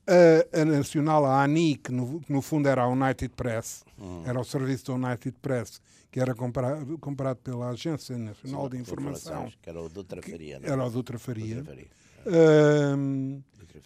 a, 0.09 0.61
a 0.61 0.65
Nacional, 0.65 1.25
a 1.25 1.43
ANI, 1.43 1.75
que 1.75 1.91
no, 1.91 2.21
no 2.27 2.41
fundo 2.41 2.67
era 2.67 2.83
a 2.83 2.87
United 2.87 3.29
Press, 3.35 3.83
Hum. 3.97 4.23
era 4.25 4.39
o 4.39 4.43
serviço 4.45 4.85
da 4.85 4.93
United 4.93 5.35
Press, 5.41 5.81
que 6.11 6.19
era 6.19 6.33
comprado, 6.33 6.97
comprado 6.99 7.37
pela 7.37 7.69
Agência 7.69 8.17
Nacional 8.17 8.67
de 8.69 8.77
Informação, 8.77 9.51
Que 9.61 9.69
era 9.69 9.81
o 9.81 9.89
Dutra 9.89 10.21
Faria. 10.21 10.59
é? 10.63 10.69
era 10.69 10.83
o 10.85 10.89
Dutra 10.89 11.19
Faria. 11.19 11.63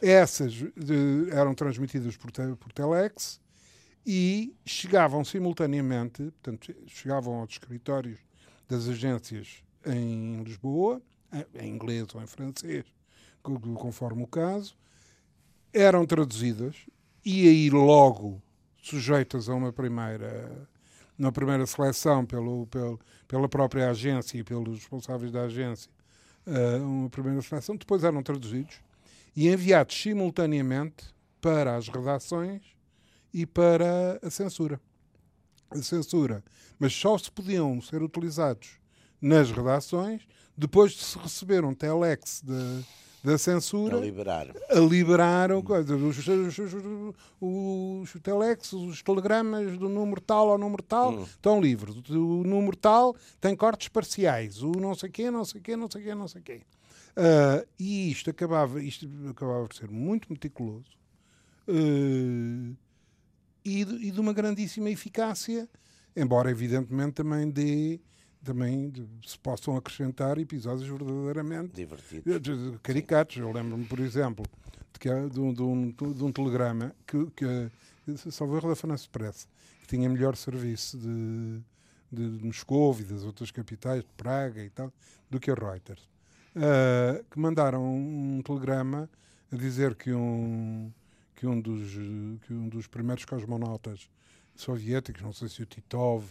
Essas 0.02 0.54
de- 0.54 1.30
eram 1.32 1.54
transmitidas 1.54 2.16
por, 2.18 2.32
te- 2.32 2.56
por 2.60 2.72
telex 2.72 3.40
e 4.06 4.56
chegavam 4.66 5.24
simultaneamente, 5.24 6.24
portanto, 6.24 6.74
chegavam 6.88 7.36
aos 7.36 7.52
escritórios 7.52 8.20
das 8.68 8.88
agências 8.88 9.64
em 9.86 10.42
Lisboa, 10.44 11.02
em- 11.60 11.68
inglês 11.70 12.08
ou 12.14 12.22
em 12.22 12.28
francês, 12.28 12.86
co- 13.42 13.60
conforme 13.60 14.24
o 14.24 14.28
caso, 14.28 14.76
eram 15.74 16.06
traduzidas 16.06 16.76
e 17.26 17.48
aí 17.48 17.70
logo 17.70 18.42
sujeitas 18.82 19.50
a 19.50 19.56
uma 19.56 19.74
primeira 19.74 20.68
uma 21.18 21.32
primeira 21.32 21.66
seleção 21.66 22.26
pelo, 22.26 22.68
pelo, 22.68 23.00
pela 23.28 23.48
própria 23.48 23.90
agência 23.90 24.38
e 24.38 24.44
pelos 24.44 24.80
responsáveis 24.80 25.32
da 25.32 25.44
agência 25.44 25.90
eh, 26.46 26.78
uma 26.78 27.10
primeira 27.10 27.42
seleção, 27.42 27.76
depois 27.76 28.04
eram 28.04 28.22
traduzidos 28.22 28.76
e 29.36 29.48
enviados 29.48 30.00
simultaneamente 30.00 31.06
para 31.40 31.76
as 31.76 31.88
redações 31.88 32.62
e 33.34 33.46
para 33.46 34.20
a 34.22 34.30
censura. 34.30 34.80
A 35.70 35.82
censura. 35.82 36.44
Mas 36.78 36.94
só 36.94 37.18
se 37.18 37.32
podiam 37.32 37.82
ser 37.82 38.02
utilizados 38.02 38.80
nas 39.22 39.52
redações 39.52 40.28
depois 40.58 40.92
de 40.92 41.04
se 41.04 41.18
receber 41.18 41.64
um 41.64 41.74
telex 41.74 42.44
da, 43.24 43.32
da 43.32 43.36
A 43.36 43.38
censura 43.38 43.98
liberar. 43.98 44.48
a 44.70 44.80
liberar 44.80 45.52
o 45.52 45.60
os, 45.60 46.28
os, 46.28 46.60
os, 46.60 46.74
os 47.40 48.22
telex, 48.22 48.74
os 48.74 49.02
telegramas 49.02 49.78
do 49.78 49.88
número 49.88 50.20
tal 50.22 50.50
ao 50.50 50.58
número 50.58 50.84
tal 50.84 51.24
estão 51.24 51.62
livres. 51.62 51.96
O 52.10 52.44
número 52.44 52.76
tal 52.76 53.16
tem 53.40 53.56
cortes 53.56 53.88
parciais. 53.88 54.62
O 54.62 54.72
não 54.72 54.94
sei 54.94 55.10
quê, 55.10 55.32
não 55.32 55.46
sei 55.46 55.62
quê, 55.62 55.76
não 55.76 55.90
sei 55.90 56.04
quê, 56.04 56.16
não 56.16 56.28
sei 56.28 56.42
quê. 56.42 56.62
Ah, 57.16 57.66
e 57.80 58.12
isto 58.12 58.30
acabava, 58.30 58.82
isto 58.82 59.08
acabava 59.30 59.68
por 59.68 59.76
ser 59.76 59.90
muito 59.90 60.32
meticuloso 60.32 60.98
ah, 61.68 62.74
e, 63.64 63.86
de, 63.86 64.08
e 64.08 64.12
de 64.12 64.20
uma 64.20 64.34
grandíssima 64.34 64.90
eficácia, 64.90 65.70
embora 66.16 66.50
evidentemente 66.52 67.14
também 67.14 67.50
dê 67.50 68.00
também 68.44 68.90
de- 68.90 69.08
se 69.26 69.38
possam 69.40 69.76
acrescentar 69.78 70.38
episódios 70.38 70.88
verdadeiramente 70.88 71.74
Divertido. 71.74 72.40
de- 72.40 72.72
de- 72.72 72.80
caricatos. 72.80 73.38
Eu 73.38 73.52
lembro-me, 73.52 73.86
por 73.86 74.00
exemplo, 74.00 74.46
de, 74.94 75.00
que, 75.00 75.10
de, 75.30 75.40
um, 75.40 75.54
de, 75.54 75.62
um, 75.62 75.92
de 75.92 76.24
um 76.24 76.32
telegrama 76.32 76.94
que, 77.08 77.26
que 77.32 78.32
salvo 78.32 78.58
erro 78.58 78.70
da 78.70 78.76
France 78.76 79.08
Press, 79.10 79.48
que 79.82 79.88
tinha 79.88 80.10
melhor 80.10 80.36
serviço 80.36 80.98
de, 80.98 81.62
de 82.12 82.46
Moscou 82.46 82.96
e 83.00 83.04
das 83.04 83.24
outras 83.24 83.50
capitais, 83.52 84.02
de 84.04 84.10
Praga 84.18 84.64
e 84.64 84.70
tal, 84.70 84.92
do 85.30 85.40
que 85.40 85.50
a 85.50 85.56
Reuters. 85.56 86.08
Ah, 86.56 87.24
que 87.32 87.40
mandaram 87.40 87.84
um 87.84 88.42
telegrama 88.44 89.10
a 89.52 89.56
dizer 89.56 89.96
que 89.96 90.12
um, 90.12 90.92
que 91.36 91.48
um, 91.48 91.60
dos, 91.60 91.92
que 92.46 92.54
um 92.54 92.70
dos 92.70 92.86
primeiros 92.88 93.26
cosmonautas 93.26 94.08
soviéticos, 94.56 95.22
não 95.24 95.34
sei 95.34 95.48
se 95.50 95.64
o 95.64 95.66
Titov, 95.66 96.26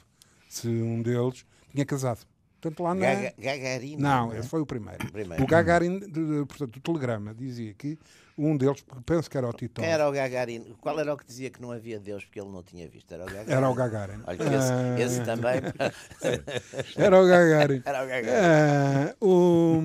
se 0.48 0.68
um 0.68 1.03
deles, 1.03 1.44
tinha 1.72 1.85
casado. 1.87 2.20
Portanto, 2.61 2.80
lá 2.85 2.94
na, 2.94 3.00
Gaga- 3.06 3.35
Gagarino. 3.37 4.00
não, 4.00 4.32
é? 4.32 4.38
esse 4.38 4.48
foi 4.48 4.61
o 4.61 4.66
primeiro. 4.66 5.11
Primeiro. 5.11 5.42
O 5.42 5.46
Gagarin, 5.48 5.98
portanto, 6.46 6.76
o 6.76 6.80
telegrama 6.80 7.35
dizia 7.35 7.74
que 7.74 7.98
um 8.38 8.56
deles, 8.56 8.80
porque 8.82 9.02
penso 9.04 9.28
que 9.28 9.37
era 9.37 9.48
o 9.48 9.52
Quem 9.52 9.68
era 9.85 10.08
o 10.08 10.12
Gagarino? 10.12 10.76
Qual 10.80 10.98
era 11.00 11.12
o 11.12 11.16
que 11.16 11.26
dizia 11.26 11.50
que 11.50 11.61
não 11.61 11.72
havia 11.72 11.98
Deus 11.98 12.24
porque 12.24 12.40
ele 12.40 12.50
não 12.50 12.62
tinha 12.62 12.88
visto? 12.88 13.12
Era 13.12 13.24
o 13.24 13.26
Gagarino. 13.26 13.52
era 13.52 13.68
o 13.68 13.74
Gagarin. 13.74 14.20
Olha, 14.24 14.37
esse, 14.37 14.72
Ah, 14.72 15.00
esse 15.00 15.20
também. 15.24 15.61
Era 16.96 17.20
o 17.20 17.26
Gagarin. 17.26 17.82
Era 17.85 18.04
o 18.04 18.06
Gagarino. 18.06 18.32
Ah, 18.42 19.14
o, 19.20 19.80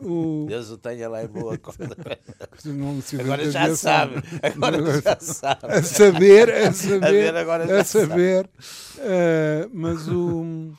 o, 0.00 0.46
Deus 0.48 0.70
o 0.70 0.78
tenha 0.78 1.08
lá 1.10 1.22
em 1.22 1.28
boa 1.28 1.56
conta. 1.58 1.86
não 2.64 2.98
Agora 3.20 3.50
já 3.50 3.76
sabe. 3.76 4.14
Agora 4.42 4.78
já 5.02 5.20
sabe. 5.20 5.66
A 5.66 5.82
saber, 5.82 6.50
a 6.50 6.72
saber, 6.72 7.10
ver, 7.10 7.36
agora 7.36 7.66
já 7.68 7.80
a 7.80 7.84
saber. 7.84 8.50
Ah, 8.98 9.68
mas 9.72 10.08
o, 10.08 10.72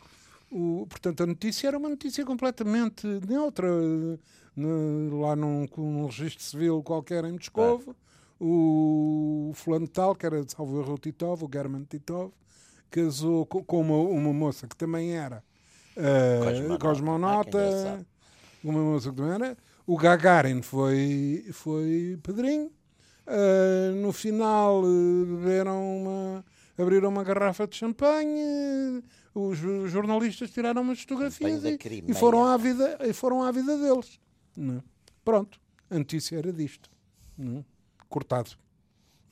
o, 0.53 0.85
portanto, 0.87 1.23
a 1.23 1.25
notícia 1.27 1.67
era 1.67 1.77
uma 1.77 1.89
notícia 1.89 2.23
completamente 2.25 3.05
neutra. 3.27 3.67
No- 4.55 5.19
lá 5.21 5.35
num, 5.35 5.65
num 5.77 6.05
registro 6.05 6.43
civil 6.43 6.83
qualquer 6.83 7.25
em 7.25 7.31
Moscovo, 7.31 7.95
o 8.39 9.51
fulano 9.55 9.87
tal, 9.87 10.13
que 10.15 10.25
era 10.27 10.43
de 10.45 10.51
salvo 10.51 10.79
erro 10.79 10.93
o 10.93 10.97
Titov, 10.99 11.43
o 11.43 11.49
German 11.51 11.85
Titov, 11.85 12.31
casou 12.91 13.45
co- 13.47 13.63
com 13.63 13.81
uma, 13.81 13.97
uma 13.97 14.31
moça 14.31 14.67
que 14.67 14.75
também 14.75 15.13
era 15.17 15.43
ah, 15.97 16.39
Cosmonauta. 16.45 16.79
cosmonauta, 16.87 17.59
Ah, 17.59 18.05
uma 18.63 18.79
moça 18.79 19.09
que 19.09 19.15
também 19.15 19.33
era. 19.33 19.57
O 19.87 19.97
Gagarin 19.97 20.61
foi, 20.61 21.45
foi 21.51 22.19
padrinho. 22.21 22.71
Ah, 23.25 23.91
no 23.95 24.11
final 24.13 24.83
eh, 24.85 25.25
beberam 25.25 25.97
uma, 25.97 26.45
abriram 26.77 27.09
uma 27.09 27.23
garrafa 27.23 27.65
de 27.67 27.75
champanhe. 27.75 29.03
Os, 29.35 29.57
jornalistas 29.57 30.51
tiraram 30.51 30.81
umas 30.83 30.99
fotografias 31.01 31.63
e, 31.63 31.77
e 32.07 32.13
foram 32.13 32.45
à 32.45 32.55
vida 32.55 32.97
e 33.01 33.13
foram 33.13 33.41
à 33.43 33.51
vida 33.51 33.75
deles. 33.77 34.19
não 34.55 34.77
é? 34.77 34.81
Pronto, 35.25 35.59
a 35.89 35.97
notícia 35.97 36.37
era 36.37 36.53
disto. 36.53 36.89
não 37.37 37.59
é? 37.59 37.63
Cortado. 38.07 38.51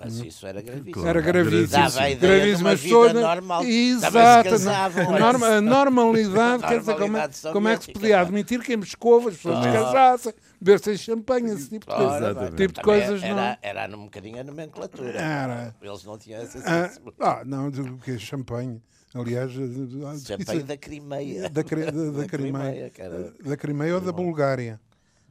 Mas 0.03 0.15
isso 0.17 0.47
era 0.47 0.59
gravíssimo. 0.63 0.93
Claro. 0.93 1.09
Era 1.09 1.21
gravíssimo. 1.21 1.67
Dava 1.67 2.01
a 2.01 2.09
ideia 2.09 2.33
gravíssimo. 2.39 2.57
de 2.57 2.63
uma 2.63 2.71
As 2.71 2.79
vida 2.79 2.95
pessoas- 2.95 3.13
normal. 3.13 3.63
Exato. 3.65 4.49
casavam, 4.49 5.15
a, 5.15 5.19
norma- 5.19 5.47
a 5.47 5.61
normalidade, 5.61 6.63
quer 6.63 6.79
dizer, 6.79 6.93
como 6.93 7.05
é, 7.17 7.21
Normalidade 7.21 7.53
como 7.53 7.67
é 7.69 7.77
que 7.77 7.83
se 7.85 7.91
podia 7.93 8.19
admitir 8.21 8.63
que 8.63 8.73
em 8.73 8.77
Moscou 8.77 9.19
as 9.27 9.35
pessoas 9.35 9.59
Claro. 9.59 9.71
casassem, 9.73 10.33
bebessem 10.59 10.97
champanhe, 10.97 11.51
esse 11.51 11.69
tipo 11.69 11.85
de 11.85 12.55
tipo 12.57 12.73
de 12.73 12.81
coisas, 12.81 13.21
não. 13.21 13.27
era, 13.29 13.59
era 13.61 13.95
um 13.95 14.05
bocadinho 14.05 14.39
a 14.39 14.43
nomenclatura. 14.43 15.11
Era. 15.11 15.75
Eles 15.79 16.03
não 16.03 16.17
tinham 16.17 16.41
essa 16.41 16.57
Ah, 16.65 16.87
sensibilidade. 16.87 17.41
ah, 17.41 17.43
não, 17.45 17.69
do 17.69 17.97
que 17.99 18.09
é 18.09 18.17
champanhe. 18.17 18.81
Aliás, 19.13 19.51
eh, 19.51 20.17
Champanhe 20.25 20.57
isso- 20.59 20.65
da 20.67 20.77
Crimeia. 20.77 21.41
da, 21.49 21.61
da, 21.61 21.91
da 21.91 22.11
Da 22.21 22.27
Crimeia. 22.27 22.91
Era- 22.97 23.33
Da 23.43 23.57
Crimeia 23.57 23.95
ou 23.95 24.01
da 24.01 24.11
Bulgária. 24.11 24.79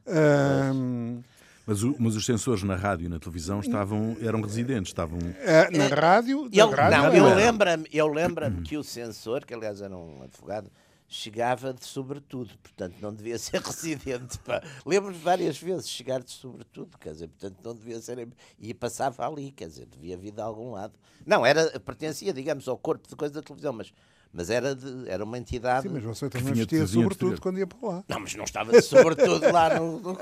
Ahm, 0.07 1.21
Mas, 1.65 1.83
o- 1.83 1.95
mas 1.99 2.15
os 2.15 2.25
censores 2.25 2.63
na 2.63 2.75
rádio 2.75 3.05
e 3.05 3.09
na 3.09 3.19
televisão 3.19 3.59
estavam, 3.59 4.17
eram 4.21 4.41
residentes, 4.41 4.89
estavam. 4.89 5.19
eh, 5.39 5.69
na 5.77 5.87
rádio, 5.87 6.43
na 6.43 6.63
Ele, 6.65 6.75
rádio 6.75 6.97
não, 6.97 7.13
eu 7.29 7.35
lembro-me 7.35 7.87
eu 7.93 8.07
lembro 8.07 8.51
que 8.63 8.77
o 8.77 8.83
censor, 8.83 9.45
que 9.45 9.53
aliás 9.53 9.79
era 9.81 9.95
um 9.95 10.23
advogado, 10.23 10.69
chegava 11.11 11.73
de 11.73 11.85
sobretudo, 11.85 12.57
portanto 12.63 12.95
não 13.01 13.13
devia 13.13 13.37
ser 13.37 13.59
residente. 13.61 14.39
pá. 14.39 14.63
Lembro-me 14.85 15.17
várias 15.17 15.57
vezes 15.57 15.89
chegar 15.89 16.23
de 16.23 16.31
sobretudo, 16.31 16.97
quer 16.97 17.11
dizer, 17.11 17.27
portanto 17.27 17.57
não 17.61 17.75
devia 17.75 17.99
ser. 17.99 18.29
E 18.57 18.73
passava 18.73 19.27
ali, 19.27 19.51
quer 19.51 19.67
dizer, 19.67 19.85
devia 19.87 20.17
vir 20.17 20.31
de 20.31 20.41
algum 20.41 20.71
lado. 20.71 20.93
Não, 21.25 21.45
era, 21.45 21.77
pertencia, 21.81 22.33
digamos, 22.33 22.65
ao 22.67 22.77
corpo 22.77 23.09
de 23.09 23.15
coisa 23.17 23.33
da 23.33 23.41
televisão, 23.41 23.73
mas, 23.73 23.93
mas 24.31 24.49
era, 24.49 24.73
de, 24.73 25.09
era 25.09 25.21
uma 25.21 25.37
entidade. 25.37 25.85
Sim, 25.85 25.93
mas 25.93 26.03
você 26.03 26.29
também 26.29 26.53
vestia 26.53 26.87
sobretudo 26.87 27.41
quando 27.41 27.59
ia 27.59 27.67
para 27.67 27.87
lá. 27.87 28.05
Não, 28.07 28.19
mas 28.21 28.33
não 28.35 28.45
estava 28.45 28.71
de 28.71 28.81
sobretudo 28.81 29.51
lá 29.51 29.77
no, 29.77 29.99
no. 29.99 30.17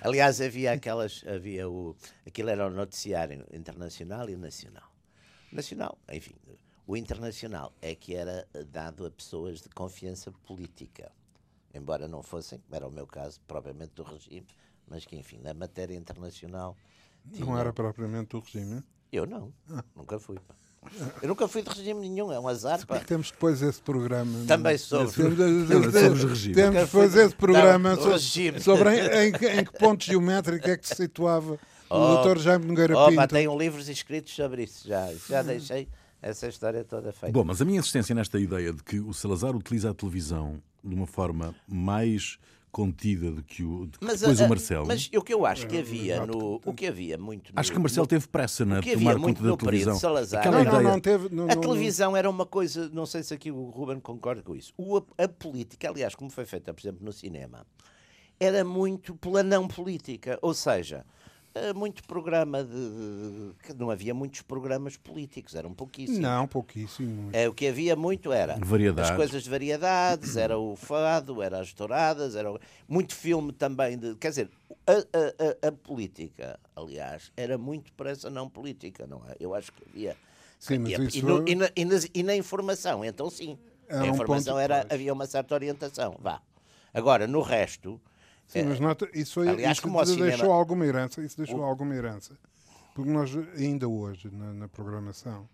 Aliás, 0.00 0.40
havia 0.40 0.72
aquelas. 0.72 1.22
Havia 1.26 1.68
o, 1.68 1.94
aquilo 2.26 2.48
era 2.48 2.66
o 2.66 2.70
noticiário 2.70 3.44
internacional 3.52 4.30
e 4.30 4.36
nacional. 4.36 4.90
Nacional, 5.52 5.98
enfim. 6.10 6.34
O 6.86 6.96
internacional 6.96 7.72
é 7.82 7.96
que 7.96 8.14
era 8.14 8.46
dado 8.70 9.04
a 9.04 9.10
pessoas 9.10 9.60
de 9.60 9.68
confiança 9.68 10.30
política, 10.46 11.10
embora 11.74 12.06
não 12.06 12.22
fossem, 12.22 12.60
como 12.60 12.76
era 12.76 12.86
o 12.86 12.90
meu 12.92 13.06
caso, 13.08 13.40
propriamente 13.48 13.92
do 13.94 14.04
regime, 14.04 14.46
mas 14.86 15.04
que, 15.04 15.16
enfim, 15.16 15.40
na 15.42 15.52
matéria 15.52 15.96
internacional. 15.96 16.76
Não 17.24 17.32
tinha... 17.32 17.58
era 17.58 17.72
propriamente 17.72 18.28
do 18.28 18.38
regime? 18.38 18.84
Eu 19.10 19.26
não, 19.26 19.52
ah. 19.68 19.82
nunca 19.96 20.20
fui. 20.20 20.38
Pá. 20.38 20.54
Eu 21.20 21.28
nunca 21.28 21.48
fui 21.48 21.62
de 21.62 21.70
regime 21.70 22.08
nenhum, 22.08 22.30
é 22.30 22.38
um 22.38 22.46
azar. 22.46 22.86
Pá. 22.86 23.00
Temos 23.00 23.32
depois 23.32 23.60
esse 23.62 23.82
programa. 23.82 24.46
Também 24.46 24.78
sobre. 24.78 25.12
Temos, 25.12 25.36
temos, 25.36 26.42
temos, 26.54 26.82
depois 26.84 27.16
esse 27.16 27.34
programa 27.34 27.96
sobre, 27.96 28.60
sobre 28.60 28.90
em, 28.94 29.30
em, 29.30 29.58
em, 29.58 29.64
que 29.64 29.72
ponto 29.76 30.04
geométrico 30.04 30.70
é 30.70 30.76
que 30.76 30.86
se 30.86 30.94
situava 30.94 31.58
oh, 31.90 31.96
o 31.96 32.22
Dr. 32.22 32.38
Jaime 32.38 32.66
Nogueira 32.66 32.96
oh, 32.96 33.06
Pinto. 33.06 33.16
Pá, 33.16 33.26
tenho 33.26 33.58
livros 33.58 33.88
escritos 33.88 34.32
sobre 34.32 34.62
isso, 34.62 34.86
já, 34.86 35.12
já 35.28 35.42
deixei 35.42 35.88
essa 36.20 36.48
história 36.48 36.84
toda 36.84 37.12
feita. 37.12 37.32
Bom, 37.32 37.44
mas 37.44 37.60
a 37.60 37.64
minha 37.64 37.78
insistência 37.78 38.14
nesta 38.14 38.38
ideia 38.38 38.72
de 38.72 38.82
que 38.82 38.98
o 39.00 39.12
Salazar 39.12 39.54
utiliza 39.54 39.90
a 39.90 39.94
televisão 39.94 40.60
de 40.82 40.94
uma 40.94 41.06
forma 41.06 41.54
mais 41.68 42.38
contida 42.76 43.30
do 43.30 43.42
que, 43.42 43.64
o, 43.64 43.86
do 43.86 43.98
que 43.98 44.04
mas, 44.04 44.20
depois 44.20 44.38
a, 44.38 44.44
o 44.44 44.48
Marcelo. 44.50 44.86
Mas 44.86 45.10
o 45.16 45.22
que 45.22 45.32
eu 45.32 45.46
acho 45.46 45.66
que 45.66 45.78
havia 45.78 46.26
no. 46.26 46.60
O 46.62 46.74
que 46.74 46.86
havia 46.86 47.16
muito. 47.16 47.54
No, 47.54 47.58
acho 47.58 47.72
que 47.72 47.78
o 47.78 47.80
Marcelo 47.80 48.04
no, 48.04 48.08
teve 48.08 48.28
pressa 48.28 48.66
na 48.66 48.82
tomar 48.82 49.18
conta 49.18 49.42
da 49.42 49.56
televisão. 49.56 49.98
Salazar, 49.98 50.50
não, 50.50 50.62
não, 50.62 50.82
não, 50.82 51.00
teve, 51.00 51.34
não, 51.34 51.46
a 51.48 51.56
televisão 51.56 52.14
era 52.14 52.28
uma 52.28 52.44
coisa. 52.44 52.90
Não 52.90 53.06
sei 53.06 53.22
se 53.22 53.32
aqui 53.32 53.50
o 53.50 53.70
Ruben 53.70 53.98
concorda 53.98 54.42
com 54.42 54.54
isso. 54.54 54.74
O, 54.76 54.98
a, 54.98 55.24
a 55.24 55.28
política, 55.28 55.88
aliás, 55.88 56.14
como 56.14 56.30
foi 56.30 56.44
feita, 56.44 56.74
por 56.74 56.82
exemplo, 56.82 57.02
no 57.02 57.14
cinema, 57.14 57.66
era 58.38 58.62
muito 58.62 59.14
pela 59.16 59.42
não 59.42 59.66
política. 59.66 60.38
Ou 60.42 60.52
seja, 60.52 60.98
eh, 60.98 61.15
muito 61.74 62.02
programa 62.04 62.62
de, 62.62 62.70
de, 62.70 63.74
Não 63.76 63.90
havia 63.90 64.14
muitos 64.14 64.42
programas 64.42 64.96
políticos, 64.96 65.54
eram 65.54 65.72
pouquíssimos. 65.74 66.20
Não, 66.20 66.46
pouquíssimos. 66.46 67.32
É, 67.34 67.48
o 67.48 67.54
que 67.54 67.66
havia 67.66 67.96
muito 67.96 68.32
era 68.32 68.56
variedades. 68.58 69.10
as 69.10 69.16
coisas 69.16 69.42
de 69.42 69.50
variedades, 69.50 70.36
era 70.36 70.58
o 70.58 70.76
fado, 70.76 71.42
era 71.42 71.60
as 71.60 71.72
touradas, 71.72 72.36
era 72.36 72.52
muito 72.88 73.14
filme 73.14 73.52
também 73.52 73.98
de. 73.98 74.14
Quer 74.16 74.30
dizer, 74.30 74.50
a, 74.86 74.92
a, 74.92 75.66
a, 75.66 75.68
a 75.68 75.72
política, 75.72 76.58
aliás, 76.74 77.32
era 77.36 77.56
muito 77.56 77.92
para 77.92 78.10
essa 78.10 78.30
não 78.30 78.48
política, 78.48 79.06
não 79.06 79.22
é? 79.28 79.36
Eu 79.40 79.54
acho 79.54 79.72
que 79.72 79.82
havia. 79.88 80.16
Sim, 80.58 80.78
mas 80.78 80.92
e, 80.92 81.06
isso... 81.06 81.18
e, 81.18 81.22
no, 81.22 81.48
e, 81.48 81.54
na, 81.54 81.70
e, 81.76 81.84
na, 81.84 81.94
e, 82.14 82.22
na, 82.22 82.36
informação, 82.36 83.04
então 83.04 83.28
sim. 83.30 83.58
Era 83.88 84.02
a 84.02 84.06
informação 84.08 84.56
um 84.56 84.58
era, 84.58 84.86
havia 84.90 85.12
uma 85.12 85.26
certa 85.26 85.54
orientação. 85.54 86.16
Vá. 86.20 86.42
Agora, 86.92 87.26
no 87.26 87.40
resto 87.40 88.00
Sim, 88.46 88.64
mas 88.64 88.80
nota, 88.80 89.08
isso, 89.12 89.34
foi, 89.34 89.48
Aliás, 89.48 89.78
isso 89.78 90.16
deixou 90.16 90.36
cinema... 90.36 90.54
alguma 90.54 90.86
herança, 90.86 91.20
isso 91.22 91.36
deixou 91.36 91.60
o... 91.60 91.64
alguma 91.64 91.94
herança. 91.94 92.36
Porque 92.94 93.10
nós, 93.10 93.30
ainda 93.56 93.88
hoje, 93.88 94.30
na, 94.32 94.52
na 94.52 94.68
programação 94.68 95.48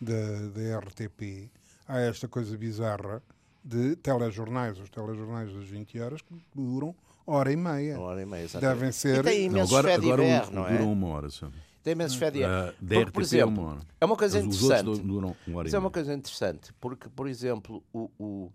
da, 0.00 0.14
da 0.54 0.78
RTP, 0.78 1.50
há 1.86 1.98
esta 2.00 2.28
coisa 2.28 2.56
bizarra 2.56 3.22
de 3.64 3.96
telejornais, 3.96 4.78
os 4.78 4.88
telejornais 4.88 5.52
das 5.52 5.64
20 5.64 6.00
horas, 6.00 6.22
que 6.22 6.34
duram 6.54 6.94
hora 7.26 7.52
e 7.52 7.56
meia. 7.56 7.98
Uma 7.98 8.06
hora 8.06 8.22
e 8.22 8.26
meia, 8.26 8.44
exatamente. 8.44 8.78
Devem 8.78 8.92
ser... 8.92 9.18
E 9.18 9.22
tem 9.22 9.44
imensos 9.46 9.70
não, 9.70 9.78
agora, 9.78 9.94
agora 9.94 10.22
um, 10.22 10.50
não 10.52 10.66
é? 10.66 10.78
Duram 10.78 10.92
uma 10.92 11.08
hora, 11.08 11.30
sabe? 11.30 11.54
Tem 11.82 11.92
imensos 11.92 12.16
fé 12.16 12.30
de 12.30 12.42
uh, 12.42 12.74
Porque, 12.78 13.10
por 13.10 13.22
exemplo, 13.22 13.54
é 13.54 13.60
uma, 13.60 13.70
hora. 13.70 13.80
é 14.00 14.04
uma 14.04 14.16
coisa 14.16 14.42
Mas 14.42 14.62
interessante. 14.62 15.00
Duram 15.00 15.36
uma 15.46 15.58
hora 15.58 15.68
Isso 15.68 15.76
é 15.76 15.78
uma 15.78 15.90
coisa 15.90 16.14
interessante, 16.14 16.72
porque, 16.80 17.08
por 17.08 17.28
exemplo, 17.28 17.82
o, 17.92 18.10
o 18.18 18.52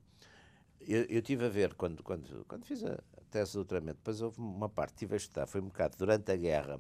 eu, 0.88 1.04
eu 1.04 1.22
tive 1.22 1.46
a 1.46 1.50
ver, 1.50 1.74
quando, 1.74 2.04
quando, 2.04 2.46
quando 2.48 2.66
fiz 2.66 2.84
a, 2.84 2.98
tese 3.34 3.52
de 3.52 3.58
doutoramento. 3.58 3.98
Depois 3.98 4.22
houve 4.22 4.40
uma 4.40 4.70
parte, 4.70 4.94
tive 4.96 5.16
a 5.16 5.18
estudar, 5.18 5.48
foi 5.48 5.60
um 5.60 5.66
bocado 5.66 5.98
durante 5.98 6.32
a 6.32 6.36
guerra, 6.36 6.80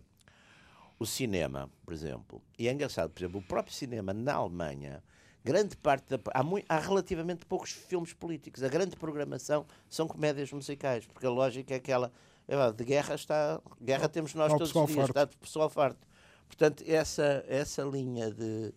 o 1.00 1.06
cinema, 1.06 1.70
por 1.84 1.94
exemplo. 1.94 2.42
E 2.58 2.68
é 2.68 2.72
engraçado, 2.72 3.10
por 3.10 3.22
exemplo, 3.22 3.39
o 3.39 3.44
próprio 3.44 3.74
cinema 3.74 4.13
na 4.13 4.36
Alemanha, 4.36 5.04
grande 5.44 5.76
parte 5.76 6.08
da. 6.10 6.20
Há, 6.34 6.44
muito, 6.44 6.66
há 6.70 6.80
relativamente 6.80 7.46
poucos 7.46 7.72
filmes 7.72 8.13
políticos. 8.13 8.63
A 8.63 8.70
grande 8.70 8.96
programação 8.96 9.66
são 9.89 10.08
comédias 10.08 10.52
musicais, 10.52 11.06
porque 11.08 11.26
a 11.26 11.32
lógica 11.32 11.74
é 11.74 11.78
aquela. 11.78 12.12
É, 12.48 12.72
de 12.72 12.84
guerra 12.84 13.16
está. 13.16 13.60
Guerra 13.82 14.08
temos 14.08 14.36
nós 14.36 14.52
todos 14.52 14.76
os 14.76 14.86
dias, 14.86 14.96
farto. 14.96 15.10
está 15.10 15.26
de 15.26 15.38
pessoal 15.38 15.70
farto. 15.70 16.08
Portanto, 16.48 16.84
essa, 16.86 17.44
essa 17.48 17.82
linha 17.84 18.30
de, 18.30 18.74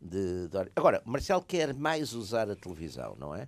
de, 0.00 0.48
de. 0.48 0.70
Agora, 0.74 1.02
Marcelo 1.04 1.42
quer 1.42 1.74
mais 1.74 2.14
usar 2.14 2.48
a 2.48 2.56
televisão, 2.56 3.14
não 3.18 3.34
é? 3.34 3.46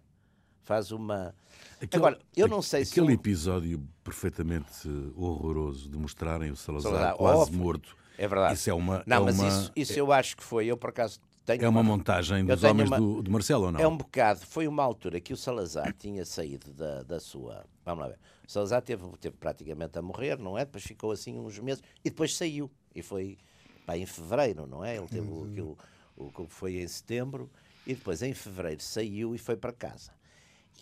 Faz 0.62 0.92
uma 0.92 1.34
Aquele, 1.82 2.00
Agora, 2.00 2.18
eu 2.36 2.46
não 2.46 2.62
sei 2.62 2.84
se. 2.84 2.92
Aquele 2.92 3.14
episódio 3.14 3.82
perfeitamente 4.04 4.88
horroroso 5.16 5.88
de 5.88 5.98
mostrarem 5.98 6.50
o 6.50 6.56
Salazar, 6.56 6.92
Salazar 6.92 7.16
quase 7.16 7.52
morto. 7.52 7.96
É 8.16 8.28
verdade. 8.28 8.54
Isso 8.54 8.70
é 8.70 8.74
uma. 8.74 9.02
Não, 9.04 9.16
é 9.16 9.20
mas 9.20 9.38
uma, 9.38 9.48
isso, 9.48 9.72
isso 9.74 9.98
eu 9.98 10.12
acho 10.12 10.36
que 10.36 10.44
foi. 10.44 10.66
Eu, 10.66 10.76
por 10.76 10.90
acaso, 10.90 11.18
tenho. 11.44 11.64
É 11.64 11.68
uma, 11.68 11.80
uma 11.80 11.90
montagem 11.90 12.44
dos 12.44 12.62
homens 12.62 12.88
uma, 12.88 12.98
do, 12.98 13.20
do 13.20 13.30
Marcelo, 13.32 13.64
ou 13.64 13.72
não? 13.72 13.80
É 13.80 13.88
um 13.88 13.96
bocado. 13.96 14.46
Foi 14.46 14.68
uma 14.68 14.82
altura 14.82 15.20
que 15.20 15.32
o 15.32 15.36
Salazar 15.36 15.92
tinha 15.98 16.24
saído 16.24 16.72
da, 16.72 17.02
da 17.02 17.18
sua. 17.18 17.64
Vamos 17.84 18.04
lá 18.04 18.10
ver. 18.10 18.18
O 18.46 18.50
Salazar 18.50 18.80
teve, 18.80 19.02
teve 19.20 19.36
praticamente 19.36 19.98
a 19.98 20.02
morrer, 20.02 20.38
não 20.38 20.56
é? 20.56 20.64
Depois 20.64 20.84
ficou 20.84 21.10
assim 21.10 21.36
uns 21.36 21.58
meses 21.58 21.82
e 22.04 22.10
depois 22.10 22.36
saiu. 22.36 22.70
E 22.94 23.02
foi 23.02 23.38
pá, 23.84 23.96
em 23.96 24.06
fevereiro, 24.06 24.68
não 24.68 24.84
é? 24.84 24.96
Ele 24.96 25.08
teve 25.08 25.26
uhum. 25.26 25.50
aquilo, 25.50 25.78
o 26.16 26.30
que 26.30 26.46
foi 26.48 26.76
em 26.76 26.86
setembro 26.86 27.50
e 27.84 27.94
depois 27.94 28.22
em 28.22 28.32
fevereiro 28.32 28.80
saiu 28.80 29.34
e 29.34 29.38
foi 29.38 29.56
para 29.56 29.72
casa. 29.72 30.12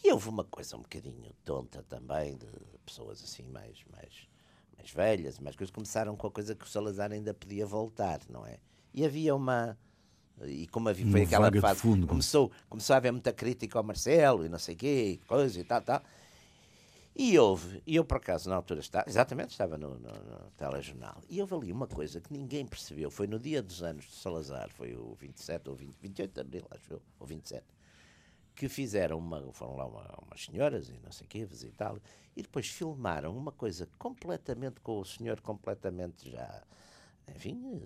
E 0.02 0.12
houve 0.12 0.28
uma 0.28 0.44
coisa 0.44 0.76
um 0.76 0.82
bocadinho 0.82 1.32
tonta 1.44 1.82
também, 1.82 2.36
de 2.36 2.46
pessoas 2.86 3.22
assim 3.22 3.42
mais, 3.44 3.84
mais, 3.90 4.28
mais 4.76 4.90
velhas, 4.90 5.38
mais 5.38 5.54
coisas, 5.54 5.72
começaram 5.72 6.16
com 6.16 6.26
a 6.26 6.30
coisa 6.30 6.54
que 6.54 6.64
o 6.64 6.68
Salazar 6.68 7.12
ainda 7.12 7.34
podia 7.34 7.66
voltar, 7.66 8.20
não 8.28 8.46
é? 8.46 8.58
E 8.94 9.04
havia 9.04 9.34
uma. 9.34 9.78
E 10.42 10.66
como 10.68 10.88
havia, 10.88 11.06
foi 11.10 11.22
aquela 11.22 11.52
fase. 11.60 11.80
Fundo. 11.80 12.06
Começou, 12.06 12.50
começou 12.68 12.94
a 12.94 12.96
haver 12.96 13.12
muita 13.12 13.32
crítica 13.32 13.78
ao 13.78 13.84
Marcelo 13.84 14.44
e 14.44 14.48
não 14.48 14.58
sei 14.58 14.74
o 14.74 14.78
quê, 14.78 15.20
coisa 15.26 15.60
e 15.60 15.64
tal, 15.64 15.82
tal. 15.82 16.02
E 17.14 17.38
houve, 17.38 17.82
e 17.86 17.96
eu 17.96 18.04
por 18.04 18.16
acaso 18.16 18.48
na 18.48 18.56
altura 18.56 18.80
estava, 18.80 19.08
exatamente 19.08 19.50
estava 19.50 19.76
no, 19.76 19.98
no, 19.98 20.08
no, 20.08 20.50
telejornal, 20.56 21.20
e 21.28 21.40
houve 21.40 21.54
ali 21.54 21.72
uma 21.72 21.86
coisa 21.86 22.20
que 22.20 22.32
ninguém 22.32 22.64
percebeu, 22.64 23.10
foi 23.10 23.26
no 23.26 23.38
dia 23.38 23.60
dos 23.60 23.82
anos 23.82 24.06
de 24.06 24.14
Salazar, 24.14 24.70
foi 24.70 24.94
o 24.94 25.14
27 25.16 25.68
ou 25.68 25.74
20, 25.74 25.96
28 26.00 26.32
de 26.32 26.40
abril, 26.40 26.66
acho 26.70 26.92
eu, 26.94 27.02
ou 27.18 27.26
27, 27.26 27.64
que 28.60 28.68
fizeram 28.68 29.16
uma, 29.16 29.40
foram 29.54 29.74
lá 29.74 29.86
uma, 29.86 30.18
umas 30.26 30.44
senhoras 30.44 30.90
e 30.90 31.00
não 31.02 31.10
sei 31.10 31.24
o 31.24 31.28
quê, 31.30 31.46
visitar 31.46 31.94
e 32.36 32.42
depois 32.42 32.68
filmaram 32.68 33.34
uma 33.34 33.50
coisa 33.50 33.88
completamente 33.98 34.82
com 34.82 35.00
o 35.00 35.04
senhor 35.04 35.40
completamente 35.40 36.30
já, 36.30 36.62
enfim, 37.34 37.82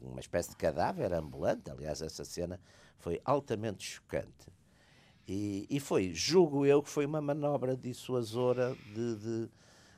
uma 0.00 0.20
espécie 0.20 0.50
de 0.50 0.56
cadáver 0.56 1.12
ambulante. 1.12 1.68
Aliás, 1.68 2.00
essa 2.00 2.24
cena 2.24 2.60
foi 2.96 3.20
altamente 3.24 3.82
chocante. 3.82 4.52
E, 5.26 5.66
e 5.68 5.80
foi, 5.80 6.14
julgo 6.14 6.64
eu, 6.64 6.80
que 6.80 6.90
foi 6.90 7.06
uma 7.06 7.20
manobra 7.20 7.76
dissuasora 7.76 8.76
de, 8.94 9.16
de 9.16 9.50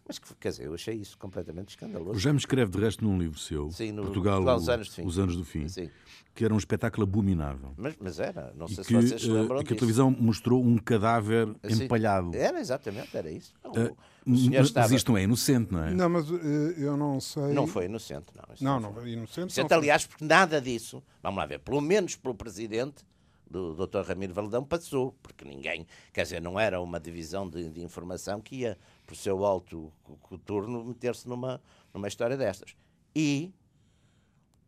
mas, 0.07 0.19
quer 0.19 0.51
dizer, 0.51 0.67
eu 0.67 0.75
achei 0.75 0.95
isso 0.95 1.19
completamente 1.19 1.71
escandaloso. 1.71 2.13
O 2.13 2.19
Jaime 2.19 2.39
escreve, 2.39 2.71
de 2.71 2.79
resto, 2.79 3.05
num 3.05 3.19
livro 3.19 3.39
seu, 3.39 3.71
Sim, 3.71 3.93
no, 3.93 4.03
Portugal, 4.05 4.43
Portugal 4.43 4.57
os, 4.57 4.69
anos 4.69 4.99
os 4.99 5.19
Anos 5.19 5.37
do 5.37 5.45
Fim, 5.45 5.67
que 6.35 6.45
era 6.45 6.55
um 6.55 6.59
espetáculo 6.59 7.03
abominável. 7.03 7.73
Mas, 7.77 7.97
mas 7.99 8.21
era, 8.21 8.53
não 8.57 8.69
sei 8.69 8.83
e 8.83 8.85
se 8.85 8.89
que, 8.89 8.95
vocês 8.95 9.23
se 9.23 9.29
lembram 9.29 9.61
uh, 9.61 9.65
que 9.65 9.73
a 9.73 9.77
televisão 9.77 10.11
mostrou 10.11 10.63
um 10.63 10.79
cadáver 10.79 11.49
Sim. 11.69 11.85
empalhado. 11.85 12.37
Era, 12.37 12.61
exatamente, 12.61 13.17
era 13.17 13.31
isso. 13.31 13.53
Uh, 13.65 13.97
mas 14.25 14.67
estava... 14.67 14.95
isto 14.95 15.11
não 15.11 15.19
é 15.19 15.23
inocente, 15.25 15.73
não 15.73 15.85
é? 15.85 15.93
Não, 15.93 16.09
mas 16.09 16.31
uh, 16.31 16.37
eu 16.37 16.97
não 16.97 17.19
sei... 17.21 17.53
Não 17.53 17.67
foi 17.67 17.87
inocente, 17.87 18.27
não. 18.35 18.45
Não, 18.61 18.81
não, 18.81 18.95
foi 18.95 19.11
inocente. 19.11 19.39
inocente 19.39 19.75
aliás, 19.75 20.07
porque 20.07 20.25
nada 20.25 20.61
disso, 20.61 21.03
vamos 21.23 21.39
lá 21.39 21.47
ver, 21.47 21.59
pelo 21.61 21.81
menos 21.81 22.15
pelo 22.15 22.35
Presidente 22.35 23.05
do 23.49 23.75
Dr. 23.75 24.01
Ramiro 24.07 24.35
Valadão 24.35 24.65
passou, 24.65 25.17
porque 25.23 25.45
ninguém, 25.45 25.87
quer 26.13 26.23
dizer, 26.23 26.41
não 26.41 26.59
era 26.59 26.81
uma 26.81 26.99
divisão 26.99 27.49
de, 27.49 27.71
de 27.71 27.83
informação 27.83 28.41
que 28.41 28.57
ia, 28.57 28.79
por 29.07 29.17
seu 29.17 29.45
alto 29.45 29.93
turno, 30.45 30.85
meter-se 30.85 31.29
numa, 31.29 31.63
numa 31.95 32.09
história 32.09 32.37
destas. 32.37 32.77
E, 33.15 33.55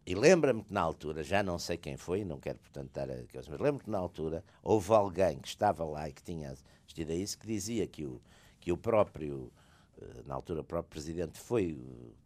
e 0.07 0.15
lembra-me 0.15 0.63
que 0.63 0.73
na 0.73 0.81
altura, 0.81 1.23
já 1.23 1.43
não 1.43 1.59
sei 1.59 1.77
quem 1.77 1.97
foi, 1.97 2.25
não 2.25 2.39
quero 2.39 2.59
portanto 2.59 2.89
estar 2.89 3.11
a 3.11 3.17
mas 3.35 3.61
lembro-me 3.61 3.81
que 3.81 3.91
na 3.91 3.99
altura 3.99 4.45
houve 4.63 4.93
alguém 4.93 5.39
que 5.39 5.49
estava 5.49 5.85
lá 5.85 6.09
e 6.09 6.13
que 6.13 6.23
tinha 6.23 6.53
assistido 6.53 7.11
a 7.11 7.15
isso, 7.15 7.39
que 7.39 7.47
dizia 7.47 7.87
que 7.87 8.05
o, 8.05 8.23
que 8.61 8.73
o 8.73 8.77
próprio, 8.77 9.53
eh, 10.01 10.23
na 10.25 10.35
altura 10.35 10.61
o 10.61 10.65
próprio 10.65 10.91
Presidente 10.91 11.39
foi, 11.39 11.77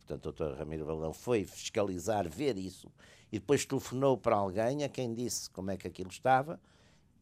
portanto 0.07 0.27
o 0.29 0.33
Dr. 0.33 0.59
Ramiro 0.59 0.85
Valadão 0.85 1.13
foi 1.13 1.45
fiscalizar, 1.45 2.29
ver 2.29 2.57
isso, 2.57 2.89
e 3.33 3.39
depois 3.39 3.65
telefonou 3.65 4.19
para 4.19 4.37
alguém 4.37 4.85
a 4.85 4.89
quem 4.89 5.15
disse 5.15 5.49
como 5.51 5.71
é 5.71 5.77
que 5.77 5.89
aquilo 5.89 6.11
estava, 6.11 6.61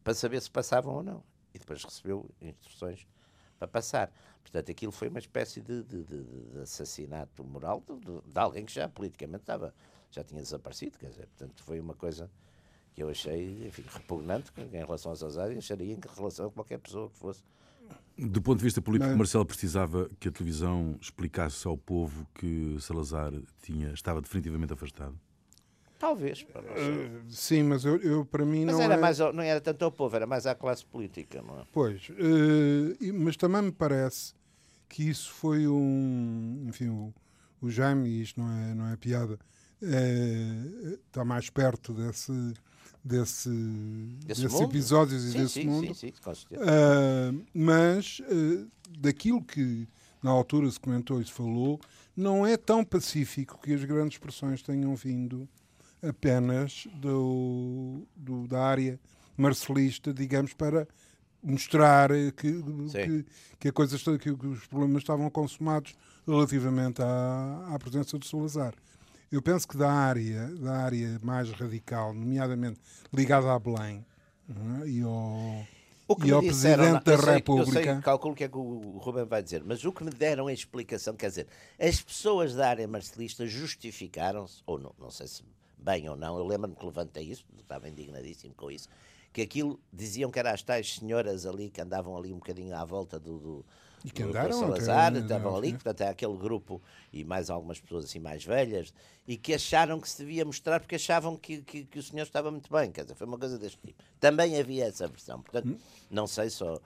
para 0.03 0.13
saber 0.13 0.41
se 0.41 0.51
passavam 0.51 0.95
ou 0.95 1.03
não. 1.03 1.23
E 1.53 1.59
depois 1.59 1.83
recebeu 1.83 2.29
instruções 2.41 3.05
para 3.61 3.67
passar. 3.67 4.11
Portanto, 4.41 4.71
aquilo 4.71 4.91
foi 4.91 5.07
uma 5.07 5.19
espécie 5.19 5.61
de, 5.61 5.83
de, 5.83 6.03
de, 6.03 6.23
de 6.23 6.59
assassinato 6.61 7.43
moral 7.43 7.83
de, 8.25 8.39
alguém 8.39 8.65
que 8.65 8.73
já 8.73 8.89
politicamente 8.89 9.43
estava, 9.43 9.73
já 10.09 10.23
tinha 10.23 10.41
desaparecido. 10.41 10.97
Quer 10.97 11.09
dizer, 11.09 11.27
portanto, 11.27 11.63
foi 11.63 11.79
uma 11.79 11.93
coisa 11.93 12.29
que 12.93 13.03
eu 13.03 13.09
achei 13.09 13.67
enfim, 13.67 13.83
repugnante 13.87 14.51
em 14.57 14.77
relação 14.77 15.11
aos 15.11 15.21
Azar 15.21 15.51
e 15.51 15.57
acharia 15.57 15.93
em 15.93 15.99
relação 16.15 16.47
a 16.47 16.51
qualquer 16.51 16.79
pessoa 16.79 17.09
que 17.09 17.17
fosse. 17.17 17.43
Do 18.17 18.41
ponto 18.41 18.57
de 18.57 18.63
vista 18.63 18.81
político, 18.81 19.15
Marcelo 19.15 19.45
precisava 19.45 20.09
que 20.19 20.27
a 20.27 20.31
televisão 20.31 20.97
explicasse 20.99 21.67
ao 21.67 21.77
povo 21.77 22.25
que 22.33 22.77
Salazar 22.79 23.31
tinha, 23.61 23.91
estava 23.93 24.21
definitivamente 24.21 24.73
afastado? 24.73 25.17
Talvez. 26.01 26.39
sei. 26.39 27.05
Uh, 27.05 27.21
sim, 27.29 27.63
mas 27.63 27.85
eu, 27.85 27.95
eu, 27.97 28.25
para 28.25 28.43
mim 28.43 28.65
Mas 28.65 28.73
não 28.75 28.81
era 28.81 28.95
é... 28.95 28.97
mais, 28.97 29.19
não 29.19 29.41
era 29.43 29.61
tanto 29.61 29.85
ao 29.85 29.91
povo, 29.91 30.15
era 30.15 30.25
mais 30.25 30.47
à 30.47 30.55
classe 30.55 30.83
política, 30.83 31.43
não 31.43 31.59
é? 31.59 31.63
Pois, 31.71 32.09
e- 32.99 33.11
mas 33.11 33.37
também 33.37 33.61
me 33.61 33.71
parece 33.71 34.33
que 34.89 35.07
isso 35.07 35.31
foi 35.31 35.67
um. 35.67 36.65
Enfim, 36.67 36.89
o, 36.89 37.13
o 37.61 37.69
Jaime, 37.69 38.09
e 38.09 38.21
isto 38.23 38.39
não 38.41 38.51
é, 38.51 38.73
não 38.73 38.87
é 38.87 38.97
piada, 38.97 39.37
eh, 39.79 40.97
está 41.07 41.23
mais 41.23 41.49
perto 41.51 41.93
desse, 41.93 42.31
desse, 43.03 43.49
Desse 43.49 44.41
desses 44.41 44.51
mundo? 44.51 44.63
episódios 44.71 45.23
e 45.23 45.31
Sim, 45.33 45.37
desse 45.37 45.53
sim, 45.61 45.65
mundo. 45.67 45.93
sim. 45.93 46.11
Ah, 46.57 47.31
mas 47.53 48.21
daquilo 48.99 49.43
que 49.43 49.87
na 50.23 50.31
altura 50.31 50.69
se 50.71 50.79
comentou 50.79 51.21
e 51.21 51.25
se 51.25 51.31
falou, 51.31 51.79
não 52.17 52.45
é 52.45 52.57
tão 52.57 52.83
pacífico 52.83 53.59
que 53.61 53.73
as 53.73 53.83
grandes 53.85 54.15
expressões 54.15 54.61
tenham 54.61 54.95
vindo 54.95 55.47
apenas 56.01 56.87
do, 56.95 58.05
do- 58.15 58.47
da 58.47 58.61
área 58.63 58.99
marcelista, 59.37 60.13
digamos, 60.13 60.53
para 60.53 60.87
mostrar 61.43 62.09
que, 62.37 62.61
que, 62.91 63.25
que 63.59 63.67
a 63.69 63.71
coisa 63.71 63.97
que 64.17 64.29
os 64.31 64.67
problemas 64.67 65.01
estavam 65.01 65.29
consumados 65.29 65.95
relativamente 66.27 67.01
à, 67.01 67.69
à 67.73 67.79
presença 67.79 68.19
de 68.19 68.27
Salazar. 68.27 68.73
Eu 69.31 69.41
penso 69.41 69.67
que 69.67 69.77
da 69.77 69.89
área, 69.91 70.47
da 70.55 70.73
área 70.77 71.19
mais 71.23 71.49
radical, 71.51 72.13
nomeadamente 72.13 72.79
ligada 73.13 73.51
a 73.53 73.57
Belém 73.57 74.05
é? 74.83 74.87
e 74.89 75.01
ao, 75.01 75.65
O 76.07 76.15
que 76.15 76.27
e 76.27 76.31
ao 76.31 76.41
disseram, 76.41 76.83
Presidente 76.83 77.05
da 77.05 77.13
eu 77.13 77.17
sei- 77.19 77.29
Eu 77.29 77.33
República. 77.35 77.93
sei, 77.93 78.01
calculo 78.01 78.33
o 78.33 78.35
que 78.37 78.43
é 78.43 78.49
que 78.49 78.57
o 78.57 78.97
Ruben 78.99 79.25
vai 79.25 79.41
dizer, 79.41 79.63
mas 79.65 79.83
o 79.85 79.91
que 79.93 80.03
me 80.03 80.11
deram 80.11 80.47
a 80.47 80.53
explicação, 80.53 81.15
quer 81.15 81.29
dizer, 81.29 81.47
as 81.79 82.01
pessoas 82.01 82.53
da 82.53 82.69
área 82.69 82.87
marcelista 82.87 83.47
justificaram-se, 83.47 84.61
ou 84.67 84.77
não, 84.77 84.93
não 84.99 85.09
sei 85.09 85.27
se 85.27 85.43
bem 85.81 86.07
ou 86.09 86.15
não, 86.15 86.37
eu 86.37 86.45
lembro-me 86.45 86.75
que 86.75 86.85
levantei 86.85 87.23
isso, 87.23 87.43
estava 87.59 87.89
indignadíssimo 87.89 88.53
com 88.53 88.69
isso, 88.69 88.87
que 89.33 89.41
aquilo 89.41 89.79
diziam 89.91 90.29
que 90.29 90.37
eram 90.39 90.51
as 90.51 90.61
tais 90.61 90.95
senhoras 90.95 91.45
ali 91.45 91.69
que 91.69 91.81
andavam 91.81 92.15
ali 92.17 92.31
um 92.31 92.37
bocadinho 92.37 92.75
à 92.75 92.83
volta 92.85 93.17
do, 93.19 93.39
do, 93.39 93.65
E 94.03 94.11
que 94.11 94.23
andaram 94.23 94.51
Salazar, 94.59 95.15
estavam 95.15 95.55
ali, 95.55 95.71
portanto 95.73 96.01
é 96.01 96.09
aquele 96.09 96.37
grupo 96.37 96.81
e 97.13 97.23
mais 97.23 97.49
algumas 97.49 97.79
pessoas 97.79 98.05
assim 98.05 98.19
mais 98.19 98.43
velhas, 98.43 98.93
e 99.27 99.37
que 99.37 99.53
acharam 99.53 99.99
que 100.01 100.09
se 100.09 100.17
devia 100.17 100.43
mostrar 100.45 100.79
porque 100.81 100.95
achavam 100.95 101.37
que, 101.37 101.61
que, 101.61 101.85
que 101.85 101.99
o 101.99 102.03
senhor 102.03 102.23
estava 102.23 102.51
muito 102.51 102.71
bem, 102.71 102.91
quer 102.91 103.03
dizer, 103.03 103.15
foi 103.15 103.25
uma 103.25 103.37
coisa 103.37 103.57
deste 103.57 103.79
tipo. 103.85 104.01
Também 104.19 104.59
havia 104.59 104.85
essa 104.85 105.07
versão, 105.07 105.41
portanto, 105.41 105.69
Hum? 105.69 105.77
não 106.09 106.27
sei 106.27 106.49
só... 106.49 106.79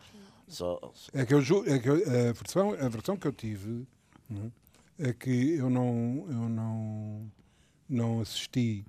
só 0.48 0.80
É 1.14 1.26
que, 1.26 1.34
eu, 1.34 1.40
é 1.66 1.80
que 1.80 1.90
eu- 1.90 2.30
a, 2.30 2.32
versão, 2.34 2.72
a 2.74 2.90
versão 2.90 3.18
que 3.18 3.28
eu 3.28 3.34
tive 3.34 3.88
é? 5.00 5.10
é 5.10 5.14
que 5.14 5.56
eu 5.56 5.70
não, 5.70 6.26
eu 6.30 6.50
não, 6.50 7.32
não 7.90 8.22
assisti, 8.22 8.86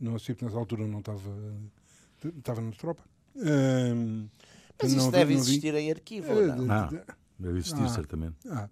não 0.00 0.14
assisti 0.14 0.32
porque 0.34 0.44
nessa 0.46 0.58
altura 0.58 0.86
não 0.86 0.98
estava, 1.00 1.20
estava 2.38 2.60
na 2.60 2.72
tropa. 2.72 3.02
Ahm, 3.36 4.26
Mas 4.82 4.92
não 4.94 4.98
isso 4.98 5.10
vi- 5.10 5.12
deve 5.12 5.34
não 5.34 5.42
vi. 5.42 5.48
existir 5.50 5.74
em 5.74 5.90
arquivo, 5.90 6.32
ou 6.32 6.46
não? 6.46 6.70
Ah, 6.72 6.86
de- 6.86 7.00
deve 7.38 7.58
existir, 7.58 7.82
Ah. 7.82 7.88
certamente. 7.88 8.36
ah. 8.50 8.68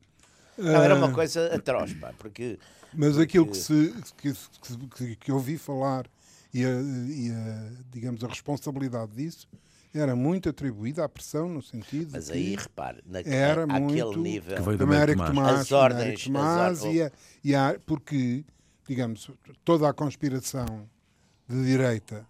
Não, 0.58 0.82
era 0.82 0.94
uma 0.94 1.08
Ah, 1.08 1.12
coisa 1.12 1.54
atroz, 1.54 1.94
pá, 1.94 2.12
porque... 2.18 2.58
Mas 2.92 3.10
porque- 3.10 3.22
aquilo 3.22 3.46
que, 3.46 3.56
se, 3.56 3.94
que, 4.18 4.32
que, 4.32 4.86
que, 4.96 5.16
que 5.16 5.32
ouvi 5.32 5.56
falar 5.56 6.06
e, 6.52 6.64
a, 6.64 6.68
e 6.68 7.30
a, 7.30 7.70
digamos, 7.90 8.22
a 8.24 8.28
responsabilidade 8.28 9.12
disso 9.12 9.46
era 9.94 10.14
muito 10.14 10.48
atribuída 10.50 11.04
à 11.04 11.08
pressão, 11.08 11.48
no 11.48 11.62
sentido 11.62 12.10
Mas 12.12 12.26
que 12.28 12.32
aí, 12.34 12.56
repare, 12.56 12.98
na, 13.06 13.20
era 13.20 13.66
muito- 13.66 14.18
nível... 14.18 14.56
Que 14.56 14.62
veio 14.62 14.82
Américo 14.82 15.22
Érico 15.22 15.26
Tomás. 15.26 15.34
Tomás, 15.34 15.60
As 15.60 15.72
ordens, 15.72 16.24
Tomás 16.24 16.78
as 16.78 16.84
or- 16.84 16.94
e, 16.94 17.02
a, 17.02 17.12
e 17.44 17.54
a- 17.54 17.80
porque, 17.86 18.44
digamos, 18.94 19.30
toda 19.64 19.88
a 19.88 19.92
conspiração 19.92 20.66
de 21.48 21.64
direita 21.64 22.26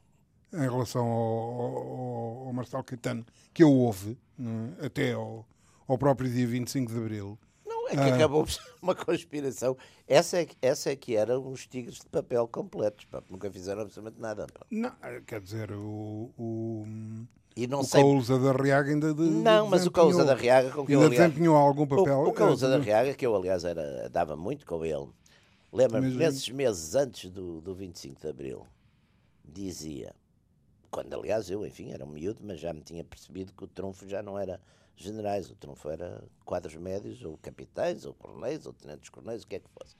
em 0.53 0.59
relação 0.61 1.07
ao, 1.07 1.63
ao, 1.63 2.47
ao 2.49 2.53
Marcelo 2.53 2.85
Caetano, 2.85 3.25
que 3.55 3.63
eu 3.63 3.73
houve, 3.73 4.19
não 4.37 4.75
é? 4.79 4.85
até 4.87 5.13
ao, 5.15 5.47
ao 5.89 5.97
próprio 5.97 6.29
dia 6.31 6.47
25 6.47 6.93
de 6.93 6.99
Abril, 6.99 7.39
Não, 7.65 7.89
é 7.89 7.93
que 7.93 7.97
Ah. 7.99 8.15
acabou 8.15 8.45
por 8.45 8.53
ser 8.53 8.61
uma 8.83 8.95
conspiração. 8.95 9.75
Essa 10.07 10.37
é, 10.41 10.45
que- 10.45 10.57
essa 10.61 10.91
é 10.91 10.97
que 10.97 11.17
eram 11.17 11.51
os 11.51 11.67
tigres 11.67 11.95
de 12.01 12.07
papel 12.11 12.47
completos, 12.47 13.07
pá, 13.07 13.23
nunca 13.31 13.51
fizeram 13.51 13.81
absolutamente 13.81 14.21
nada. 14.21 14.47
Pá. 14.53 14.67
não, 14.71 14.93
quer 15.27 15.41
dizer, 15.41 15.73
o, 15.73 16.31
o, 16.37 16.85
E 17.57 17.67
não 17.67 17.81
o 17.81 17.85
sei... 17.85 18.03
Cousa 18.03 18.39
da 18.39 18.53
Riaga 18.53 18.91
ainda 18.91 19.15
de, 19.15 19.23
Não, 19.23 19.67
mas 19.67 19.87
o 19.87 19.91
Cousa 19.91 20.27
da 20.27 20.35
Riaga, 20.35 20.71
com 20.73 20.85
que 20.85 20.93
eu, 20.93 21.01
ainda 21.01 21.11
aliás... 21.15 21.31
desempenhou 21.31 21.57
algum 21.57 21.87
papel. 21.87 22.19
O, 22.19 22.29
o 22.29 22.35
Cousa 22.35 22.67
eh, 22.67 22.71
da 22.71 22.79
Riaga, 22.79 23.15
que 23.15 23.25
eu, 23.27 23.35
aliás, 23.35 23.65
era, 23.65 24.11
dava 24.11 24.37
muito 24.37 24.67
com 24.67 24.85
ele, 24.85 25.09
lembra-me, 25.73 26.09
Mas- 26.09 26.17
nesses 26.17 26.49
meses 26.49 26.95
antes 26.95 27.31
do, 27.31 27.61
do 27.61 27.75
25 27.75 28.21
de 28.21 28.29
Abril, 28.29 28.67
dizia, 29.45 30.15
quando, 30.91 31.13
aliás, 31.15 31.51
eu, 31.51 31.65
enfim, 31.67 31.91
era 31.91 32.05
um 32.05 32.09
miúdo, 32.09 32.41
mas 32.43 32.61
já 32.61 32.73
me 32.73 32.81
tinha 32.83 33.05
percebido 33.05 33.53
que 33.53 33.65
o 33.65 33.69
trunfo 33.69 34.09
já 34.09 34.23
não 34.23 34.39
era 34.39 34.61
generais, 34.97 35.51
o 35.51 35.55
trunfo 35.55 35.89
era 35.89 36.23
quadros 36.45 36.75
médios, 36.77 37.25
ou 37.25 37.39
capitães, 37.39 38.05
ou 38.05 38.13
coronéis, 38.15 38.67
ou 38.67 38.73
tenentes 38.73 39.09
coronéis, 39.09 39.43
o 39.43 39.47
que 39.47 39.57
é 39.57 39.61
que 39.61 39.71
fosse. 39.71 39.95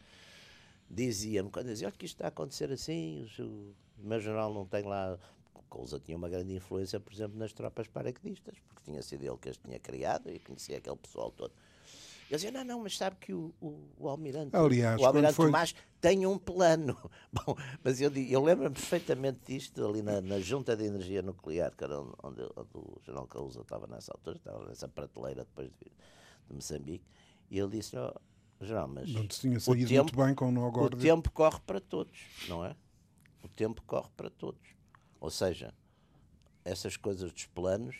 Dizia-me, 0.89 1.51
quando 1.51 1.67
dizia, 1.67 1.87
olha 1.87 1.97
que 1.97 2.05
isto 2.05 2.17
está 2.17 2.27
a 2.27 2.29
acontecer 2.29 2.71
assim, 2.73 3.27
o, 3.39 3.73
meu 3.99 4.21
jornal 4.21 4.53
não 4.53 4.67
tem 4.67 4.83
lá... 4.83 5.19
Cousa 5.69 6.01
tinha 6.01 6.17
uma 6.17 6.29
grande 6.29 6.53
influência, 6.53 6.99
por 6.99 7.13
exemplo, 7.13 7.39
nas 7.39 7.53
tropas 7.53 7.87
paraquedistas, 7.87 8.59
porque 8.67 8.83
tinha 8.83 9.01
sido 9.03 9.23
ele 9.23 9.37
que 9.37 9.51
as 9.51 9.57
tinha 9.57 9.79
criado 9.79 10.29
e 10.29 10.41
conhecia 10.41 10.79
aquele 10.79 10.97
pessoal 10.97 11.31
todo. 11.31 11.53
Eu 12.31 12.37
dizia, 12.37 12.53
não, 12.53 12.63
não, 12.65 12.81
mas 12.81 12.97
sabe 12.97 13.17
que 13.17 13.35
o, 13.35 13.53
o, 13.61 13.89
o 13.99 14.09
Almirante, 14.09 14.55
Aliás, 14.55 15.01
o 15.01 15.05
Almirante 15.05 15.35
foi- 15.35 15.47
Tomás 15.47 15.75
tem 16.01 16.25
um 16.27 16.39
plano. 16.39 16.97
Bom, 17.33 17.57
mas 17.83 18.01
eu, 18.01 18.11
eu 18.15 18.43
lembro-me 18.45 18.73
perfeitamente 18.73 19.41
disto 19.45 19.85
ali 19.85 20.01
na, 20.01 20.21
na 20.21 20.39
Junta 20.39 20.77
de 20.77 20.85
Energia 20.85 21.23
Nuclear, 21.23 21.75
que 21.77 21.83
era 21.83 22.01
onde, 22.01 22.15
onde, 22.23 22.43
onde 22.57 22.71
o 22.75 23.01
General 23.05 23.27
Causa 23.27 23.63
estava 23.63 23.89
nessa 23.89 24.13
altura, 24.13 24.37
estava 24.37 24.65
nessa 24.69 24.87
prateleira 24.87 25.45
depois 25.45 25.69
de 25.71 25.75
vir 25.85 25.93
de 26.49 26.55
Moçambique, 26.55 27.05
e 27.51 27.59
ele 27.59 27.69
disse, 27.69 27.97
oh, 27.99 28.15
General, 28.61 28.87
mas 28.87 29.13
Não 29.13 29.27
te 29.27 29.41
tinha 29.41 29.57
o 29.57 29.61
saído 29.61 29.89
tempo, 29.89 30.03
muito 30.05 30.25
bem 30.25 30.35
com 30.35 30.53
o 30.55 30.85
o 30.85 30.91
tempo 30.91 31.31
corre 31.33 31.59
para 31.67 31.81
todos, 31.81 32.21
não 32.49 32.65
é? 32.65 32.77
O 33.43 33.49
tempo 33.49 33.83
corre 33.87 34.09
para 34.17 34.31
todos. 34.31 34.61
Ou 35.21 35.31
seja, 35.31 35.75
essas 36.65 36.97
coisas 36.97 37.33
dos 37.33 37.47
planos, 37.47 37.97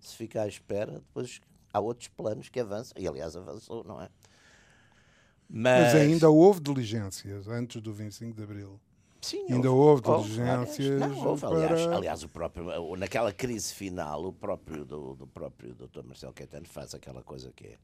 se 0.00 0.16
fica 0.16 0.42
à 0.42 0.48
espera, 0.48 0.92
depois 0.92 1.40
há 1.74 1.80
outros 1.80 2.08
planos 2.08 2.48
que 2.48 2.60
avançam, 2.60 2.94
e 2.96 3.06
aliás 3.06 3.36
avançou, 3.36 3.82
não 3.84 4.00
é? 4.00 4.08
Mas 5.48 5.94
ainda 5.94 6.30
houve 6.30 6.60
diligências 6.60 7.48
antes 7.48 7.82
do 7.82 7.92
25 7.92 8.34
de 8.34 8.42
Abril. 8.42 8.80
Sim, 9.20 9.52
ainda 9.52 9.70
houve 9.70 10.02
Houve, 10.06 10.28
diligências 10.28 10.90
aliás, 11.02 11.18
não, 11.18 11.28
houve, 11.28 11.46
aliás, 11.46 11.82
para- 11.86 11.96
aliás, 11.96 12.22
o 12.22 12.28
próprio, 12.28 12.96
naquela 12.96 13.32
crise 13.32 13.72
final, 13.74 14.24
o 14.26 14.32
próprio 14.32 14.84
do, 14.84 15.14
do 15.16 15.26
próprio 15.26 15.74
Dr. 15.74 16.02
Marcelo 16.04 16.32
Caetano 16.32 16.66
faz 16.66 16.94
aquela 16.94 17.22
coisa 17.22 17.50
que 17.52 17.66
é, 17.68 17.78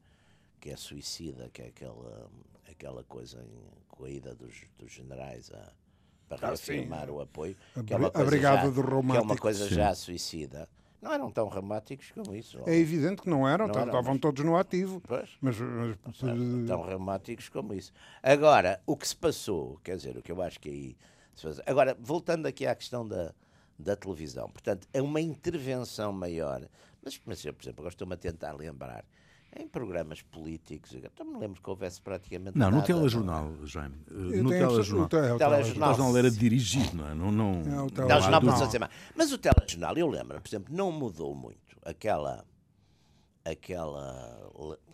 que 0.59 0.69
é 0.69 0.75
suicida, 0.77 1.49
que 1.51 1.63
é 1.63 1.67
aquela, 1.67 2.29
aquela 2.69 3.03
coisa 3.03 3.43
em, 3.43 3.61
com 3.89 4.05
a 4.05 4.09
ida 4.09 4.35
dos, 4.35 4.53
dos 4.77 4.91
generais 4.91 5.51
a, 5.51 5.71
para 6.29 6.51
Ah, 6.51 6.55
sim. 6.55 6.73
reafirmar 6.73 7.09
o 7.09 7.19
apoio, 7.21 7.55
A 7.75 7.83
que 7.83 7.93
é 7.93 7.97
uma 7.97 8.11
coisa, 8.11 8.29
Brigada 8.29 8.67
já, 8.71 8.71
que 9.11 9.17
é 9.17 9.21
uma 9.21 9.37
coisa 9.37 9.67
Sim. 9.67 9.75
já 9.75 9.95
suicida. 9.95 10.69
Não 11.01 11.11
eram 11.11 11.31
tão 11.31 11.47
românticos 11.47 12.11
como 12.11 12.35
isso. 12.35 12.59
É 12.67 12.75
evidente 12.75 13.23
que 13.23 13.29
não 13.29 13.47
eram, 13.47 13.65
Não 13.65 13.73
tá- 13.73 13.79
eram, 13.81 13.89
estavam 13.91 14.13
mas- 14.13 14.21
todos 14.21 14.45
no 14.45 14.55
ativo. 14.55 15.01
Pois. 15.01 15.29
Mas, 15.41 15.57
mas, 15.59 15.97
Tão- 16.19 16.65
tão 16.67 16.81
reumáticos 16.83 17.49
como 17.49 17.73
isso. 17.73 17.91
Agora, 18.21 18.79
o 18.85 18.95
que 18.95 19.07
se 19.07 19.15
passou, 19.15 19.79
quer 19.83 19.95
dizer, 19.97 20.15
o 20.17 20.21
que 20.21 20.31
eu 20.31 20.41
acho 20.41 20.59
que 20.59 20.69
aí 20.69 20.97
se 21.33 21.43
faz... 21.43 21.59
Agora, 21.65 21.97
voltando 21.99 22.45
aqui 22.45 22.67
à 22.67 22.75
questão 22.75 23.07
da, 23.07 23.33
da 23.79 23.95
televisão, 23.95 24.47
portanto, 24.49 24.87
é 24.93 25.01
uma 25.01 25.19
intervenção 25.19 26.13
maior. 26.13 26.67
Mas, 27.03 27.19
mas 27.25 27.43
eu, 27.43 27.53
por 27.53 27.63
exemplo, 27.63 27.81
agora 27.81 27.93
estou-me 27.93 28.13
a 28.13 28.17
tentar 28.17 28.51
lembrar. 28.53 29.03
Em 29.59 29.67
programas 29.67 30.21
políticos, 30.21 30.93
eu 30.93 31.01
não 31.25 31.33
me 31.33 31.39
lembro 31.39 31.61
que 31.61 31.69
houvesse 31.69 32.01
praticamente 32.01 32.57
Não, 32.57 32.67
nada. 32.71 32.77
no 32.77 32.83
telejornal, 32.83 33.53
Jaime. 33.65 33.95
Eh, 34.09 34.13
Eu 34.39 34.43
No 34.43 34.49
telejornal. 34.49 35.05
o 35.05 35.09
te- 35.09 35.15
o 35.15 35.19
Telejornal. 35.19 35.35
O 35.35 35.39
telejornal. 35.39 35.89
telejornal 35.93 36.17
era 36.17 36.31
dirigido, 36.31 36.95
não 36.95 37.07
é? 37.09 37.13
Não, 37.13 37.31
não, 37.31 37.51
É, 37.51 37.59
o 37.59 37.65
não 37.65 37.85
há 37.85 37.89
telejornal. 37.89 38.41
Pode 38.41 38.71
ser 38.71 38.79
mais. 38.79 38.91
Mas 39.13 39.31
o 39.33 39.37
telejornal, 39.37 39.97
eu 39.97 40.07
lembro, 40.07 40.39
por 40.39 40.47
exemplo, 40.47 40.73
não 40.73 40.89
mudou 40.91 41.35
muito 41.35 41.77
aquela. 41.83 42.45
aquela. 43.43 44.51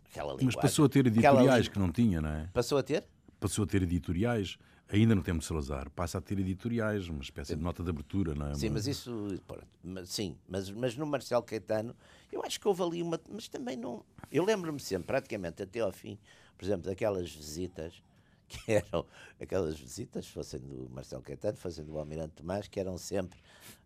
aquela 0.09 0.31
linguagem. 0.33 0.45
Mas 0.45 0.55
passou 0.55 0.85
a 0.85 0.89
ter 0.89 1.05
editoriais 1.07 1.67
que 1.67 1.77
não 1.79 1.91
tinha, 1.91 2.19
não 2.19 2.29
é? 2.29 2.49
Passou 2.53 2.77
a 2.79 2.83
ter? 2.83 3.05
Passou 3.39 3.63
a 3.63 3.67
ter 3.67 3.83
editoriais, 3.83 4.57
ainda 4.89 5.15
no 5.15 5.23
tempo 5.23 5.39
de 5.39 5.45
Salazar, 5.45 5.89
passa 5.91 6.17
a 6.17 6.21
ter 6.21 6.39
editoriais, 6.39 7.07
uma 7.07 7.21
espécie 7.21 7.55
de 7.55 7.61
nota 7.61 7.83
de 7.83 7.89
abertura, 7.89 8.33
não 8.33 8.49
é? 8.49 8.53
Sim, 8.55 8.69
mas 8.69 8.87
isso. 8.87 9.39
mas, 9.83 10.09
sim, 10.09 10.37
mas, 10.47 10.69
mas 10.71 10.95
no 10.95 11.05
Marcelo 11.05 11.43
Caetano, 11.43 11.95
eu 12.31 12.43
acho 12.43 12.59
que 12.59 12.67
houve 12.67 12.83
ali 12.83 13.03
uma. 13.03 13.19
Mas 13.29 13.47
também 13.47 13.75
não. 13.75 14.03
Eu 14.31 14.45
lembro-me 14.45 14.79
sempre, 14.79 15.07
praticamente 15.07 15.63
até 15.63 15.79
ao 15.79 15.91
fim, 15.91 16.17
por 16.57 16.65
exemplo, 16.65 16.87
daquelas 16.87 17.33
visitas 17.33 18.01
que 18.47 18.71
eram 18.71 19.05
aquelas 19.39 19.79
visitas, 19.79 20.27
fossem 20.27 20.59
do 20.59 20.89
Marcelo 20.89 21.21
Caetano, 21.21 21.57
fossem 21.57 21.83
do 21.83 21.97
Almirante 21.97 22.35
Tomás, 22.35 22.67
que 22.67 22.79
eram 22.79 22.97
sempre 22.97 23.39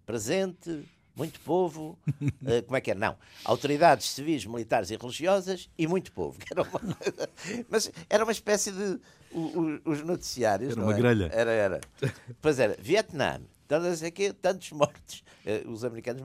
presente 0.06 0.86
muito 1.22 1.40
povo, 1.42 1.98
uh, 2.08 2.64
como 2.66 2.76
é 2.76 2.82
que 2.82 2.92
é? 2.92 2.96
Não, 2.96 3.16
autoridades 3.46 4.10
civis, 4.10 4.46
militares 4.46 4.90
e 4.90 4.96
religiosas 4.96 5.70
e 5.78 5.86
muito 5.86 6.12
povo. 6.12 6.40
Era 6.50 6.64
uma 6.64 6.82
mas 7.70 7.92
era 8.10 8.24
uma 8.24 8.32
espécie 8.32 8.72
de 8.72 9.00
o, 9.32 9.40
o, 9.40 9.82
os 9.86 10.02
noticiários. 10.02 10.72
Era 10.72 10.82
uma 10.82 10.94
é? 10.94 10.98
grelha. 10.98 11.30
Era, 11.32 11.52
era. 11.52 11.82
Pois 12.42 12.60
era, 12.60 12.76
Vietnã, 12.80 13.40
tantos, 13.68 14.02
aqui, 14.02 14.34
tantos 14.34 14.72
mortos. 14.72 15.24
Uh, 15.46 15.72
os 15.72 15.86
americanos, 15.86 16.24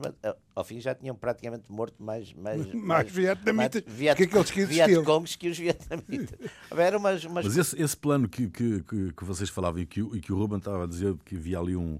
ao 0.55 0.63
fim, 0.63 0.79
já 0.79 0.95
tinham 0.95 1.15
praticamente 1.15 1.71
morto 1.71 2.01
mais. 2.01 2.33
Mais, 2.33 2.65
mais, 2.65 2.73
mais 2.73 3.11
vietnamitas 3.11 3.83
viet, 3.85 4.17
que 4.17 4.23
aqueles 4.23 4.49
que 4.51 4.61
existiam. 4.61 4.87
Vietcongs 4.87 5.35
que 5.35 5.49
os 5.49 5.59
vietnamitas. 5.59 6.39
Era 6.75 6.97
umas, 6.97 7.23
umas... 7.23 7.45
Mas 7.45 7.55
esse, 7.57 7.79
esse 7.81 7.95
plano 7.95 8.27
que, 8.27 8.49
que, 8.49 8.81
que, 8.81 9.13
que, 9.13 9.23
vocês 9.23 9.49
falavam 9.49 9.79
e 9.79 9.85
que, 9.85 10.01
e 10.01 10.19
que 10.19 10.33
o 10.33 10.37
Ruben 10.37 10.57
estava 10.57 10.85
a 10.85 10.87
dizer 10.87 11.15
que 11.23 11.35
havia 11.35 11.59
ali 11.59 11.75
um 11.75 11.99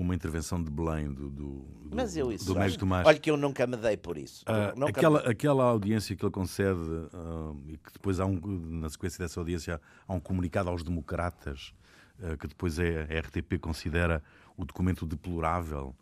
uma 0.00 0.14
intervenção 0.14 0.62
de 0.62 0.70
Belém 0.70 1.12
do, 1.12 1.28
do, 1.28 1.66
Mas 1.90 2.16
eu 2.16 2.30
isso, 2.32 2.46
do 2.46 2.54
Médio 2.58 2.78
Tomás. 2.78 3.06
Olha 3.06 3.18
que 3.18 3.30
eu 3.30 3.36
nunca 3.36 3.66
me 3.66 3.76
dei 3.76 3.96
por 3.96 4.16
isso. 4.16 4.44
Uh, 4.44 4.86
aquela, 4.86 5.22
me... 5.22 5.28
aquela 5.28 5.64
audiência 5.64 6.14
que 6.14 6.24
ele 6.24 6.32
concede 6.32 6.78
uh, 6.78 7.56
e 7.66 7.76
que 7.76 7.92
depois 7.92 8.20
há 8.20 8.26
um, 8.26 8.40
na 8.80 8.88
sequência 8.88 9.18
dessa 9.18 9.40
audiência 9.40 9.80
há 10.06 10.14
um 10.14 10.20
comunicado 10.20 10.68
aos 10.68 10.82
democratas 10.82 11.72
uh, 12.20 12.36
que 12.36 12.46
depois 12.46 12.78
é, 12.78 13.02
a 13.02 13.20
RTP 13.20 13.58
considera 13.60 14.22
o 14.56 14.64
documento 14.64 15.06
deplorável, 15.06 15.94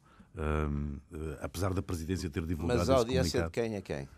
apesar 1.42 1.74
da 1.74 1.82
presidência 1.82 2.30
ter 2.30 2.44
divulgado 2.46 2.78
Mas 2.78 2.88
a 2.88 2.94
audiência 2.96 3.42
de 3.44 3.50
quem 3.50 3.76
a 3.76 3.82
quem? 3.82 4.08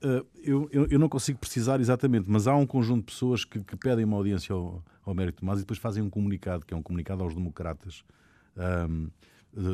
Eu, 0.00 0.68
eu, 0.70 0.86
eu, 0.90 0.98
não 0.98 1.08
consigo 1.08 1.38
precisar 1.38 1.80
exatamente, 1.80 2.30
mas 2.30 2.46
há 2.46 2.54
um 2.54 2.66
conjunto 2.66 3.00
de 3.00 3.12
pessoas 3.12 3.44
que, 3.44 3.60
que 3.60 3.76
pedem 3.76 4.04
uma 4.04 4.16
audiência 4.16 4.54
ao, 4.54 4.84
ao 5.04 5.14
Mérito 5.14 5.40
Tomás 5.40 5.58
e 5.58 5.62
depois 5.62 5.78
fazem 5.78 6.02
um 6.02 6.10
comunicado, 6.10 6.66
que 6.66 6.72
é 6.72 6.76
um 6.76 6.82
comunicado 6.82 7.22
aos 7.22 7.34
democratas, 7.34 8.04
um, 8.58 9.10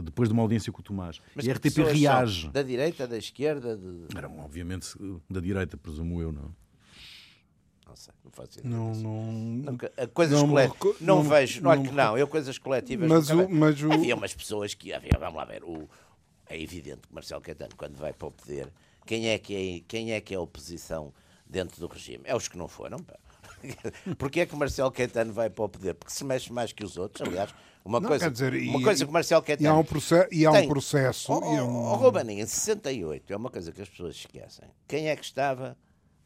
depois 0.03 0.29
de 0.29 0.33
uma 0.33 0.43
audiência 0.43 0.73
com 0.73 0.81
o 0.81 0.83
Tomás. 0.83 1.21
Mas 1.35 1.47
e 1.47 1.51
a 1.51 1.55
RTP 1.55 1.79
reage. 1.79 2.49
Da 2.51 2.63
direita, 2.63 3.07
da 3.07 3.19
esquerda? 3.19 3.77
De... 3.77 4.17
Eram, 4.17 4.39
obviamente, 4.41 4.89
da 5.29 5.41
direita, 5.41 5.77
presumo 5.77 6.21
eu, 6.21 6.33
não? 6.33 6.55
Não 7.87 7.97
sei, 7.97 8.15
não 8.25 8.31
faço 8.31 8.59
ideia. 8.59 8.75
Não, 8.75 8.95
não, 8.95 9.33
Nunca, 9.33 9.93
coisas 10.13 10.41
não, 10.41 10.49
coletivas. 10.49 11.01
Não, 11.01 11.17
não, 11.17 11.23
vejo, 11.23 11.63
não, 11.63 11.71
olha 11.71 11.83
que 11.83 11.93
não, 11.93 12.19
eu 12.19 12.27
coisas 12.27 12.59
coletivas. 12.59 13.09
Mas, 13.09 13.31
o, 13.31 13.49
mas 13.49 13.83
o... 13.83 13.93
Havia 13.93 14.17
umas 14.17 14.35
pessoas 14.35 14.75
que. 14.75 14.93
Havia, 14.93 15.13
vamos 15.19 15.37
lá 15.37 15.45
ver, 15.45 15.63
o, 15.63 15.89
é 16.49 16.61
evidente 16.61 17.07
que 17.07 17.15
Marcelo 17.15 17.41
Caetano, 17.41 17.75
quando 17.77 17.97
vai 17.97 18.13
para 18.13 18.29
o 18.29 18.31
poder, 18.31 18.73
quem 19.07 19.29
é 19.29 19.39
que 19.39 19.55
é, 19.55 19.81
quem 19.87 20.13
é, 20.13 20.21
que 20.21 20.35
é 20.35 20.37
a 20.37 20.41
oposição 20.41 21.13
dentro 21.47 21.79
do 21.79 21.87
regime? 21.87 22.25
É 22.25 22.35
os 22.35 22.49
que 22.49 22.57
não 22.57 22.69
foram. 22.69 22.99
Pá. 22.99 23.19
Porquê 24.19 24.41
é 24.41 24.47
que 24.47 24.57
Marcelo 24.57 24.91
Caetano 24.91 25.33
vai 25.33 25.49
para 25.49 25.65
o 25.65 25.69
poder? 25.69 25.95
Porque 25.95 26.13
se 26.13 26.25
mexe 26.25 26.53
mais 26.53 26.73
que 26.73 26.85
os 26.85 26.97
outros, 26.97 27.27
aliás. 27.27 27.55
Uma 27.85 28.01
não, 28.01 28.09
coisa, 28.09 28.31
dizer, 28.31 28.55
uma 28.55 28.81
e, 28.81 28.83
coisa 28.83 29.05
que 29.05 29.13
Marcelo 29.13 29.43
Caetano. 29.43 29.69
E 29.69 29.71
há 29.71 29.77
um 29.77 29.85
processo. 29.85 30.29
E 30.33 30.47
há 30.47 30.53
um 30.53 30.69
processo 30.69 31.33
oh, 31.33 31.41
oh, 31.43 31.55
e 31.55 31.61
um... 31.61 31.85
oh, 31.85 31.97
Ruben, 31.97 32.41
em 32.41 32.47
68, 32.47 33.31
é 33.31 33.37
uma 33.37 33.51
coisa 33.51 33.71
que 33.73 33.83
as 33.83 33.89
pessoas 33.89 34.15
esquecem. 34.17 34.71
Quem 34.89 35.09
é 35.09 35.17
que 35.17 35.25
estava 35.25 35.77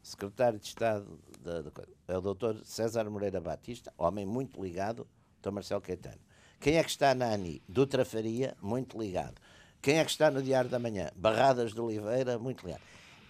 secretário 0.01 0.57
de 0.57 0.67
Estado 0.67 1.19
da, 1.41 1.61
da 1.61 1.71
É 2.07 2.17
o 2.17 2.21
doutor 2.21 2.61
César 2.63 3.09
Moreira 3.09 3.41
Batista, 3.41 3.93
homem 3.97 4.25
muito 4.25 4.61
ligado 4.61 5.05
ao 5.43 5.51
Marcelo 5.51 5.81
Caetano. 5.81 6.19
Quem 6.59 6.77
é 6.77 6.83
que 6.83 6.89
está 6.89 7.13
na 7.13 7.33
ANI? 7.33 7.61
Dutra 7.67 8.05
Faria, 8.05 8.55
muito 8.61 8.97
ligado. 8.97 9.35
Quem 9.81 9.99
é 9.99 10.05
que 10.05 10.11
está 10.11 10.29
no 10.29 10.41
Diário 10.41 10.69
da 10.69 10.79
Manhã? 10.79 11.09
Barradas 11.15 11.73
de 11.73 11.79
Oliveira, 11.79 12.37
muito 12.37 12.65
ligado. 12.65 12.81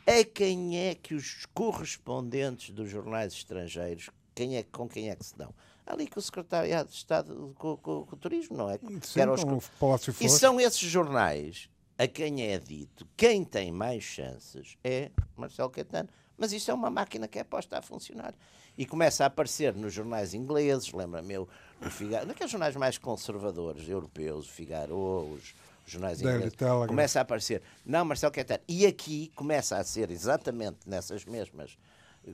A 0.08 0.24
quem 0.24 0.78
é 0.78 0.96
que 0.96 1.14
os 1.14 1.46
correspondentes 1.54 2.72
dos 2.72 2.90
jornais 2.90 3.34
estrangeiros, 3.34 4.10
quem 4.34 4.58
é, 4.58 4.64
com 4.64 4.88
quem 4.88 5.10
é 5.10 5.16
que 5.16 5.26
se 5.26 5.38
dão? 5.38 5.54
Ali 5.90 6.08
com 6.08 6.20
o 6.20 6.24
Secretariado 6.24 6.90
de 6.90 6.96
Estado 6.96 7.54
com, 7.58 7.76
com, 7.78 8.06
com 8.06 8.16
o 8.16 8.20
Turismo, 8.20 8.56
não 8.56 8.70
é? 8.70 8.80
Sim, 9.02 9.26
os... 9.28 9.44
o 9.44 9.62
Palácio 9.80 10.16
E 10.22 10.30
são 10.30 10.60
esses 10.60 10.80
jornais 10.80 11.70
a 11.98 12.08
quem 12.08 12.44
é 12.44 12.58
dito 12.58 13.08
quem 13.18 13.44
tem 13.44 13.72
mais 13.72 14.04
chances 14.04 14.78
é 14.84 15.12
Marcelo 15.36 15.70
Caetano. 15.70 16.10
Mas 16.40 16.54
isso 16.54 16.72
é 16.72 16.74
uma 16.74 16.90
máquina 16.90 17.28
que 17.28 17.38
é 17.38 17.44
posta 17.44 17.78
a 17.78 17.82
funcionar. 17.82 18.34
E 18.78 18.86
começa 18.86 19.26
a 19.26 19.28
aparecer 19.28 19.76
nos 19.76 19.94
jornais 19.94 20.34
ingleses, 20.34 20.94
lembra-me 20.94 21.34
eu, 21.34 21.50
o 21.82 21.90
Figaro, 21.90 22.26
naqueles 22.26 22.50
jornais 22.50 22.78
mais 22.78 22.98
conservadores, 22.98 23.90
europeus, 23.90 24.48
o 24.48 24.50
Figaro, 24.50 24.96
os, 25.34 25.54
os 25.86 25.92
jornais 25.92 26.22
ingleses, 26.22 26.54
começa 26.88 27.20
a 27.20 27.24
aparecer, 27.24 27.62
não, 27.86 28.06
Marcelo 28.06 28.32
Caetano. 28.32 28.64
E 28.70 28.86
aqui 28.86 29.34
começa 29.36 29.76
a 29.78 29.84
ser 29.84 30.10
exatamente 30.10 30.78
nessas 30.88 31.26
mesmas, 31.26 31.78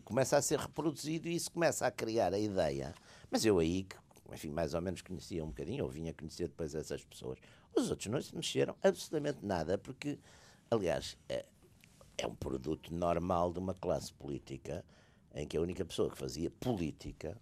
começa 0.03 0.37
a 0.37 0.41
ser 0.41 0.59
reproduzido 0.59 1.27
e 1.27 1.35
isso 1.35 1.51
começa 1.51 1.87
a 1.87 1.89
criar 1.89 2.31
a 2.31 2.37
ideia 2.37 2.93
mas 3.29 3.45
eu 3.45 3.59
aí, 3.59 3.87
enfim, 4.31 4.49
mais 4.49 4.73
ou 4.73 4.81
menos 4.81 5.01
conhecia 5.01 5.43
um 5.43 5.47
bocadinho, 5.47 5.83
ou 5.83 5.89
vinha 5.89 6.13
conhecer 6.13 6.47
depois 6.47 6.73
essas 6.75 7.03
pessoas. 7.03 7.39
Os 7.75 7.89
outros 7.89 8.07
não 8.07 8.21
se 8.21 8.35
mexeram 8.35 8.75
absolutamente 8.81 9.39
nada, 9.43 9.77
porque, 9.77 10.17
aliás, 10.71 11.17
é, 11.27 11.45
é 12.17 12.27
um 12.27 12.35
produto 12.35 12.93
normal 12.93 13.51
de 13.51 13.59
uma 13.59 13.73
classe 13.73 14.13
política 14.13 14.83
em 15.33 15.45
que 15.45 15.57
a 15.57 15.61
única 15.61 15.83
pessoa 15.83 16.09
que 16.09 16.17
fazia 16.17 16.49
política 16.49 17.37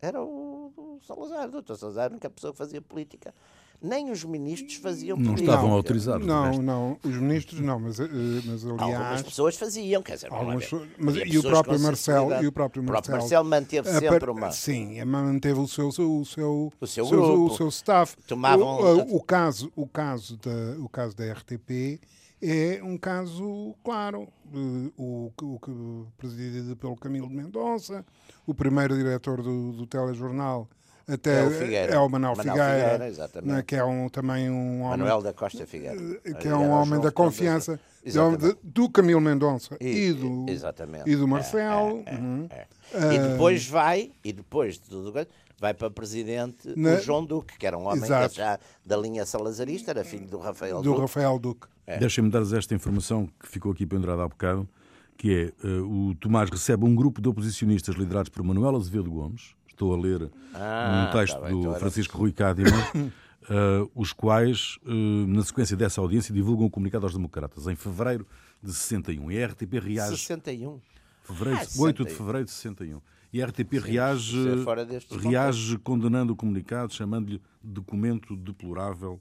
era 0.00 0.22
o, 0.22 0.72
o 0.76 1.00
Salazar, 1.02 1.48
o 1.48 1.52
doutor 1.52 1.76
Salazar, 1.76 2.06
a 2.06 2.10
única 2.10 2.30
pessoa 2.30 2.52
que 2.52 2.58
fazia 2.58 2.82
política 2.82 3.34
nem 3.80 4.10
os 4.10 4.24
ministros 4.24 4.74
faziam 4.74 5.16
Não 5.16 5.26
política. 5.26 5.50
estavam 5.52 5.72
autorizados. 5.72 6.26
Não, 6.26 6.52
não, 6.62 6.98
os 7.02 7.16
ministros 7.16 7.60
não, 7.60 7.78
mas, 7.78 8.00
eh, 8.00 8.08
mas 8.44 8.64
aliás. 8.64 8.80
Algumas 8.80 9.22
pessoas 9.22 9.56
faziam, 9.56 10.02
quer 10.02 10.14
dizer, 10.14 10.32
algumas, 10.32 10.68
mas, 10.98 11.16
e 11.16 11.38
o 11.38 11.42
próprio 11.42 11.80
Marcelo, 11.80 12.42
e 12.42 12.46
o 12.46 12.52
próprio 12.52 12.82
Marcelo, 12.82 12.88
o 12.88 12.92
próprio 12.92 13.12
Marcelo 13.12 13.48
manteve 13.48 13.90
sempre 13.90 14.30
uma. 14.30 14.50
Sim, 14.50 15.04
manteve 15.04 15.60
o 15.60 15.68
seu, 15.68 15.88
o 15.88 15.92
seu, 15.92 16.72
o 16.80 16.86
seu, 16.86 17.06
grupo, 17.06 17.44
o 17.44 17.56
seu 17.56 17.68
staff. 17.68 18.16
Tomavam... 18.26 18.66
O, 18.66 19.16
o, 19.16 19.22
caso, 19.22 19.72
o, 19.76 19.86
caso 19.86 20.36
da, 20.38 20.80
o 20.80 20.88
caso 20.88 21.16
da 21.16 21.32
RTP 21.32 22.00
é 22.42 22.80
um 22.82 22.96
caso 22.98 23.74
claro. 23.84 24.28
O, 24.52 24.90
o, 24.96 25.32
o 25.42 26.06
presidido 26.16 26.74
pelo 26.74 26.96
Camilo 26.96 27.28
Mendonça, 27.28 28.04
o 28.46 28.54
primeiro 28.54 28.96
diretor 28.96 29.42
do, 29.42 29.72
do 29.72 29.86
telejornal 29.86 30.66
até 31.08 31.40
é 31.40 31.46
o, 31.46 31.50
Figueira. 31.50 31.94
é 31.94 31.98
o 31.98 32.08
Manuel, 32.08 32.36
Manuel 32.36 32.54
Figueira, 32.54 33.10
Figueira 33.14 33.40
né, 33.42 33.62
que 33.66 33.74
é 33.74 33.84
um, 33.84 34.08
também 34.08 34.50
um 34.50 34.82
homem. 34.82 34.98
Manuel 34.98 35.22
da 35.22 35.32
Costa 35.32 35.66
Figueira. 35.66 36.20
Eh, 36.24 36.34
que 36.34 36.48
é 36.48 36.54
um 36.54 36.70
homem 36.70 37.00
da 37.00 37.10
confiança 37.10 37.80
de, 38.04 38.56
do 38.62 38.90
Camilo 38.90 39.20
Mendonça 39.20 39.76
e, 39.80 40.08
e, 40.08 40.12
do, 40.12 40.46
exatamente. 40.48 41.08
e 41.08 41.16
do 41.16 41.26
Marcelo. 41.26 42.02
É, 42.06 42.14
é, 42.14 42.18
uhum. 42.18 42.48
é. 42.50 43.14
E 43.14 43.18
depois 43.18 43.66
vai, 43.66 44.12
e 44.22 44.32
depois 44.32 44.74
de 44.74 44.82
tudo 44.82 45.12
vai 45.58 45.74
para 45.74 45.90
presidente 45.90 46.72
Na... 46.76 46.94
o 46.94 47.00
João 47.00 47.24
Duque, 47.24 47.58
que 47.58 47.66
era 47.66 47.76
um 47.76 47.86
homem 47.86 48.08
já 48.30 48.58
da 48.84 48.96
linha 48.96 49.26
salazarista, 49.26 49.90
era 49.90 50.04
filho 50.04 50.26
do 50.26 50.38
Rafael 50.38 50.76
do 50.76 50.90
Duque. 50.90 51.00
Rafael 51.00 51.38
Duque. 51.38 51.66
É. 51.86 51.98
Deixem-me 51.98 52.30
dar-vos 52.30 52.52
esta 52.52 52.74
informação 52.74 53.28
que 53.40 53.48
ficou 53.48 53.72
aqui 53.72 53.86
pendurada 53.86 54.22
há 54.22 54.28
bocado, 54.28 54.68
que 55.16 55.52
é 55.62 55.66
uh, 55.66 56.10
o 56.10 56.14
Tomás 56.14 56.50
recebe 56.50 56.84
um 56.84 56.94
grupo 56.94 57.20
de 57.20 57.28
oposicionistas 57.28 57.96
liderados 57.96 58.28
por 58.28 58.42
Manuel 58.42 58.76
Azevedo 58.76 59.10
Gomes, 59.10 59.54
estou 59.78 59.94
a 59.94 59.96
ler 59.96 60.30
ah, 60.52 61.08
um 61.08 61.18
texto 61.18 61.34
tá 61.34 61.40
bem, 61.40 61.52
do 61.52 61.60
então 61.60 61.74
Francisco 61.76 62.18
Rui 62.18 62.32
Cádima, 62.32 62.68
uh, 62.94 63.90
os 63.94 64.12
quais, 64.12 64.76
uh, 64.84 65.26
na 65.28 65.42
sequência 65.44 65.76
dessa 65.76 66.00
audiência, 66.00 66.34
divulgam 66.34 66.66
um 66.66 66.70
comunicado 66.70 67.06
aos 67.06 67.14
democratas 67.14 67.68
em 67.68 67.76
fevereiro 67.76 68.26
de 68.62 68.72
61. 68.72 69.30
E 69.30 69.42
a 69.42 69.46
RTP 69.46 69.74
reage. 69.80 70.18
61? 70.18 70.80
Fevereiro, 71.22 71.60
ah, 71.60 71.80
8 71.80 72.04
de 72.04 72.10
fevereiro 72.10 72.44
de 72.44 72.50
61. 72.50 73.00
E 73.32 73.42
a 73.42 73.46
RTP 73.46 73.74
Sim, 73.74 73.78
reage, 73.80 74.38
é 74.48 75.28
reage 75.28 75.78
condenando 75.78 76.32
o 76.32 76.36
comunicado, 76.36 76.92
chamando-lhe 76.92 77.40
documento 77.62 78.34
deplorável 78.34 79.20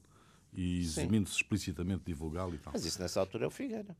e 0.54 0.80
eximindo-se 0.80 1.36
explicitamente 1.36 2.04
divulgá-lo 2.06 2.56
e 2.56 2.58
tal. 2.58 2.72
Mas 2.74 2.86
isso 2.86 3.02
nessa 3.02 3.20
altura 3.20 3.44
é 3.44 3.48
o 3.48 3.52
Figueira. 3.52 3.96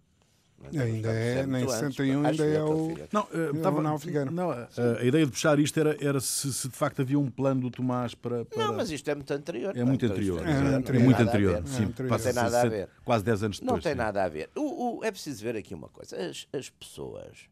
Ainda 0.74 1.12
é, 1.12 1.46
nem 1.46 1.68
61 1.68 2.26
ainda 2.26 2.46
é 2.46 2.64
o. 2.64 2.98
Não, 3.12 3.24
uh, 3.24 3.56
estava, 3.56 3.82
não, 3.82 4.00
Figueira. 4.00 4.30
Não, 4.30 4.50
uh, 4.50 4.68
a 5.00 5.04
ideia 5.04 5.26
de 5.26 5.32
puxar 5.32 5.60
isto 5.60 5.80
era, 5.80 5.96
era 6.04 6.20
se, 6.20 6.52
se, 6.52 6.68
de 6.68 6.76
facto 6.76 7.02
havia 7.02 7.18
um 7.18 7.30
plano 7.30 7.62
do 7.62 7.70
Tomás 7.70 8.16
para. 8.16 8.44
para... 8.44 8.66
Não, 8.66 8.74
mas 8.76 8.90
isto 8.90 9.08
é 9.10 9.16
muito 9.16 9.32
anterior. 9.32 9.78
É 9.78 9.84
muito 9.84 10.06
anterior. 10.06 10.42
É, 10.46 10.52
é, 10.52 10.96
é 10.96 11.00
muito 11.00 11.22
anterior. 11.22 11.62
Sim, 11.66 11.94
é 11.98 12.04
não 12.04 12.18
tem 12.18 12.34
nada 12.34 12.62
a 12.62 12.66
ver. 12.66 12.90
Quase 13.06 13.24
10 13.24 13.44
anos 13.44 13.60
depois. 13.60 13.76
Não 13.76 13.82
tem 13.82 13.92
sim. 13.92 13.98
nada 13.98 14.24
a 14.24 14.28
ver. 14.28 14.50
O, 14.56 14.98
o, 14.98 15.04
é 15.04 15.12
preciso 15.12 15.44
ver 15.44 15.56
aqui 15.56 15.76
uma 15.76 15.90
coisa. 15.90 16.18
As, 16.18 16.48
as 16.52 16.70
pessoas. 16.70 17.48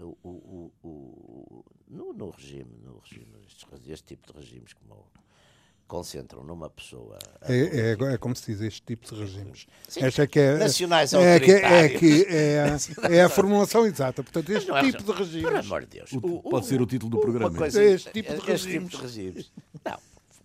O, 0.00 0.16
o, 0.24 0.72
o, 0.82 1.64
no, 1.88 2.12
no 2.12 2.30
regime, 2.30 2.80
no 2.82 2.98
regime 2.98 3.32
este, 3.46 3.64
este 3.86 4.04
tipo 4.06 4.32
de 4.32 4.40
regimes 4.40 4.72
como 4.72 5.06
concentram 5.86 6.42
numa 6.42 6.68
pessoa. 6.70 7.18
É, 7.42 7.56
é, 7.56 8.14
é, 8.14 8.18
como 8.18 8.34
se 8.34 8.52
diz 8.52 8.60
este 8.60 8.82
tipo 8.82 9.14
de 9.14 9.20
regimes. 9.20 9.66
Sim, 9.88 10.04
Esta 10.04 10.22
é 10.22 10.26
que 10.26 10.38
é, 10.38 10.56
nacionais 10.58 11.12
é, 11.12 11.40
que, 11.40 11.50
é, 11.52 11.88
que 11.88 12.26
é, 12.28 12.76
é, 13.16 13.22
a 13.22 13.28
formulação 13.28 13.86
exata. 13.86 14.22
Portanto, 14.22 14.50
este 14.50 14.70
é 14.70 14.82
tipo 14.82 15.02
de 15.02 15.12
regimes. 15.12 15.50
Por 15.50 15.56
amor 15.56 15.80
de 15.82 15.98
Deus. 15.98 16.12
O, 16.12 16.42
pode 16.42 16.66
ser 16.66 16.80
o 16.80 16.86
título 16.86 17.10
do 17.10 17.20
programa. 17.20 17.56
Coisa, 17.56 17.82
este 17.82 18.10
tipo 18.10 18.32
de 18.32 18.40
regimes. 18.40 18.64
Este 18.64 18.72
tipo 18.72 18.88
de 18.88 19.02
regimes. 19.02 19.52
Não, 19.84 19.98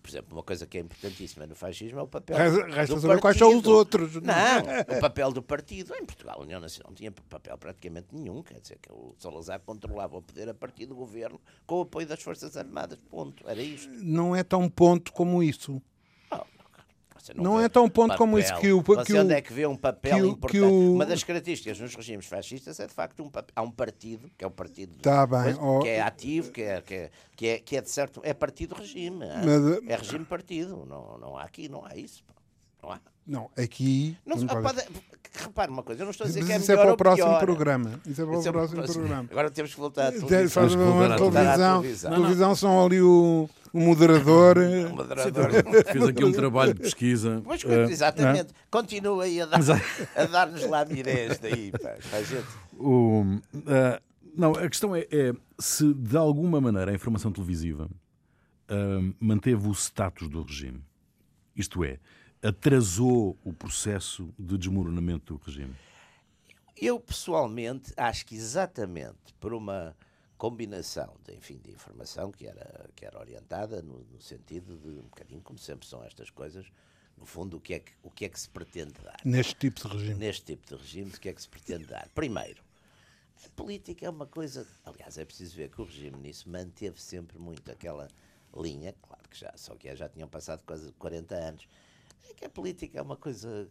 por 0.10 0.16
exemplo, 0.16 0.38
uma 0.38 0.44
coisa 0.44 0.66
que 0.66 0.78
é 0.78 0.82
importantíssima 0.82 1.46
no 1.46 1.56
fascismo 1.56 2.00
é 2.00 2.02
o 2.02 2.08
papel. 2.08 2.36
Resta 2.68 2.96
do 2.96 3.02
saber 3.02 3.20
quais 3.20 3.38
são 3.38 3.56
os 3.56 3.66
outros. 3.68 4.16
Não, 4.16 4.22
não, 4.24 4.98
o 4.98 5.00
papel 5.00 5.32
do 5.32 5.42
partido. 5.42 5.94
Em 5.94 6.04
Portugal, 6.04 6.40
a 6.40 6.44
União 6.44 6.60
Nacional 6.60 6.90
não 6.90 6.96
tinha 6.96 7.12
papel 7.12 7.58
praticamente 7.58 8.08
nenhum. 8.12 8.42
Quer 8.42 8.60
dizer, 8.60 8.80
que 8.82 8.92
o 8.92 9.14
Salazar 9.20 9.60
controlava 9.60 10.18
o 10.18 10.22
poder 10.22 10.50
a 10.50 10.54
partir 10.54 10.88
do 10.88 10.96
governo 10.96 11.40
com 11.66 11.76
o 11.76 11.82
apoio 11.82 12.08
das 12.08 12.22
Forças 12.22 12.58
Armadas. 12.58 13.00
Ponto. 13.10 13.48
Era 13.48 13.62
isto. 13.62 13.92
Não 14.04 14.36
é 14.36 14.44
tão 14.44 14.68
ponto 14.68 15.14
como 15.14 15.44
isso. 15.44 15.80
Oh, 17.38 17.42
Não 17.44 17.58
vê 17.58 17.64
é 17.66 17.70
tão 17.70 17.90
ponto 17.90 18.08
papel. 18.10 18.18
como 18.18 18.40
isso 18.40 18.56
que 18.60 18.72
o- 18.72 18.82
Você 18.82 19.04
que 19.06 19.14
o- 19.14 19.22
onde 19.22 19.34
é 19.34 19.42
que 19.42 19.54
vê 19.54 19.66
um 19.68 19.76
papel 19.76 20.16
que 20.16 20.22
o- 20.22 20.28
importante? 20.30 20.52
que 20.52 20.62
o- 20.66 20.94
Uma 20.96 21.06
das 21.06 21.24
características 21.24 21.80
nos 21.80 21.94
regimes 21.96 22.26
fascistas 22.26 22.80
é 22.80 22.88
de 22.88 22.94
facto 22.94 23.22
um 23.24 23.30
papel. 23.30 23.52
Há 23.56 23.62
um 23.62 23.72
partido, 23.72 24.30
que 24.38 24.44
é 24.44 24.48
o 24.48 24.52
partido 24.52 24.96
Tá 25.02 25.26
bem, 25.28 25.44
coisa, 25.44 25.62
ó. 25.62 25.80
que 25.80 25.88
é 25.88 26.02
ativo, 26.02 26.52
que 26.52 26.62
é, 26.62 26.82
que, 26.82 26.94
é, 26.96 27.10
que, 27.36 27.48
é, 27.48 27.60
que 27.60 27.78
é 27.78 27.82
de 27.82 27.90
certo. 27.90 28.22
É 28.24 28.34
partido 28.34 28.74
regime. 28.76 29.24
é- 29.26 29.36
Mas, 29.46 29.88
é 29.88 29.96
regime 29.96 30.26
partido. 30.26 30.86
Não, 30.86 31.18
não 31.18 31.38
há 31.38 31.44
aqui, 31.44 31.68
não 31.70 31.86
há 31.86 31.96
isso. 31.96 32.24
pá. 32.24 32.34
Não 32.82 32.92
há. 32.92 33.00
Não, 33.28 33.50
aqui. 33.58 34.18
Não, 34.26 34.38
se- 34.38 34.46
não 34.46 34.62
pode- 34.62 34.64
pode, 34.84 34.88
repare 35.44 35.72
uma 35.72 35.84
coisa, 35.84 36.02
eu 36.02 36.06
não 36.06 36.12
estou 36.12 36.26
a 36.26 36.28
dizer 36.28 36.40
Mas 36.40 36.48
que 36.48 36.54
é 36.54 36.58
isso 36.58 36.72
é 36.72 36.76
melhor 36.76 36.84
para 36.84 36.90
o 36.90 36.92
ou 36.92 36.98
próximo 36.98 37.28
pior. 37.28 37.40
programa. 37.46 38.00
Isso 38.08 38.22
é 38.22 38.26
para 38.26 38.36
o 38.36 38.40
Isso 38.40 38.50
é 38.50 38.52
próximo 38.52 38.82
para- 38.84 38.94
programa. 38.94 39.28
Agora 39.32 39.52
temos 39.52 39.74
que 39.74 39.80
voltar 39.80 40.08
à 40.08 40.12
Te- 40.12 40.20
televisão. 40.26 40.50
Faz 40.64 40.74
uma 40.74 41.16
televisão. 41.18 41.82
televisão. 41.82 42.12
televisão 42.14 42.56
são 42.56 42.86
ali 42.86 43.02
o, 43.02 43.48
o 43.72 43.80
moderador. 43.80 44.58
O 44.92 44.96
moderador. 44.96 45.50
Fez 45.92 46.04
aqui 46.08 46.24
um 46.26 46.32
trabalho 46.32 46.74
de 46.74 46.80
pesquisa. 46.82 47.42
Pois, 47.46 47.64
Eh, 47.64 47.84
exatamente. 47.92 48.54
Continua 48.72 49.24
aí 49.26 49.42
a 49.42 49.46
dar- 49.46 49.60
a 50.16 50.26
dar-nos 50.26 50.66
lá 50.68 50.84
mirés 50.86 51.38
daí, 51.38 51.72
pá, 51.72 51.96
para 52.10 52.18
a 52.18 52.24
gente. 52.24 52.48
O, 52.80 53.24
ah, 53.68 54.02
não, 54.36 54.54
a 54.56 54.68
questão 54.68 54.96
é, 54.96 55.02
é 55.12 55.34
se 55.60 55.94
de 55.94 56.18
alguma 56.18 56.60
maneira 56.60 56.90
a 56.92 56.96
informação 56.96 57.32
televisiva 57.32 57.88
ah, 58.68 59.14
manteve 59.20 59.68
o 59.68 59.72
status 59.74 60.28
do 60.28 60.42
regime. 60.42 60.82
Isto 61.56 61.84
é, 61.84 62.00
atrasou 62.42 63.38
o 63.44 63.54
processo 63.54 64.34
de 64.38 64.58
desmoronamento 64.58 65.34
do 65.34 65.44
regime. 65.44 65.76
Eu, 66.76 67.00
pessoalmente, 67.00 67.94
acho 67.98 68.26
que 68.26 68.36
exatamente 68.36 69.34
por 69.40 69.54
uma 69.54 69.96
combinação 70.38 71.18
de, 71.26 71.36
enfim, 71.36 71.60
de 71.62 71.72
informação 71.72 72.32
que 72.32 72.48
era, 72.48 72.90
que 72.96 73.06
era 73.06 73.20
orientada 73.20 73.82
no, 73.82 74.00
no 74.06 74.22
sentido 74.22 74.78
de, 74.78 74.88
um 74.88 75.04
bocadinho 75.04 75.42
como 75.42 75.60
sempre 75.60 75.86
são 75.86 76.02
estas 76.04 76.30
coisas, 76.30 76.66
no 77.18 77.26
fundo, 77.26 77.58
o 77.58 77.60
que 77.60 77.74
é 77.74 77.80
que, 77.80 77.92
o 78.02 78.10
que, 78.10 78.24
é 78.24 78.30
que 78.30 78.40
se 78.40 78.50
pretende 78.50 78.94
dar. 79.04 79.18
Neste 79.26 79.56
tipo 79.56 79.82
de 79.82 79.94
regime. 79.94 80.16
Neste 80.16 80.46
tipo 80.46 80.66
de 80.66 80.82
regime, 80.82 81.12
o 81.12 81.20
que 81.20 81.28
é 81.28 81.34
que 81.34 81.42
se 81.42 81.50
pretende 81.50 81.86
dar? 81.86 82.08
Primeiro, 82.16 82.64
a 83.46 83.50
política 83.50 84.06
é 84.06 84.10
uma 84.10 84.26
coisa. 84.26 84.66
Aliás, 84.86 85.18
é 85.18 85.26
preciso 85.26 85.58
ver 85.58 85.70
que 85.70 85.82
o 85.82 85.84
regime 85.84 86.18
nisso 86.18 86.50
manteve 86.50 87.02
sempre 87.02 87.38
muito 87.38 87.70
aquela 87.70 88.08
linha, 88.56 88.96
claro 89.02 89.28
que 89.30 89.38
já, 89.38 89.52
só 89.58 89.76
que 89.76 89.94
já 89.94 90.08
tinham 90.08 90.30
passado 90.30 90.64
quase 90.66 90.92
40 90.94 91.36
anos, 91.36 91.68
é 92.30 92.34
que 92.34 92.46
a 92.46 92.50
política 92.50 93.00
é 93.00 93.02
uma 93.02 93.16
coisa 93.16 93.68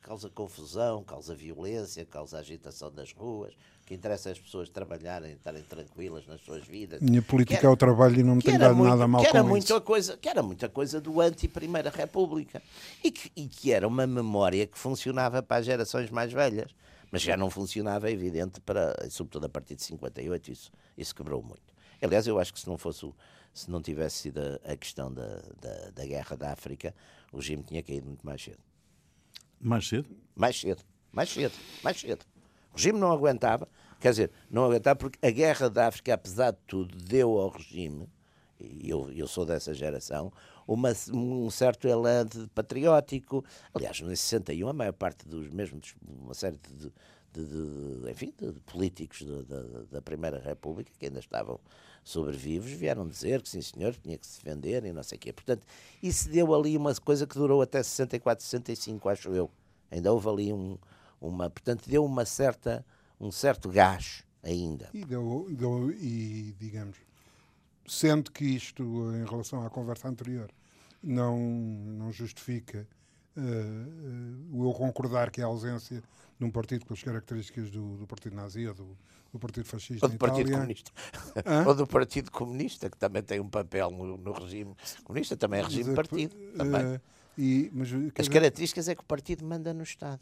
que 0.00 0.06
causa 0.08 0.30
confusão, 0.30 1.02
causa 1.04 1.34
violência, 1.34 2.04
causa 2.06 2.38
agitação 2.38 2.90
das 2.90 3.12
ruas, 3.12 3.52
que 3.84 3.94
interessa 3.94 4.30
as 4.30 4.38
pessoas 4.38 4.68
trabalharem, 4.70 5.32
estarem 5.32 5.62
tranquilas 5.62 6.26
nas 6.26 6.40
suas 6.42 6.64
vidas. 6.64 7.00
Minha 7.02 7.20
política 7.20 7.58
era- 7.58 7.66
é 7.66 7.70
o 7.70 7.76
trabalho 7.76 8.18
e 8.20 8.22
não 8.22 8.36
me 8.36 8.42
era 8.46 8.58
dado 8.58 8.76
muito- 8.76 8.88
nada 8.90 9.06
mal 9.08 9.20
que 9.20 9.28
era 9.28 9.42
com 9.42 9.48
muita 9.48 9.74
isso. 9.74 9.80
coisa 9.82 10.16
Que 10.16 10.28
era 10.28 10.42
muita 10.42 10.68
coisa 10.68 11.00
do 11.00 11.20
anti-Primeira 11.20 11.90
República. 11.90 12.62
E 13.04 13.10
que, 13.10 13.30
e 13.36 13.46
que 13.48 13.72
era 13.72 13.86
uma 13.86 14.06
memória 14.06 14.66
que 14.66 14.78
funcionava 14.78 15.42
para 15.42 15.58
as 15.58 15.66
gerações 15.66 16.08
mais 16.10 16.32
velhas. 16.32 16.74
Mas 17.12 17.22
já 17.22 17.36
não 17.36 17.50
funcionava, 17.50 18.08
é 18.08 18.12
evidente, 18.12 18.60
para, 18.60 18.94
sobretudo 19.10 19.46
a 19.46 19.48
partir 19.48 19.74
de 19.74 19.82
58, 19.82 20.52
isso, 20.52 20.70
isso 20.96 21.12
quebrou 21.14 21.42
muito. 21.42 21.60
Aliás, 22.00 22.24
eu 22.26 22.38
acho 22.38 22.52
que 22.54 22.60
se 22.60 22.68
não 22.68 22.78
fosse 22.78 23.04
o- 23.04 23.14
se 23.52 23.70
não 23.70 23.82
tivesse 23.82 24.16
sido 24.16 24.40
a, 24.64 24.76
questão 24.76 25.12
da, 25.12 25.42
da, 25.60 25.90
da 25.90 26.06
guerra 26.06 26.36
da 26.36 26.52
África, 26.52 26.94
o 27.32 27.36
regime 27.36 27.62
tinha 27.62 27.82
caído 27.82 28.06
muito 28.06 28.24
mais 28.24 28.42
cedo. 28.42 28.58
Mais 29.60 29.86
cedo? 29.86 30.08
Mais 30.34 30.58
cedo, 30.58 30.82
mais 31.12 31.30
cedo, 31.30 31.54
mais 31.82 32.00
cedo. 32.00 32.24
O 32.72 32.76
regime 32.76 32.98
não 32.98 33.12
aguentava, 33.12 33.68
quer 34.00 34.10
dizer, 34.10 34.30
não 34.50 34.64
aguentava 34.64 34.96
porque 34.96 35.18
a 35.26 35.30
guerra 35.30 35.68
da 35.68 35.88
África, 35.88 36.14
apesar 36.14 36.52
de 36.52 36.58
tudo, 36.66 36.96
deu 36.96 37.38
ao 37.38 37.50
regime, 37.50 38.08
e 38.58 38.88
eu, 38.88 39.10
eu 39.12 39.26
sou 39.26 39.44
dessa 39.44 39.74
geração, 39.74 40.32
uma, 40.66 40.92
um 41.12 41.50
certo 41.50 41.88
elan 41.88 42.26
patriótico. 42.54 43.44
Aliás, 43.74 44.00
em 44.00 44.06
61, 44.06 44.68
a 44.68 44.72
maior 44.72 44.92
parte 44.92 45.26
dos 45.26 45.48
mesmos, 45.48 45.94
uma 46.06 46.34
série 46.34 46.56
de, 46.56 46.92
de, 47.32 47.44
de- 47.44 48.10
enfim, 48.10 48.32
de, 48.38 48.52
de 48.52 48.60
políticos 48.60 49.22
da- 49.90 50.02
Primeira 50.02 50.38
República, 50.40 50.90
que 50.98 51.06
ainda 51.06 51.20
estavam 51.20 51.60
sobrevivos, 52.02 52.70
vieram 52.70 53.06
dizer 53.06 53.42
que 53.42 53.48
sim, 53.48 53.60
senhor, 53.60 53.94
tinha 53.94 54.16
que 54.18 54.26
se 54.26 54.42
defender 54.42 54.84
e 54.84 54.92
não 54.92 55.02
sei 55.02 55.16
o 55.16 55.20
quê. 55.20 55.32
Portanto, 55.32 55.66
isso 56.02 56.28
deu 56.30 56.54
ali 56.54 56.76
uma 56.76 56.94
coisa 56.96 57.26
que 57.26 57.34
durou 57.34 57.60
até 57.62 57.82
64, 57.82 58.42
65, 58.44 59.08
acho 59.08 59.30
eu. 59.30 59.50
Ainda 59.90 60.12
houve 60.12 60.28
ali 60.28 60.52
um, 60.52 60.78
uma. 61.20 61.48
Portanto, 61.50 61.88
deu 61.88 62.04
uma 62.04 62.24
certa, 62.24 62.84
um 63.20 63.30
certo 63.30 63.68
gás 63.68 64.24
ainda. 64.42 64.88
E, 64.94 65.04
deu, 65.04 65.46
deu- 65.50 65.90
e, 65.92 66.54
digamos, 66.58 66.96
sendo 67.86 68.30
que 68.30 68.44
isto, 68.44 68.82
em 69.14 69.24
relação 69.28 69.64
à 69.64 69.70
conversa 69.70 70.08
anterior, 70.08 70.50
não, 71.02 71.38
não 71.38 72.10
justifica 72.12 72.86
eh, 73.40 73.42
eh, 73.42 74.46
o 74.52 74.64
eu 74.68 74.72
concordar 74.74 75.30
que 75.30 75.40
a 75.42 75.46
ausência 75.46 76.02
de 76.38 76.44
um 76.44 76.50
partido 76.50 76.84
com 76.86 76.94
as 76.94 77.02
características 77.02 77.70
do, 77.70 77.96
do 77.98 78.06
Partido 78.06 78.34
Nazi 78.36 78.66
ou 78.66 78.74
do, 78.74 78.96
do 79.32 79.38
Partido 79.38 79.66
Fascista 79.66 80.06
Ou 80.06 80.12
do 80.12 80.18
Partido 80.18 80.40
Itália, 80.48 80.56
Comunista. 80.58 80.90
Hã? 81.46 81.64
Ou 81.66 81.74
do 81.74 81.86
Partido 81.86 82.30
Comunista, 82.30 82.88
que 82.90 82.96
também 82.96 83.22
tem 83.22 83.40
um 83.40 83.48
papel 83.48 83.90
no, 83.90 84.16
no 84.16 84.32
regime 84.32 84.74
comunista, 85.04 85.36
também 85.36 85.60
é 85.60 85.64
regime 85.64 85.84
mas, 85.86 85.94
partido. 85.94 86.36
eh, 86.36 86.56
Também. 86.56 87.00
e, 87.36 87.70
mas, 87.72 87.88
As 87.92 87.98
dizer, 88.14 88.30
características 88.30 88.88
é 88.88 88.94
que 88.94 89.02
o 89.02 89.04
partido 89.04 89.44
manda 89.44 89.72
no 89.74 89.82
Estado. 89.82 90.20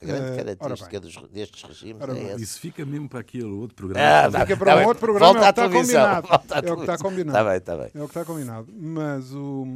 A 0.00 0.06
grande 0.06 0.30
Eh, 0.32 0.36
característica 0.36 1.00
dos, 1.00 1.16
destes 1.28 1.62
regimes 1.64 2.00
é 2.08 2.22
essa. 2.32 2.40
Isso 2.42 2.60
fica 2.60 2.86
mesmo 2.86 3.08
para 3.08 3.18
aquele 3.20 3.44
outro 3.46 3.74
Ah, 3.74 3.76
programa. 3.78 4.30
tá- 4.30 4.40
Fica 4.42 4.56
para 4.56 4.66
tá 4.66 4.74
um 4.74 4.78
bem. 4.78 4.86
outro 4.86 5.00
programa, 5.00 5.32
Volta 5.32 5.46
é 5.46 5.50
o 5.66 5.70
que 5.70 5.76
está 5.78 5.80
combinado. 5.80 6.28
volta 6.28 6.54
É 6.54 6.58
o 6.72 6.76
que 6.76 6.80
está 6.82 6.98
combinado. 6.98 7.28
Está 7.38 7.44
bem, 7.44 7.56
está 7.58 7.76
bem. 7.76 7.90
É 7.94 7.98
o 7.98 8.04
que 8.08 8.10
está 8.10 8.24
combinado. 8.24 8.72
Mas 8.76 9.32
o. 9.34 9.66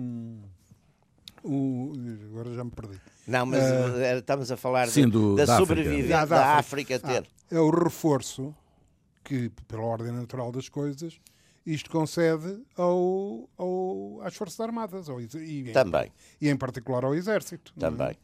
o 1.44 1.92
agora 2.30 2.52
já 2.54 2.64
me 2.64 2.70
perdi. 2.70 3.00
Não, 3.26 3.46
mas 3.46 3.62
eh, 3.62 4.18
estamos 4.18 4.50
a 4.50 4.56
falar 4.56 4.86
de- 4.86 4.92
sim, 4.92 5.08
do- 5.08 5.36
da, 5.36 5.44
da 5.44 5.54
África. 5.56 5.66
sobrevivência 5.74 6.18
Ah, 6.20 6.24
da, 6.24 6.36
da 6.36 6.46
África 6.56 6.98
ter. 6.98 7.26
é 7.50 7.58
o 7.58 7.70
reforço 7.70 8.54
que, 9.24 9.50
pela 9.68 9.82
ordem 9.82 10.12
natural 10.12 10.50
das 10.52 10.68
coisas, 10.68 11.20
isto 11.64 11.88
concede 11.90 12.60
ao, 12.76 13.48
ao- 13.56 14.20
às 14.22 14.34
Forças 14.34 14.58
Armadas. 14.60 15.08
Ao, 15.08 15.20
e, 15.20 15.28
em- 15.68 15.72
Também, 15.72 16.10
E 16.40 16.48
em 16.48 16.56
particular 16.56 17.04
ao 17.04 17.14
Exército. 17.14 17.72
é? 17.76 17.80
também. 17.80 18.16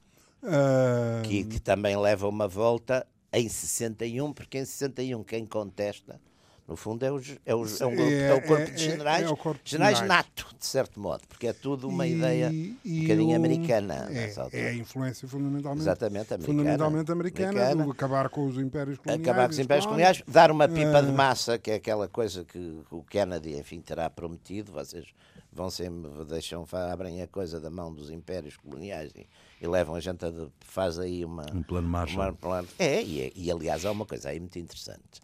Ah, 0.42 1.22
que, 1.24 1.44
que 1.44 1.60
também 1.60 1.96
leva 1.96 2.28
uma 2.28 2.46
volta 2.48 3.06
em 3.32 3.48
61, 3.48 4.32
porque 4.32 4.58
em 4.58 4.64
61 4.64 5.22
quem 5.24 5.44
contesta, 5.44 6.20
no 6.68 6.76
fundo, 6.76 7.02
é 7.04 7.10
o, 7.10 7.18
ge- 7.18 7.40
é 7.46 7.54
o, 7.54 7.62
é 7.64 7.86
o, 7.86 7.90
grupo- 7.90 8.02
é 8.02 8.34
o 8.34 8.42
corpo 8.42 8.62
é- 8.62 8.70
de 8.72 8.84
generais, 8.84 9.26
é 9.26 9.30
o 9.30 9.36
corpo 9.36 9.60
de 9.64 9.70
generais 9.70 9.98
generais. 9.98 10.26
nato, 10.26 10.54
de 10.58 10.66
certo 10.66 11.00
modo, 11.00 11.22
porque 11.26 11.46
é 11.46 11.52
tudo 11.54 11.88
uma 11.88 12.06
e- 12.06 12.12
ideia 12.16 12.50
e 12.52 12.76
um 12.84 13.02
bocadinho 13.02 13.32
o- 13.32 13.36
americana 13.36 14.06
É, 14.10 14.32
é 14.52 14.68
a 14.68 14.74
influência 14.74 15.26
fundamentalmente, 15.26 15.82
Exatamente, 15.82 16.34
americana. 16.34 16.44
fundamentalmente 16.44 17.10
americana, 17.10 17.48
Americana. 17.48 17.84
do 17.84 17.90
acabar 17.90 18.28
com 18.28 18.46
os 18.46 18.58
impérios 18.58 18.98
coloniais. 18.98 19.28
acabar 19.28 19.46
com 19.46 19.52
os 19.52 19.58
impérios 19.58 19.86
coloniais, 19.86 20.22
dar 20.28 20.50
uma 20.50 20.68
pipa 20.68 21.02
de 21.02 21.08
Ah. 21.08 21.12
massa, 21.12 21.58
que 21.58 21.70
é 21.70 21.74
aquela 21.76 22.06
coisa 22.06 22.44
que 22.44 22.80
o 22.90 23.02
Kennedy, 23.02 23.56
enfim, 23.58 23.80
terá 23.80 24.10
prometido. 24.10 24.70
Vocês 24.72 25.06
vão 25.50 25.70
sempre, 25.70 26.10
deixam, 26.28 26.66
abrem 26.92 27.22
a 27.22 27.26
coisa 27.26 27.58
da 27.58 27.70
mão 27.70 27.92
dos 27.94 28.10
impérios 28.10 28.58
coloniais 28.58 29.10
e, 29.16 29.26
e 29.60 29.66
levam 29.66 29.94
a 29.94 30.00
gente 30.00 30.22
a. 30.22 30.30
de- 30.30 30.48
faz 30.60 30.98
aí 30.98 31.24
uma. 31.24 31.46
Um 31.54 31.62
plano 31.62 31.88
Marshall. 31.88 32.24
uma 32.26 32.32
plano- 32.34 32.68
É, 32.78 33.02
e, 33.02 33.22
é- 33.22 33.32
e 33.34 33.50
aliás 33.50 33.86
há 33.86 33.90
uma 33.90 34.04
coisa 34.04 34.28
aí 34.28 34.38
muito 34.38 34.58
interessante, 34.58 35.20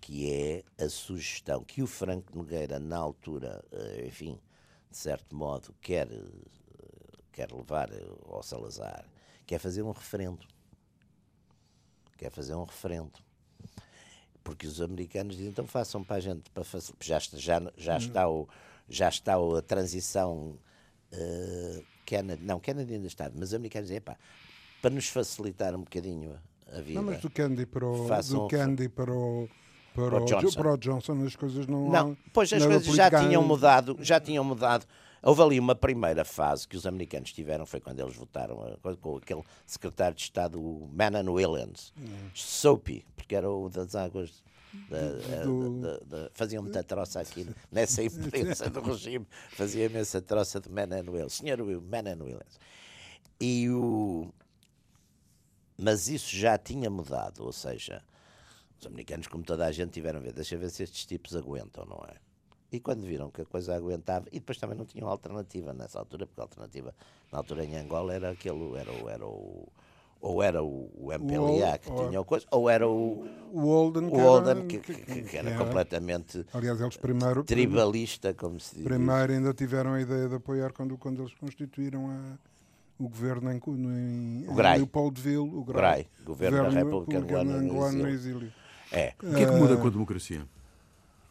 que 0.00 0.30
é 0.32 0.64
a 0.84 0.88
sugestão 0.88 1.62
que 1.62 1.82
o 1.82 1.86
Franco 1.86 2.36
Nogueira, 2.36 2.78
na 2.78 2.96
altura, 2.96 3.62
eh, 3.70 4.04
enfim, 4.06 4.38
de 4.90 4.96
certo 4.96 5.36
modo, 5.36 5.74
quer, 5.80 6.10
eh, 6.10 6.22
quer 7.32 7.52
levar 7.52 7.92
eh, 7.92 8.02
ao 8.28 8.42
Salazar, 8.42 9.04
que 9.46 9.54
é 9.54 9.58
fazer 9.58 9.82
um 9.82 9.92
referendo. 9.92 10.40
Quer 12.16 12.30
fazer 12.30 12.54
um 12.54 12.64
referendo. 12.64 13.12
Porque 14.42 14.66
os 14.66 14.80
americanos 14.80 15.36
dizem, 15.36 15.50
então 15.50 15.66
façam 15.66 16.02
para 16.02 16.16
a 16.16 16.20
gente, 16.20 16.50
para 16.50 16.64
já, 17.00 17.18
está- 17.18 17.38
já, 17.38 17.60
já, 17.76 17.98
está, 17.98 18.28
o, 18.28 18.48
já 18.88 19.08
está 19.08 19.38
o- 19.38 19.56
a 19.56 19.62
transição 19.62 20.58
eh, 21.12 21.82
Kennedy, 22.06 22.42
não, 22.44 22.58
Kennedy 22.58 22.94
ainda 22.94 23.06
está, 23.06 23.30
mas 23.34 23.48
os 23.50 23.54
americanos 23.54 23.88
dizem, 23.88 23.98
epá, 23.98 24.16
para 24.80 24.90
nos 24.90 25.08
facilitar 25.08 25.74
um 25.74 25.80
bocadinho 25.80 26.40
a 26.72 26.80
vida. 26.80 26.94
Não, 27.00 27.02
mas 27.04 27.20
do 27.20 27.28
Kennedy 27.30 27.66
para 27.66 27.86
o, 27.86 27.96
do 27.96 28.48
Kennedy 28.48 28.88
para 28.88 29.12
o, 29.12 29.48
para, 30.08 30.10
Para 30.10 30.22
o 30.22 30.40
Johnson. 30.40 30.58
para 30.60 30.72
o 30.72 30.76
Johnson 30.76 31.24
as 31.26 31.36
coisas 31.36 31.66
não 31.66 31.88
Não, 31.90 32.16
pois 32.32 32.52
as 32.52 32.64
coisas 32.64 32.94
já 32.94 33.10
tinham 33.10 33.42
mudado, 33.42 33.96
já 34.00 34.18
tinham 34.20 34.42
mudado. 34.44 34.86
Houve 35.22 35.42
ali 35.42 35.60
uma 35.60 35.74
primeira 35.74 36.24
fase 36.24 36.66
que 36.66 36.76
os 36.76 36.86
americanos 36.86 37.30
tiveram, 37.32 37.66
foi 37.66 37.78
quando 37.78 38.00
eles 38.00 38.16
votaram 38.16 38.62
a- 38.82 38.96
com 38.96 39.16
aquele 39.18 39.42
secretário 39.66 40.16
de 40.16 40.22
Estado, 40.22 40.58
o 40.58 40.88
Manan 40.94 41.30
Williams, 41.30 41.92
Soapy, 42.34 43.04
porque 43.14 43.34
era 43.34 43.50
o 43.50 43.68
das 43.68 43.94
águas. 43.94 44.42
da- 44.88 45.42
Do- 45.44 45.80
da- 45.80 45.88
da- 45.88 45.98
da- 46.22 46.30
faziam 46.32 46.62
muita 46.62 46.82
troça 46.84 47.18
aqui 47.20 47.44
nessa 47.72 48.02
imprensa 48.04 48.70
do 48.70 48.80
regime, 48.80 49.26
fazia 49.50 49.86
imensa 49.86 50.22
troça 50.22 50.60
de 50.60 50.70
Manan 50.70 51.02
Williams, 51.08 51.32
senhor 51.34 51.58
Manan 51.82 52.16
Williams. 52.22 52.58
E 53.40 53.68
o, 53.68 54.32
mas 55.76 56.08
isso 56.08 56.34
já 56.36 56.56
tinha 56.56 56.88
mudado, 56.88 57.44
ou 57.44 57.52
seja, 57.52 58.02
os 58.80 58.86
americanos, 58.86 59.26
como 59.26 59.44
toda 59.44 59.66
a 59.66 59.72
gente, 59.72 59.90
tiveram 59.90 60.18
a 60.18 60.22
ver, 60.22 60.32
deixa 60.32 60.56
ver 60.56 60.70
se 60.70 60.82
estes 60.82 61.04
tipos 61.04 61.36
aguentam, 61.36 61.84
não 61.84 62.02
é? 62.08 62.14
E 62.72 62.80
quando 62.80 63.02
viram 63.02 63.30
que 63.30 63.42
a 63.42 63.44
coisa 63.44 63.74
aguentava, 63.74 64.26
e 64.32 64.38
depois 64.38 64.56
também 64.58 64.78
não 64.78 64.84
tinham 64.86 65.08
alternativa 65.08 65.72
nessa 65.74 65.98
altura, 65.98 66.26
porque 66.26 66.40
a 66.40 66.44
alternativa 66.44 66.94
na 67.30 67.38
altura 67.38 67.64
em 67.64 67.76
Angola 67.76 68.14
era 68.14 68.30
aquele, 68.30 68.74
era, 68.76 68.92
o- 68.92 69.08
era 69.08 69.26
o. 69.26 69.68
Ou 70.22 70.42
era 70.42 70.62
o, 70.62 70.90
o 70.94 71.10
MPLA 71.14 71.78
que 71.78 71.90
ou- 71.90 72.06
tinha 72.08 72.20
o 72.20 72.24
coisa, 72.26 72.44
ou 72.50 72.68
era 72.68 72.86
o, 72.86 73.26
O 73.50 73.60
Holden, 73.62 74.04
o 74.06 74.10
que 74.10 74.16
era- 74.18 74.28
Holden 74.28 74.66
que, 74.68 74.78
que- 74.80 74.94
que- 74.94 75.22
que 75.22 75.36
era 75.38 75.56
completamente 75.56 76.44
Aliás, 76.52 76.78
eles 76.78 76.96
primeiro, 76.98 77.42
tribalista, 77.42 78.34
como 78.34 78.60
se 78.60 78.74
diz. 78.76 78.84
primeiro 78.84 79.32
ainda 79.32 79.54
tiveram 79.54 79.94
a 79.94 80.00
ideia 80.02 80.28
de 80.28 80.34
apoiar 80.34 80.72
quando, 80.74 80.98
quando 80.98 81.22
eles 81.22 81.32
constituíram 81.34 82.10
a- 82.10 82.38
o 82.98 83.08
governo 83.08 83.50
em, 83.50 83.56
em, 83.56 84.46
O 84.46 84.52
GRAI. 84.54 84.74
em 84.74 84.78
Leopoldville, 84.80 85.38
o 85.38 85.64
GRAI, 85.64 85.80
GRAI, 86.04 86.06
Governo 86.22 86.62
da 86.64 86.68
República 86.68 87.18
Angolana 87.18 87.62
no 87.62 88.08
Exílio. 88.08 88.52
É, 88.92 89.14
O 89.22 89.34
que 89.34 89.42
é 89.42 89.46
que 89.46 89.52
muda 89.52 89.76
com 89.76 89.86
a 89.86 89.90
democracia? 89.90 90.46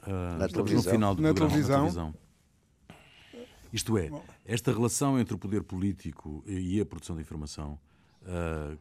Ah, 0.03 0.37
Na 0.37 0.45
estamos 0.45 0.69
televisão. 0.69 0.75
no 0.77 0.97
final 0.97 1.15
do 1.15 1.21
Na 1.21 1.33
programa, 1.33 1.67
televisão. 1.67 2.15
Isto 3.71 3.97
é, 3.97 4.09
esta 4.45 4.71
relação 4.71 5.19
entre 5.19 5.35
o 5.35 5.37
poder 5.37 5.61
político 5.63 6.43
e 6.47 6.79
a 6.81 6.85
produção 6.85 7.15
de 7.15 7.21
informação 7.21 7.79
ah, 8.25 8.75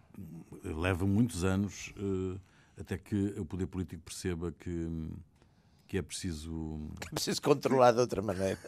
leva 0.64 1.06
muitos 1.06 1.44
anos 1.44 1.92
ah, 1.98 2.38
até 2.80 2.96
que 2.96 3.34
o 3.38 3.44
poder 3.44 3.66
político 3.66 4.00
perceba 4.02 4.52
que, 4.52 5.10
que 5.86 5.98
é 5.98 6.02
preciso. 6.02 6.80
preciso 7.10 7.42
controlar 7.42 7.92
de 7.92 7.98
outra 8.00 8.22
maneira. 8.22 8.58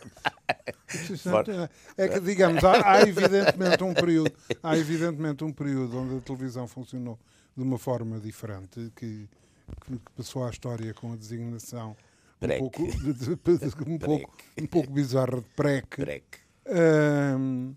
É 1.97 2.09
que, 2.09 2.21
digamos, 2.21 2.65
há, 2.65 2.93
há 2.95 3.03
evidentemente 3.03 3.85
um 3.85 3.95
período, 3.95 4.33
há 4.63 4.77
evidentemente 4.77 5.45
um 5.45 5.53
período 5.53 5.97
onde 5.97 6.17
a 6.17 6.21
televisão 6.21 6.67
funcionou 6.67 7.19
de 7.57 7.63
uma 7.63 7.79
forma 7.79 8.19
diferente, 8.19 8.93
que, 8.97 9.29
que 9.87 9.99
passou 10.17 10.45
à 10.45 10.51
história 10.51 10.93
com 10.95 11.13
a 11.13 11.17
designação 11.17 11.97
um 12.43 12.49
pouco, 12.59 12.87
de- 12.87 13.13
de- 13.13 13.37
de- 13.37 13.91
um, 13.93 13.99
pouco, 13.99 14.37
um 14.59 14.67
pouco 14.67 14.91
bizarra 14.91 15.37
de 15.41 15.47
PREC. 15.57 15.87
Prec. 15.97 16.25
Ahm, 16.67 17.73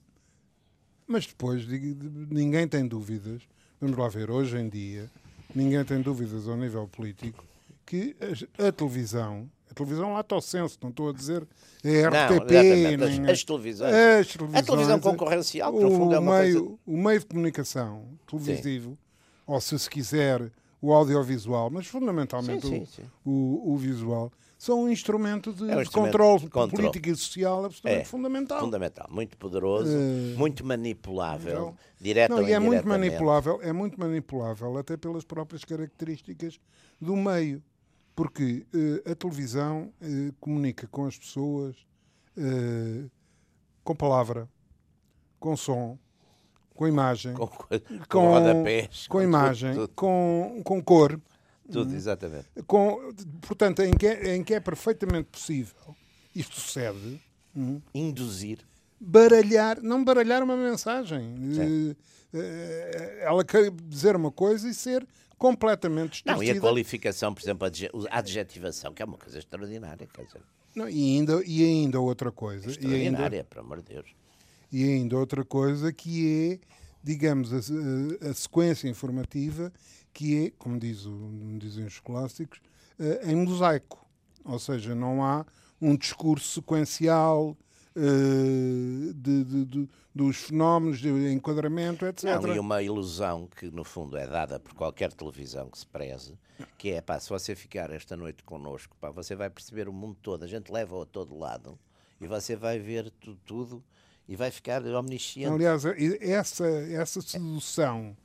mas 1.07 1.25
depois 1.27 1.65
ninguém 1.67 2.67
tem 2.67 2.87
dúvidas. 2.87 3.41
Vamos 3.81 3.97
lá 3.97 4.07
ver, 4.07 4.29
hoje 4.31 4.57
em 4.57 4.69
dia, 4.69 5.09
ninguém 5.53 5.83
tem 5.83 6.01
dúvidas 6.01 6.47
ao 6.47 6.55
nível 6.55 6.87
político 6.87 7.43
que 7.85 8.15
as- 8.21 8.45
a, 8.65 8.71
televisão, 8.71 9.49
a 9.69 9.73
televisão 9.73 10.13
lato 10.13 10.39
senso, 10.41 10.77
não 10.81 10.89
estou 10.89 11.09
a 11.09 11.13
dizer 11.13 11.45
a 11.83 12.09
Não, 12.29 12.37
RTP, 12.37 12.55
as- 13.03 13.17
nem 13.19 13.29
as 13.31 13.43
televisões. 13.43 13.93
as 13.93 14.29
A 14.29 14.37
televisões, 14.37 14.65
televisão 14.65 14.99
concorrencial, 14.99 15.73
que 15.73 15.79
no 15.81 15.87
o 15.87 15.91
fundo 15.91 16.15
é 16.15 16.19
uma 16.19 16.39
meio, 16.41 16.59
coisa. 16.63 16.79
o 16.85 16.97
meio 16.97 17.19
de 17.19 17.25
comunicação 17.25 18.05
televisivo, 18.25 18.97
ou 19.45 19.59
se 19.59 19.77
se 19.77 19.89
quiser, 19.89 20.49
o 20.83 20.91
audiovisual, 20.91 21.69
mas 21.69 21.87
fundamentalmente 21.87 22.67
Sim, 22.67 22.81
o- 22.83 22.85
sim, 22.85 23.03
sim. 23.03 23.09
O, 23.23 23.73
o 23.73 23.77
visual, 23.77 24.29
são 24.57 24.83
um 24.83 24.89
instrumento 24.89 25.53
de, 25.53 25.71
É 25.71 25.77
um 25.77 25.81
de 25.81 25.89
controle 25.89 26.49
político 26.49 27.07
e 27.07 27.15
social 27.15 27.63
absolutamente 27.63 28.01
É, 28.01 28.03
fundamental. 28.03 28.59
Fundamental, 28.59 29.07
muito 29.09 29.37
poderoso, 29.37 29.97
Eh, 29.97 30.35
muito 30.35 30.65
manipulável, 30.65 31.51
então, 31.51 31.77
direta 32.01 32.35
Não, 32.35 32.41
ou 32.43 32.49
e 32.49 32.51
é 32.51 32.59
muito 32.59 32.85
manipulável, 32.85 33.61
é 33.61 33.71
muito 33.71 33.97
manipulável 33.97 34.77
até 34.77 34.97
pelas 34.97 35.23
próprias 35.23 35.63
características 35.63 36.59
do 36.99 37.15
meio, 37.15 37.63
porque 38.13 38.65
eh, 38.73 39.09
a 39.09 39.15
televisão 39.15 39.89
eh, 40.01 40.33
comunica 40.37 40.85
com 40.87 41.05
as 41.05 41.17
pessoas 41.17 41.77
com 43.83 43.95
palavra, 43.95 44.49
com 45.39 45.55
som, 45.55 45.99
com 46.73 46.87
imagem, 46.87 47.33
Com, 47.33 47.47
com, 47.47 47.67
com 47.67 48.05
com, 48.09 48.31
rodapés, 48.31 49.07
com 49.07 49.17
tudo, 49.19 49.23
imagem, 49.27 49.73
Tudo, 49.73 49.89
com, 49.95 50.61
com 50.63 50.81
cor, 50.83 51.19
tudo, 51.71 51.93
exatamente. 51.95 52.45
com, 52.67 53.13
portanto, 53.41 53.81
em 53.81 53.91
que, 53.91 54.07
é, 54.07 54.35
em 54.35 54.43
que 54.43 54.53
é 54.53 54.59
perfeitamente 54.59 55.29
possível, 55.31 55.95
isto 56.35 56.59
sucede, 56.59 57.21
hum, 57.55 57.79
Induzir. 57.93 58.59
baralhar, 58.99 59.81
não 59.81 60.03
baralhar 60.03 60.41
uma 60.43 60.57
mensagem. 60.57 61.35
Sim. 61.53 61.95
Eh, 62.33 62.37
eh, 62.39 63.19
ela 63.25 63.43
quer 63.43 63.69
dizer 63.71 64.15
uma 64.15 64.31
coisa 64.31 64.67
e 64.67 64.73
ser 64.73 65.05
completamente 65.37 66.23
Não, 66.25 66.33
e 66.33 66.35
a 66.35 66.39
distorcida. 66.39 66.59
qualificação, 66.61 67.33
por 67.33 67.41
exemplo, 67.43 67.65
a 67.65 67.67
adje- 67.67 67.89
a 68.09 68.17
adjetivação, 68.19 68.93
que 68.93 69.01
é 69.01 69.05
uma 69.05 69.17
coisa 69.17 69.37
extraordinária, 69.37 70.07
quer 70.11 70.25
dizer, 70.25 70.41
Não, 70.75 70.89
e, 70.89 71.17
ainda, 71.17 71.41
e 71.45 71.63
ainda 71.63 71.99
outra 71.99 72.31
coisa. 72.31 72.65
E 72.65 72.69
ainda, 72.69 72.71
extraordinária, 72.71 73.43
pelo 73.43 73.65
amor 73.65 73.81
de 73.81 73.93
Deus. 73.93 74.07
E 74.73 74.83
ainda 74.83 75.15
outra 75.17 75.45
coisa 75.45 75.93
que 75.93 76.59
é, 76.61 76.67
digamos, 77.03 77.53
a, 77.53 77.57
a- 78.29 78.33
sequência 78.33 78.87
informativa 78.89 79.71
que 80.13 80.47
é, 80.47 80.51
como 80.57 80.79
diz 80.79 81.03
como 81.05 81.57
dizem 81.59 81.85
os 81.85 81.99
clássicos, 81.99 82.59
eh, 82.99 83.21
em 83.31 83.35
mosaico. 83.35 84.05
Ou 84.45 84.59
seja, 84.59 84.93
não 84.93 85.23
há 85.23 85.45
um 85.81 85.95
discurso 85.95 86.55
sequencial 86.61 87.57
eh, 87.95 89.13
de, 89.15 89.43
de- 89.43 89.65
de- 89.65 89.89
dos 90.13 90.37
fenómenos 90.37 90.99
de 90.99 91.09
enquadramento, 91.31 92.05
etc. 92.05 92.23
Não, 92.25 92.41
e 92.55 92.59
uma 92.59 92.81
ilusão 92.83 93.47
que, 93.47 93.69
no 93.71 93.83
fundo, 93.83 94.15
é 94.17 94.27
dada 94.27 94.59
por 94.59 94.73
qualquer 94.75 95.11
televisão 95.13 95.69
que 95.69 95.77
se 95.79 95.85
preze, 95.87 96.37
que 96.77 96.91
é, 96.91 97.01
pá, 97.01 97.19
se 97.19 97.29
você 97.29 97.55
ficar 97.55 97.89
esta 97.91 98.15
noite 98.15 98.43
connosco, 98.43 98.95
pá, 98.99 99.09
você 99.09 99.35
vai 99.35 99.49
perceber 99.49 99.87
o 99.89 99.93
mundo 99.93 100.15
todo, 100.21 100.43
a 100.43 100.47
gente 100.47 100.71
leva-o 100.71 101.01
a 101.01 101.05
todo 101.05 101.35
lado, 101.37 101.77
e 102.21 102.27
você 102.27 102.55
vai 102.55 102.77
ver 102.79 103.09
tu- 103.19 103.35
tudo, 103.45 103.83
e 104.27 104.35
vai 104.35 104.49
ficar 104.51 104.83
omnisciente. 104.85 105.53
Aliás, 105.53 105.83
essa, 106.21 106.65
essa 106.67 107.21
sedução 107.21 108.15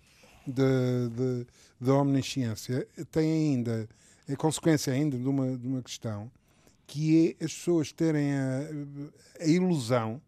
de- 0.47 1.47
da 1.81 1.95
omnisciência 1.95 2.87
tem 3.11 3.31
ainda, 3.53 3.89
é 4.29 4.35
consequência 4.37 4.93
ainda 4.93 5.17
de 5.19 5.29
uma, 5.29 5.57
de 5.57 5.67
uma 5.67 5.83
questão, 5.83 6.31
que 6.87 7.37
é 7.41 7.45
as 7.45 7.53
pessoas 7.53 7.93
terem 7.93 8.33
a, 8.33 8.61
a 9.41 9.47
ilusão 9.47 10.21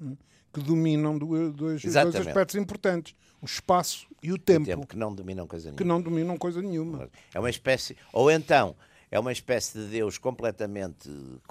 hum, 0.00 0.16
que 0.52 0.60
dominam 0.60 1.16
do- 1.16 1.52
dois, 1.52 1.82
dois 1.82 1.96
aspectos 1.96 2.56
importantes, 2.56 3.14
o 3.40 3.46
espaço 3.46 4.06
e 4.22 4.30
o 4.32 4.34
O 4.34 4.38
tempo, 4.38 4.66
tempo 4.66 4.86
que 4.86 4.96
não 4.96 5.14
dominam 5.14 5.46
coisa 5.46 5.70
que 5.72 5.82
nenhuma. 5.84 5.94
não 5.94 6.02
dominam 6.02 6.36
coisa 6.36 6.60
nenhuma. 6.60 7.08
É 7.32 7.38
uma 7.38 7.48
espécie, 7.50 7.96
ou 8.12 8.30
então, 8.30 8.74
é 9.10 9.18
uma 9.18 9.32
espécie 9.32 9.78
de 9.78 9.86
Deus 9.86 10.18
completamente, 10.18 11.08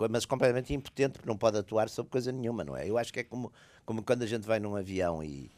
mas 0.10 0.26
completamente 0.26 0.74
impotente, 0.74 1.14
porque 1.14 1.28
não 1.28 1.38
pode 1.38 1.58
atuar 1.58 1.90
sobre 1.90 2.12
coisa 2.12 2.32
nenhuma, 2.32 2.64
não 2.64 2.76
é? 2.76 2.90
Eu 2.90 2.98
acho 2.98 3.12
que 3.12 3.20
é 3.20 3.24
como, 3.24 3.52
como 3.86 4.02
quando 4.04 4.24
a 4.24 4.28
gente 4.28 4.46
vai 4.48 4.60
num 4.60 4.76
avião 4.76 5.24
e, 5.24 5.52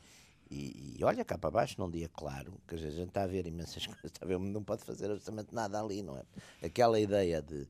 e, 0.50 0.96
e 0.98 1.04
olha 1.04 1.24
cá 1.24 1.38
para 1.38 1.52
baixo 1.52 1.76
num 1.80 1.90
dia 1.90 2.10
claro, 2.10 2.54
que 2.68 2.76
a 2.76 2.78
gente 2.78 3.08
está 3.08 3.24
a 3.24 3.28
ver 3.28 3.46
imensas 3.46 3.86
coisas, 3.88 4.06
está 4.06 4.26
a 4.26 4.28
ver, 4.28 4.40
não 4.40 4.64
pode 4.64 4.84
fazer 4.84 5.06
absolutamente 5.06 5.54
nada 5.54 5.80
ali, 5.80 6.02
não 6.02 6.18
é? 6.18 6.24
Aquela 6.66 7.00
ideia 7.00 7.42
de. 7.42 7.68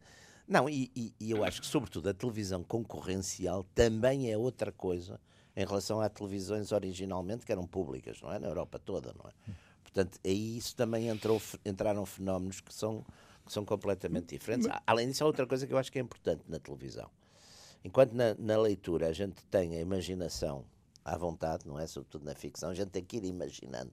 Não, 0.47 0.67
e, 0.69 0.91
e- 0.95 1.13
e 1.19 1.31
eu 1.31 1.43
acho 1.45 1.61
que, 1.61 1.67
sobretudo, 1.67 2.09
a 2.09 2.13
televisão 2.13 2.63
concorrencial 2.63 3.63
também 3.75 4.31
é 4.31 4.37
outra 4.37 4.71
coisa 4.71 5.19
em 5.55 5.65
relação 5.65 5.99
a 6.01 6.09
televisões 6.09 6.71
originalmente 6.71 7.45
que 7.45 7.51
eram 7.51 7.67
públicas, 7.67 8.21
não 8.21 8.31
é? 8.31 8.39
Na 8.39 8.47
Europa 8.47 8.79
toda, 8.79 9.13
não 9.13 9.29
é? 9.29 9.33
Portanto, 9.83 10.17
aí 10.25 10.57
isso 10.57 10.73
também 10.75 11.09
entrou, 11.09 11.41
entraram 11.65 12.05
fenómenos 12.05 12.61
que 12.61 12.73
são, 12.73 13.05
que 13.45 13.51
são 13.51 13.65
completamente 13.65 14.37
diferentes. 14.37 14.67
Além 14.85 15.09
disso, 15.09 15.23
há 15.23 15.27
outra 15.27 15.45
coisa 15.45 15.65
que 15.65 15.73
eu 15.73 15.77
acho 15.77 15.91
que 15.91 15.99
é 15.99 16.01
importante 16.01 16.43
na 16.47 16.59
televisão. 16.59 17.09
Enquanto 17.83 18.13
na, 18.13 18.35
na 18.37 18.57
leitura 18.57 19.07
a 19.07 19.13
gente 19.13 19.43
tem 19.45 19.75
a 19.75 19.79
imaginação 19.81 20.63
à 21.03 21.17
vontade, 21.17 21.67
não 21.67 21.79
é? 21.79 21.87
Sobretudo 21.87 22.25
na 22.25 22.35
ficção, 22.35 22.69
a 22.69 22.73
gente 22.73 22.89
tem 22.89 23.03
que 23.03 23.17
ir 23.17 23.25
imaginando 23.25 23.91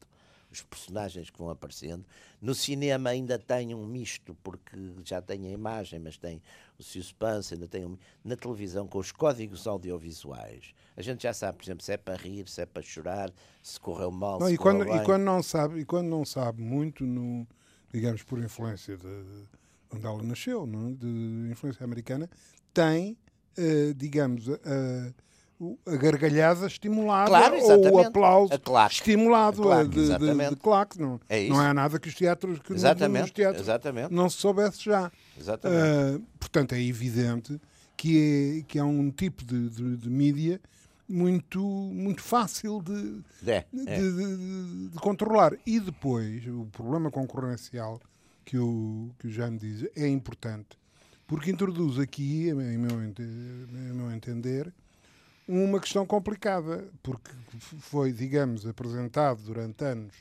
os 0.50 0.62
personagens 0.62 1.30
que 1.30 1.38
vão 1.38 1.50
aparecendo. 1.50 2.04
No 2.40 2.54
cinema 2.54 3.10
ainda 3.10 3.38
tem 3.38 3.74
um 3.74 3.86
misto, 3.86 4.34
porque 4.42 4.76
já 5.04 5.20
tem 5.20 5.46
a 5.46 5.50
imagem, 5.50 5.98
mas 5.98 6.16
tem 6.16 6.42
o 6.78 6.82
suspense, 6.82 7.54
ainda 7.54 7.68
tem 7.68 7.84
um... 7.84 7.98
Na 8.24 8.36
televisão, 8.36 8.86
com 8.86 8.98
os 8.98 9.12
códigos 9.12 9.66
audiovisuais, 9.66 10.72
a 10.96 11.02
gente 11.02 11.22
já 11.22 11.32
sabe, 11.32 11.58
por 11.58 11.64
exemplo, 11.64 11.84
se 11.84 11.92
é 11.92 11.96
para 11.96 12.16
rir, 12.16 12.48
se 12.48 12.62
é 12.62 12.66
para 12.66 12.82
chorar, 12.82 13.30
se 13.62 13.78
correu 13.78 14.10
mal, 14.10 14.40
Não, 14.40 14.48
se 14.48 14.54
e, 14.54 14.56
quando, 14.58 14.78
correu 14.78 14.94
bem. 14.94 15.02
e 15.02 15.04
quando 15.04 15.22
não 15.22 15.42
sabe, 15.42 15.80
e 15.80 15.84
quando 15.84 16.08
não 16.08 16.24
sabe 16.24 16.62
muito, 16.62 17.04
no, 17.04 17.46
digamos 17.92 18.22
por 18.22 18.38
influência 18.38 18.96
de, 18.96 19.02
de 19.04 19.46
onde 19.92 20.06
ela 20.06 20.22
nasceu, 20.22 20.66
não 20.66 20.88
é? 20.88 20.92
de 20.92 21.48
influência 21.50 21.84
americana, 21.84 22.28
tem, 22.74 23.16
eh, 23.56 23.92
digamos, 23.96 24.48
a, 24.48 25.12
a 25.86 25.96
gargalhada 25.96 26.66
estimulada 26.66 27.28
Claro, 27.30 27.56
ou 27.60 27.94
o 27.94 27.98
aplauso 28.00 28.52
A 28.54 28.86
estimulado 28.86 29.62
A 29.62 29.84
claque, 29.84 30.12
a 30.12 30.18
de, 30.18 30.26
de, 30.36 30.50
de 30.50 30.56
claque. 30.56 31.00
Não, 31.00 31.20
É 31.28 31.40
isso. 31.40 31.52
não 31.52 31.62
é 31.62 31.72
nada 31.72 31.98
que 31.98 32.08
os 32.08 32.14
teatros 32.14 32.58
que 32.60 32.72
Exatamente, 32.72 33.22
nos 33.22 33.30
teatros 33.32 33.62
exatamente. 33.62 34.12
não 34.14 34.30
se 34.30 34.36
soubesse 34.36 34.84
já. 34.84 35.10
Ah, 35.64 36.20
portanto, 36.38 36.74
é 36.74 36.82
evidente 36.82 37.60
que 37.96 38.60
é, 38.60 38.62
que 38.68 38.78
é 38.78 38.84
um 38.84 39.10
tipo 39.10 39.44
de, 39.44 39.68
de, 39.70 39.96
de 39.96 40.08
mídia 40.10 40.60
muito, 41.08 41.60
muito 41.60 42.20
fácil 42.22 42.82
de, 42.82 43.20
É, 43.50 43.64
de, 43.72 43.88
é. 43.88 43.98
de- 43.98 44.88
de- 44.90 44.98
controlar. 44.98 45.52
E 45.66 45.80
depois, 45.80 46.46
o 46.46 46.66
problema 46.72 47.10
concorrencial 47.10 48.00
que 48.44 48.58
o, 48.58 49.10
que 49.18 49.26
o 49.28 49.30
Jaime 49.30 49.58
diz 49.58 49.86
é 49.96 50.06
importante, 50.08 50.78
porque 51.26 51.50
introduz 51.50 51.98
aqui, 51.98 52.48
em 52.48 52.54
meu, 52.78 53.02
em 53.02 53.92
meu 53.92 54.10
entender, 54.12 54.72
uma 55.46 55.80
questão 55.80 56.04
complicada, 56.06 56.86
porque 57.02 57.30
foi, 57.80 58.12
digamos, 58.12 58.66
apresentado 58.66 59.40
durante 59.42 59.82
anos 59.84 60.14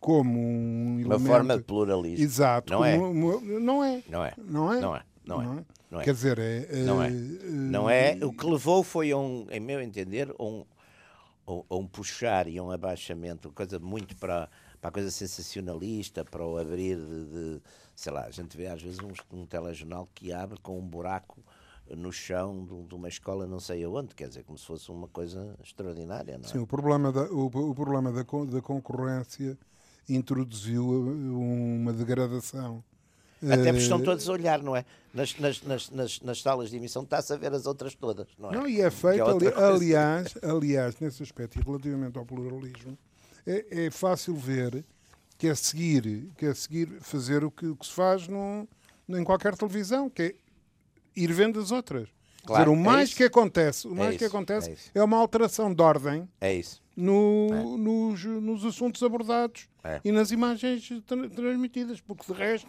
como 0.00 0.38
um 0.40 0.94
Uma 0.96 1.00
elemento... 1.14 1.26
forma 1.26 1.56
de 1.58 1.62
pluralismo. 1.62 2.24
Exato. 2.24 2.72
Não 2.72 2.84
é? 2.84 2.96
uma- 2.96 3.40
não 3.60 3.84
é. 3.84 4.02
Não 4.08 4.24
é? 4.24 4.34
Não 4.38 4.72
é? 4.72 4.80
Não 4.80 4.96
é. 4.96 5.02
Não 5.24 5.40
é. 5.40 5.44
Não 5.44 5.58
é? 5.58 5.64
Não 5.90 6.00
é. 6.00 6.04
Quer 6.04 6.14
dizer, 6.14 6.38
é. 6.38 6.66
Não 6.84 7.02
é. 7.02 7.08
eh, 7.08 7.10
Não 7.10 7.90
é. 7.90 8.18
O 8.22 8.32
que 8.32 8.46
levou 8.46 8.82
foi 8.82 9.10
a 9.12 9.16
um, 9.16 9.46
em 9.50 9.60
meu 9.60 9.80
entender, 9.80 10.34
a 10.38 10.42
um, 10.44 10.64
a 11.46 11.76
um 11.76 11.86
puxar 11.86 12.46
e 12.48 12.60
um 12.60 12.70
abaixamento, 12.70 13.50
coisa 13.52 13.78
muito 13.78 14.16
para, 14.16 14.48
para 14.80 14.88
a 14.88 14.92
coisa 14.92 15.10
sensacionalista, 15.10 16.24
para 16.24 16.44
o 16.46 16.56
abrir 16.58 16.96
de, 16.96 17.24
de- 17.26 17.62
sei 17.94 18.12
lá, 18.12 18.24
a 18.24 18.30
gente 18.30 18.56
vê 18.56 18.66
às 18.66 18.82
vezes 18.82 18.98
um, 19.00 19.38
um 19.40 19.46
telejornal 19.46 20.08
que 20.14 20.32
abre 20.32 20.58
com 20.60 20.78
um 20.78 20.86
buraco 20.86 21.38
no 21.90 22.12
chão 22.12 22.64
de, 22.88 22.94
uma 22.94 23.08
escola 23.08 23.46
não 23.46 23.60
sei 23.60 23.84
aonde, 23.84 24.14
quer 24.14 24.28
dizer, 24.28 24.44
como 24.44 24.56
se 24.56 24.64
fosse 24.64 24.90
uma 24.90 25.08
coisa 25.08 25.54
extraordinária, 25.62 26.38
não 26.38 26.44
é? 26.44 26.48
Sim, 26.48 26.58
o 26.58 26.66
problema 26.66 27.12
da, 27.12 27.22
o, 27.24 27.46
o 27.46 27.74
problema 27.74 28.10
da, 28.12 28.22
da 28.22 28.62
concorrência 28.62 29.58
introduziu 30.08 30.84
uh, 30.86 31.38
uma 31.38 31.92
degradação. 31.92 32.82
Até 33.44 33.56
porque 33.72 33.78
estão 33.82 33.98
Eh, 34.00 34.04
todos 34.04 34.28
a 34.28 34.32
olhar, 34.32 34.62
não 34.62 34.76
é? 34.76 34.84
Nas, 35.12 35.36
nas, 35.38 35.62
nas, 35.62 35.90
nas, 35.90 36.20
nas 36.20 36.40
salas 36.42 36.70
de 36.70 36.76
emissão 36.76 37.02
está-se 37.02 37.32
a 37.32 37.36
ver 37.36 37.52
as 37.52 37.66
outras 37.66 37.94
todas, 37.94 38.26
não 38.38 38.50
é? 38.50 38.54
Não, 38.54 38.68
e 38.68 38.80
é 38.80 38.84
Que 38.88 38.96
feito, 38.96 39.24
ali- 39.24 39.48
aliás, 39.48 40.34
aliás, 40.42 40.98
nesse 41.00 41.22
aspecto, 41.22 41.58
e 41.58 41.62
relativamente 41.62 42.16
ao 42.18 42.24
pluralismo, 42.24 42.96
é, 43.46 43.86
é 43.86 43.90
fácil 43.90 44.34
ver 44.36 44.84
que 45.36 45.48
é 45.48 45.54
seguir, 45.54 46.30
que 46.38 46.46
é 46.46 46.54
seguir 46.54 46.88
fazer 47.00 47.44
o 47.44 47.50
que, 47.50 47.66
o 47.66 47.76
que 47.76 47.84
se 47.86 47.92
faz 47.92 48.28
num, 48.28 48.66
em 49.08 49.24
qualquer 49.24 49.56
televisão, 49.56 50.08
que 50.08 50.22
é 50.22 50.34
ir 51.16 51.32
vendo 51.32 51.58
as 51.58 51.70
outras. 51.72 52.08
Quer 52.40 52.46
Claro, 52.46 52.70
dizer, 52.72 52.76
o 52.76 52.80
é 52.80 52.84
mais 52.92 53.08
isso. 53.08 53.16
que 53.18 53.24
acontece, 53.24 53.86
o 53.88 53.92
É 53.92 53.94
mais 53.94 54.16
que 54.16 54.24
isso, 54.24 54.34
acontece 54.36 54.70
é 54.94 54.98
é 54.98 55.02
uma 55.04 55.16
alteração 55.18 55.72
de 55.74 55.82
ordem 55.82 56.28
É 56.40 56.54
isso. 56.54 56.80
no- 56.96 57.76
nos, 57.76 58.24
nos 58.24 58.64
assuntos 58.64 59.02
abordados 59.02 59.68
É. 59.84 60.00
e 60.04 60.10
nas 60.12 60.30
imagens 60.30 60.88
tra- 61.06 61.28
transmitidas, 61.28 62.00
porque 62.00 62.32
de 62.32 62.38
resto 62.38 62.68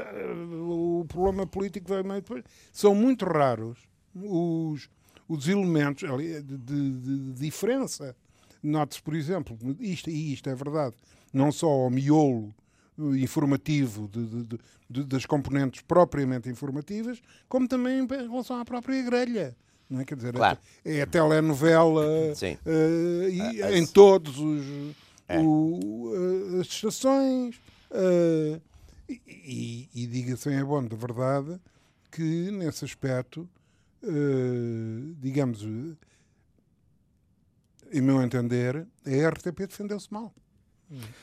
o 0.00 1.04
problema 1.08 1.46
político 1.46 1.88
vai 1.88 2.02
meio 2.02 2.20
depois. 2.20 2.44
São 2.72 2.94
muito 2.94 3.24
raros 3.24 3.78
os, 4.14 4.88
os 5.28 5.48
elementos 5.48 6.08
de, 6.18 6.42
de- 6.42 6.90
de 6.92 7.32
diferença. 7.34 8.14
Note-se, 8.62 9.02
por 9.02 9.14
exemplo, 9.14 9.56
isto, 9.80 10.08
e 10.08 10.32
isto 10.32 10.48
é 10.48 10.54
verdade, 10.54 10.94
não 11.32 11.50
só 11.50 11.66
ao 11.68 11.90
miolo 11.90 12.54
informativo 13.16 14.08
de- 14.08 14.58
de- 14.90 15.04
das 15.04 15.24
componentes 15.24 15.80
propriamente 15.80 16.48
informativas, 16.50 17.20
como 17.48 17.66
também 17.66 18.00
em 18.00 18.06
relação 18.06 18.60
à 18.60 18.64
própria 18.64 19.02
grelha. 19.02 19.56
Não 19.88 20.00
é? 20.00 20.04
Quer 20.04 20.16
dizer, 20.16 20.32
Claro. 20.34 20.58
é, 20.84 20.98
é 20.98 21.02
a 21.02 21.06
telenovela 21.06 22.04
eh, 22.66 23.28
e 23.32 23.62
Ah, 23.62 23.72
em 23.72 23.82
esse- 23.82 23.92
todos 23.92 24.38
os 24.38 24.64
É. 25.28 25.38
o, 25.40 26.12
eh, 26.56 26.60
as 26.60 26.66
estações 26.66 27.58
eh, 27.90 28.60
e, 29.26 29.90
e, 29.94 30.02
e 30.02 30.06
diga-se 30.06 30.50
em 30.50 30.64
bom 30.64 30.82
de 30.84 30.96
verdade 30.96 31.60
que 32.10 32.50
nesse 32.50 32.84
aspecto 32.84 33.48
eh, 34.02 35.14
digamos 35.18 35.62
eh, 35.62 35.96
em 37.92 38.00
meu 38.00 38.22
entender 38.22 38.86
a 39.06 39.28
RTP 39.30 39.66
defendeu-se 39.66 40.12
mal 40.12 40.32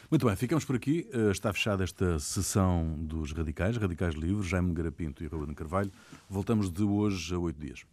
Muito 0.10 0.26
bem, 0.26 0.36
ficamos 0.36 0.66
por 0.66 0.76
aqui. 0.76 1.08
Eh, 1.14 1.32
Está 1.32 1.54
fechada 1.54 1.84
esta 1.84 2.18
sessão 2.20 2.96
dos 3.00 3.32
Radicais, 3.34 3.78
Radicais 3.78 4.16
Livres, 4.16 4.48
Jaime 4.48 4.70
Nogueira 4.70 4.92
Pinto 4.92 5.24
e 5.24 5.28
Ruben 5.28 5.54
Carvalho. 5.54 5.92
Voltamos 6.30 6.72
de 6.72 6.84
hoje 6.84 7.34
a 7.36 7.38
oito 7.38 7.60
dias. 7.60 7.86